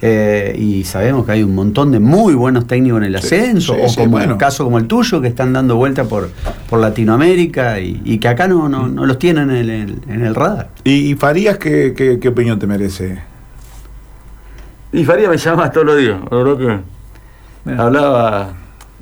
Eh, 0.00 0.54
y 0.58 0.84
sabemos 0.84 1.26
que 1.26 1.32
hay 1.32 1.42
un 1.42 1.54
montón 1.54 1.90
de 1.92 2.00
muy 2.00 2.34
buenos 2.34 2.66
técnicos 2.66 2.98
en 2.98 3.04
el 3.04 3.16
ascenso, 3.16 3.74
sí, 3.74 3.80
o 3.84 3.88
sí, 3.88 3.96
como 3.96 4.10
bueno. 4.12 4.32
un 4.34 4.38
caso 4.38 4.64
como 4.64 4.78
el 4.78 4.86
tuyo, 4.86 5.20
que 5.20 5.28
están 5.28 5.52
dando 5.52 5.76
vuelta 5.76 6.04
por, 6.04 6.30
por 6.70 6.80
Latinoamérica 6.80 7.80
y, 7.80 8.00
y 8.04 8.18
que 8.18 8.28
acá 8.28 8.48
no, 8.48 8.68
no, 8.68 8.88
no 8.88 9.06
los 9.06 9.18
tienen 9.18 9.50
en 9.50 9.70
el, 9.70 9.98
en 10.08 10.24
el 10.24 10.34
radar. 10.34 10.68
¿Y, 10.84 11.10
y 11.10 11.14
Farías 11.14 11.58
qué, 11.58 11.94
qué, 11.96 12.18
qué 12.20 12.28
opinión 12.28 12.58
te 12.58 12.66
merece? 12.66 13.18
Y 14.92 15.04
Faría 15.04 15.28
me 15.28 15.36
llama 15.36 15.70
todos 15.70 15.86
los 15.86 15.98
días, 15.98 16.18
verdad 16.30 16.56
que 17.66 17.72
hablaba. 17.72 18.52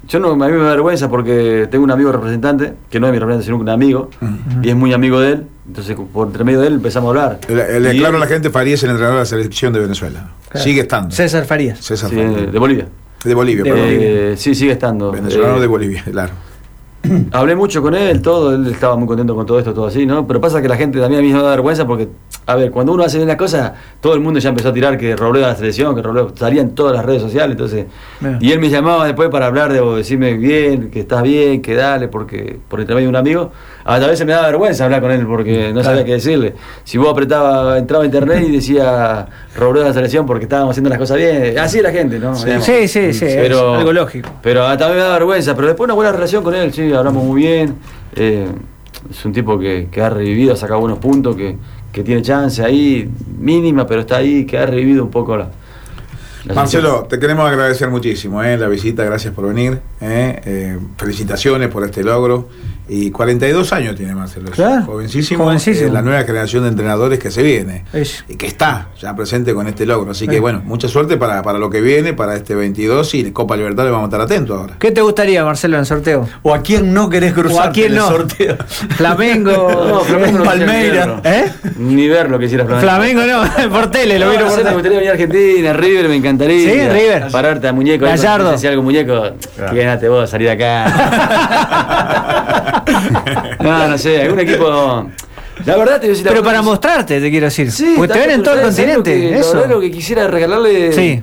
Yo 0.09 0.21
no, 0.21 0.31
a 0.33 0.37
mí 0.37 0.53
me 0.53 0.59
da 0.59 0.71
vergüenza 0.71 1.09
porque 1.09 1.67
tengo 1.71 1.85
un 1.85 1.91
amigo 1.91 2.13
representante, 2.13 2.75
que 2.91 3.01
no 3.01 3.07
es 3.09 3.13
mi 3.13 3.19
representante, 3.19 3.45
sino 3.47 3.57
un 3.59 3.69
amigo, 3.69 4.11
y 4.63 4.69
es 4.71 4.77
muy 4.77 4.93
amigo 4.93 5.21
de 5.21 5.33
él. 5.33 5.47
Entonces, 5.67 5.97
por 6.13 6.29
entre 6.29 6.45
medio 6.45 6.61
de 6.61 6.69
él 6.69 6.75
empezamos 6.75 7.09
a 7.09 7.11
hablar. 7.11 7.41
Le, 7.49 7.81
le 7.81 7.95
Y 7.95 7.99
aclaro 7.99 8.17
a 8.17 8.21
la 8.21 8.27
gente, 8.27 8.51
Farías 8.51 8.79
es 8.81 8.85
el 8.85 8.91
entrenador 8.91 9.17
de 9.19 9.23
la 9.23 9.27
selección 9.27 9.73
de 9.73 9.81
Venezuela. 9.81 10.31
Claro. 10.49 10.65
Sigue 10.65 10.83
estando. 10.83 11.15
César 11.15 11.45
Farías. 11.45 11.79
César 11.85 12.09
sí, 12.11 12.17
Farías. 12.17 12.53
de 12.53 12.59
Bolivia. 12.59 12.89
De 13.25 13.35
Bolivia, 13.35 13.65
De 13.65 13.71
perdón. 13.71 13.87
Eh, 13.91 14.35
sí, 14.37 14.55
sigue 14.55 14.73
estando. 14.73 15.11
Venezolano 15.11 15.57
Eh, 15.57 15.61
de 15.61 15.67
Bolivia, 15.67 16.05
claro. 16.11 16.33
Hablé 17.33 17.55
mucho 17.57 17.83
con 17.83 17.95
él, 17.95 18.21
todo, 18.23 18.55
él 18.55 18.67
estaba 18.69 18.97
muy 18.97 19.07
contento 19.07 19.35
con 19.35 19.47
todo 19.47 19.59
esto, 19.59 19.73
todo 19.75 19.87
así, 19.87 20.07
¿no? 20.07 20.27
Pero 20.27 20.41
pasa 20.41 20.61
que 20.63 20.69
la 20.69 20.77
gente 20.77 21.01
también 21.01 21.21
a 21.21 21.23
mí 21.27 21.33
me 21.33 21.41
da 21.43 21.51
vergüenza 21.51 21.87
porque, 21.87 22.09
a 22.49 22.55
ver, 22.55 22.71
cuando 22.71 22.93
uno 22.93 23.03
hace 23.03 23.17
bien 23.17 23.27
la 23.27 23.37
cosa, 23.37 23.75
todo 24.01 24.15
el 24.15 24.21
mundo 24.21 24.39
ya 24.39 24.51
empezó 24.51 24.69
a 24.69 24.73
tirar 24.73 24.97
que 24.97 25.17
Robledo 25.17 25.47
a 25.47 25.49
la 25.49 25.57
selección, 25.57 25.97
que 25.97 26.03
Robledo 26.03 26.33
salía 26.37 26.63
en 26.63 26.77
todas 26.77 26.95
las 26.95 27.05
redes 27.05 27.21
sociales, 27.23 27.53
entonces... 27.53 27.87
Bien. 28.21 28.39
Y 28.41 28.53
él 28.53 28.61
me 28.61 28.71
llamaba 28.71 29.05
después 29.05 29.29
para 29.31 29.47
hablar 29.47 29.73
de 29.73 29.81
o 29.81 29.97
decirme 29.97 30.35
bien, 30.35 30.91
que 30.91 31.01
estás 31.01 31.25
bien, 31.25 31.61
que 31.61 31.75
dale, 31.75 32.07
porque 32.07 32.57
por 32.69 32.79
medio 32.79 32.97
de 32.97 33.09
un 33.09 33.17
amigo, 33.17 33.51
a 33.85 33.99
veces 33.99 34.25
me 34.25 34.33
daba 34.33 34.47
vergüenza 34.47 34.85
hablar 34.85 35.01
con 35.01 35.11
él 35.11 35.27
porque 35.27 35.73
no 35.73 35.83
sabía 35.83 36.05
qué 36.05 36.13
decirle. 36.13 36.55
Si 36.85 36.99
vos 36.99 37.09
apretaba, 37.11 37.79
entraba 37.79 38.05
a 38.05 38.07
internet 38.07 38.45
y 38.47 38.53
decía 38.53 39.27
Robledo 39.57 39.87
a 39.87 39.89
la 39.89 39.95
selección 39.95 40.25
porque 40.25 40.45
estábamos 40.45 40.71
haciendo 40.71 40.91
las 40.91 41.01
cosas 41.01 41.17
bien, 41.17 41.59
así 41.59 41.83
la 41.83 41.91
gente, 41.91 42.21
¿no? 42.21 42.37
Sí, 42.37 42.51
sí, 42.61 43.13
sí, 43.13 43.25
es 43.27 43.53
algo 43.53 43.93
lógico. 43.93 44.31
Pero 44.41 44.65
también 44.77 44.99
me 44.99 45.03
da 45.03 45.15
vergüenza, 45.15 45.57
pero 45.57 45.67
después 45.67 45.87
una 45.87 45.95
buena 45.95 46.13
relación 46.13 46.45
con 46.45 46.55
él, 46.55 46.73
sí, 46.73 46.93
hablamos 46.93 47.25
muy 47.25 47.43
bien. 47.43 47.75
eh, 48.15 48.47
es 49.11 49.25
un 49.25 49.33
tipo 49.33 49.59
que, 49.59 49.89
que 49.91 50.03
ha 50.03 50.11
revivido, 50.11 50.55
ha 50.55 50.57
sacado 50.57 50.81
buenos 50.81 50.99
puntos, 50.99 51.37
que, 51.37 51.57
que 51.97 52.05
tiene 52.05 52.21
chance 52.21 52.63
ahí, 52.63 53.11
mínima, 53.39 53.87
pero 53.87 54.03
está 54.03 54.19
ahí, 54.19 54.45
que 54.45 54.59
ha 54.59 54.67
revivido 54.67 55.03
un 55.03 55.11
poco 55.11 55.35
la. 55.35 55.49
Marcelo, 56.55 57.07
te 57.09 57.19
queremos 57.19 57.49
agradecer 57.49 57.89
muchísimo 57.89 58.43
eh, 58.43 58.59
la 58.59 58.69
visita, 58.69 59.03
gracias 59.03 59.33
por 59.33 59.49
venir. 59.49 59.81
eh, 60.03 60.43
eh, 60.45 60.79
felicitaciones 60.99 61.71
por 61.71 61.85
este 61.85 62.05
logro. 62.05 62.51
Y 62.89 63.11
42 63.11 63.73
años 63.73 63.97
tiene 63.97 64.15
Marcelo, 64.15 64.51
Claro, 64.53 64.85
jovencísimo. 64.87 65.43
jovencísimo. 65.45 65.89
eh, 65.89 65.93
la 65.93 66.03
nueva 66.03 66.23
generación 66.23 66.63
de 66.63 66.69
entrenadores 66.69 67.19
que 67.19 67.33
se 67.33 67.43
viene 67.43 67.85
Es- 67.93 68.25
y 68.29 68.37
que 68.37 68.47
está 68.47 68.89
ya 69.01 69.15
presente 69.17 69.53
con 69.55 69.67
este 69.67 69.85
logro. 69.87 70.13
Así 70.13 70.29
que 70.29 70.37
Eh. 70.37 70.41
bueno, 70.41 70.63
mucha 70.65 70.87
suerte 70.89 71.17
para, 71.17 71.43
para 71.43 71.59
lo 71.59 71.69
que 71.69 71.81
viene, 71.81 72.13
para 72.13 72.37
este 72.37 72.55
22 72.55 73.13
y 73.15 73.33
Copa 73.33 73.57
Libertad 73.57 73.85
le 73.85 73.91
vamos 73.91 74.05
a 74.05 74.09
estar 74.09 74.21
atentos 74.21 74.57
ahora. 74.57 74.75
¿Qué 74.79 74.93
te 74.93 75.01
gustaría, 75.01 75.45
Marcelo, 75.45 75.75
en 75.77 75.81
el 75.81 75.87
sorteo? 75.87 76.29
¿O 76.43 76.55
a 76.55 76.61
quién 76.63 76.95
no 76.95 77.09
querés 77.11 77.33
cruzar 77.33 77.67
¿O 77.67 77.71
a 77.71 77.73
quién 77.73 77.95
no? 77.97 78.07
sorteo? 78.07 78.57
Flamengo. 78.97 79.53
No, 79.89 80.01
Flamengo 80.03 80.39
no 80.39 80.45
Palmeiras. 80.45 81.09
¿Eh? 81.25 81.51
Ni 81.79 82.07
verlo 82.09 82.39
quisiera 82.39 82.65
Flamengo. 82.67 82.89
Flamengo 82.89 83.23
no, 83.67 83.71
por 83.75 83.91
tele, 83.91 84.17
lo 84.19 84.27
No, 84.27 84.31
vino 84.31 84.45
no 84.45 84.51
por 84.51 84.59
sé, 84.59 84.65
me 84.65 84.71
tele. 84.71 84.75
gustaría 84.75 84.99
venir 84.99 85.11
a 85.11 85.13
Argentina, 85.15 85.73
River, 85.73 86.09
me 86.09 86.17
encantaría. 86.17 86.73
Sí, 86.73 86.89
River. 86.89 87.27
Pararte 87.33 87.67
a 87.67 87.73
muñeco. 87.73 88.05
Gallardo. 88.05 88.53
decía 88.53 88.71
algo 88.71 88.85
muñeco, 88.85 89.23
que 89.73 89.77
ganaste 89.77 90.09
vos, 90.09 90.31
salir 90.31 90.47
de 90.47 90.53
acá. 90.53 91.97
no, 93.61 93.89
no 93.89 93.99
sé, 93.99 94.23
algún 94.23 94.41
equipo. 94.41 95.07
La 95.65 95.77
verdad 95.77 95.95
te 96.01 96.01
voy 96.01 96.07
a 96.09 96.11
decir 96.11 96.27
Pero 96.29 96.43
para 96.43 96.61
mostrarte, 96.63 97.21
te 97.21 97.31
quiero 97.31 97.47
decir. 97.47 97.71
Sí, 97.73 97.95
Porque 97.97 98.13
te 98.13 98.19
ven 98.21 98.31
en 98.31 98.43
todo 98.43 98.55
el 98.55 98.61
¿sabes? 98.61 98.77
¿sabes 98.77 98.89
lo 98.91 98.95
continente. 98.97 99.31
que- 99.31 99.39
eso. 99.41 99.67
Lo 99.67 99.81
que 99.81 99.91
quisiera 99.91 100.27
regalarle 100.29 100.93
Sí. 100.93 101.23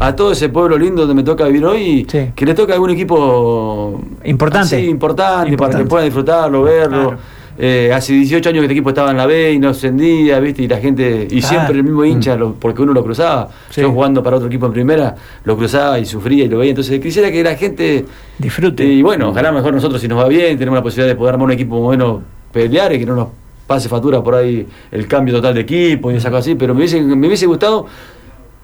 a 0.00 0.16
todo 0.16 0.32
ese 0.32 0.48
pueblo 0.48 0.76
lindo 0.76 1.02
donde 1.02 1.14
me 1.14 1.22
toca 1.22 1.44
vivir 1.44 1.64
hoy, 1.64 2.06
Sí. 2.10 2.30
que 2.34 2.44
le 2.44 2.54
toque 2.54 2.72
algún 2.72 2.90
equipo 2.90 4.00
Importante. 4.24 4.76
así, 4.76 4.86
importante, 4.86 5.56
para 5.56 5.78
que 5.78 5.84
puedan 5.84 6.06
disfrutarlo, 6.06 6.62
verlo. 6.64 7.02
Claro. 7.10 7.18
Eh, 7.60 7.90
hace 7.92 8.12
18 8.12 8.50
años 8.50 8.60
que 8.60 8.66
este 8.66 8.74
equipo 8.74 8.90
estaba 8.90 9.10
en 9.10 9.16
la 9.16 9.26
B 9.26 9.52
y 9.54 9.58
no 9.58 9.70
ascendía, 9.70 10.38
¿viste? 10.38 10.62
Y 10.62 10.68
la 10.68 10.78
gente, 10.78 11.24
y 11.28 11.40
Claro. 11.40 11.48
siempre 11.48 11.76
el 11.78 11.82
mismo 11.82 12.04
hincha, 12.04 12.36
lo- 12.36 12.54
porque 12.54 12.82
uno 12.82 12.92
lo 12.92 13.02
cruzaba. 13.02 13.48
Sí. 13.70 13.80
Yo 13.80 13.90
jugando 13.90 14.22
para 14.22 14.36
otro 14.36 14.46
equipo 14.46 14.66
en 14.66 14.72
primera, 14.72 15.16
lo 15.42 15.56
cruzaba 15.56 15.98
y 15.98 16.06
sufría 16.06 16.44
y 16.44 16.48
lo 16.48 16.58
veía. 16.58 16.70
Entonces 16.70 17.00
quisiera 17.00 17.32
que 17.32 17.42
la 17.42 17.56
gente 17.56 18.04
Disfrute. 18.38 18.84
y 18.84 19.02
bueno, 19.02 19.30
ojalá 19.30 19.50
mejor 19.50 19.74
nosotros 19.74 20.00
si 20.00 20.06
nos 20.06 20.18
va 20.22 20.28
bien, 20.28 20.56
tenemos 20.56 20.76
la 20.78 20.82
posibilidad 20.84 21.08
de 21.08 21.16
poder 21.16 21.34
armar 21.34 21.46
un 21.46 21.52
equipo 21.52 21.80
bueno, 21.80 22.22
pelear 22.52 22.92
y 22.94 23.00
que 23.00 23.06
no 23.06 23.16
nos 23.16 23.28
pase 23.66 23.88
factura 23.88 24.22
por 24.22 24.36
ahí 24.36 24.64
el 24.92 25.06
cambio 25.08 25.34
total 25.34 25.54
de 25.54 25.60
equipo 25.62 26.10
y 26.12 26.14
esas 26.14 26.30
cosas 26.30 26.46
así, 26.46 26.54
pero 26.54 26.74
me 26.74 26.78
hubiese, 26.80 27.02
me 27.02 27.26
hubiese 27.26 27.46
gustado 27.46 27.86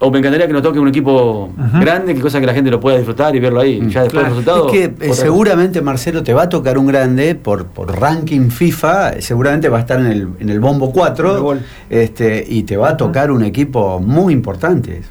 o 0.00 0.10
me 0.10 0.18
encantaría 0.18 0.46
que 0.46 0.52
nos 0.52 0.62
toque 0.62 0.78
un 0.78 0.88
equipo 0.88 1.50
grande, 1.80 2.14
que 2.14 2.20
cosa 2.20 2.40
que 2.40 2.46
la 2.46 2.52
gente 2.52 2.70
lo 2.70 2.80
pueda 2.80 2.96
disfrutar 2.96 3.34
y 3.34 3.40
verlo 3.40 3.60
ahí. 3.60 3.78
Ya 3.88 4.02
después 4.02 4.10
claro. 4.10 4.24
del 4.34 4.44
resultado. 4.44 4.66
Es 4.66 4.72
que 4.72 5.06
eh, 5.06 5.14
seguramente, 5.14 5.80
Marcelo, 5.80 6.22
te 6.22 6.34
va 6.34 6.42
a 6.42 6.48
tocar 6.48 6.76
un 6.78 6.86
grande 6.86 7.34
por, 7.34 7.66
por 7.66 7.98
ranking 7.98 8.50
FIFA, 8.50 9.10
eh, 9.14 9.22
seguramente 9.22 9.68
va 9.68 9.78
a 9.78 9.80
estar 9.80 10.00
en 10.00 10.06
el, 10.06 10.28
en 10.40 10.48
el 10.50 10.60
bombo 10.60 10.92
4 10.92 11.56
este, 11.90 12.44
y 12.46 12.64
te 12.64 12.76
va 12.76 12.90
a 12.90 12.96
tocar 12.96 13.30
un 13.30 13.44
equipo 13.44 14.00
muy 14.00 14.32
importante, 14.32 15.02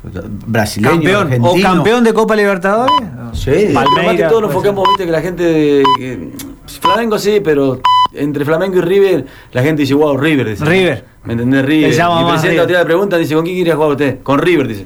brasileño, 0.45 0.93
Campeón. 0.95 1.21
argentino. 1.27 1.51
¿O 1.51 1.61
campeón 1.61 2.03
de 2.03 2.13
Copa 2.13 2.35
Libertadores? 2.35 2.93
Sí. 3.33 3.51
Pero 3.51 3.73
más 3.73 3.83
que 3.85 3.95
Palmeiras, 3.95 4.29
todo 4.29 4.41
nos 4.41 4.49
enfocamos, 4.51 4.87
viste, 4.89 5.05
que 5.05 5.11
la 5.11 5.21
gente. 5.21 5.83
que- 5.97 6.29
Flamengo 6.65 7.17
sí, 7.19 7.41
pero 7.43 7.79
entre 8.15 8.45
Flamengo 8.45 8.77
y 8.77 8.81
River, 8.81 9.25
la 9.51 9.63
gente 9.63 9.81
dice, 9.83 9.93
wow, 9.93 10.17
River. 10.17 10.49
Dice. 10.49 10.65
River. 10.65 11.05
¿Me 11.23 11.33
entendés? 11.33 11.65
River. 11.65 11.89
Le 11.91 11.95
llama 11.95 12.17
Mi 12.17 12.23
más 12.23 12.31
presidente 12.33 12.49
River. 12.51 12.63
otra 12.63 12.77
vez 12.77 12.83
le 12.83 12.85
pregunta, 12.85 13.17
dice, 13.17 13.35
¿con 13.35 13.43
quién 13.43 13.55
quiere 13.55 13.73
jugar 13.73 13.91
usted? 13.91 14.17
Con 14.23 14.39
River, 14.39 14.67
dice. 14.67 14.85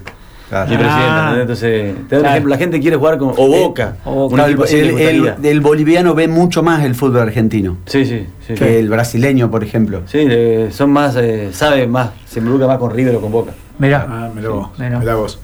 Claro. 0.49 0.69
Mi 0.69 0.77
presidente, 0.77 1.05
Ah. 1.09 1.37
Entonces, 1.41 1.69
te 1.69 1.91
doy 1.91 1.95
un 1.99 2.07
Claro. 2.07 2.27
ejemplo, 2.29 2.49
la 2.51 2.57
gente 2.57 2.79
quiere 2.79 2.95
jugar 2.95 3.17
con. 3.17 3.29
O 3.35 3.47
Boca. 3.49 3.97
o 4.05 4.13
Boca. 4.15 4.35
Claro, 4.35 4.63
el, 4.65 4.89
el- 4.99 5.33
el 5.45 5.59
boliviano 5.61 6.15
ve 6.15 6.29
mucho 6.29 6.63
más 6.63 6.85
el 6.85 6.95
fútbol 6.95 7.19
argentino 7.23 7.75
Sí, 7.85 8.05
sí, 8.05 8.25
sí. 8.47 8.53
que 8.53 8.79
el 8.79 8.87
brasileño, 8.87 9.51
por 9.51 9.61
ejemplo. 9.65 10.03
Sí, 10.05 10.19
eh, 10.21 10.69
son 10.71 10.91
más, 10.91 11.17
eh, 11.17 11.49
sabe 11.51 11.85
más, 11.87 12.11
se 12.25 12.39
involucra 12.39 12.65
más 12.65 12.77
con 12.77 12.91
River 12.91 13.15
o 13.17 13.21
con 13.21 13.29
Boca. 13.31 13.51
Mirá. 13.77 14.07
Ah, 14.09 14.29
mirá 14.33 14.49
vos. 14.49 14.69
Mirá. 14.79 14.99
mirá 14.99 15.15
vos. 15.15 15.37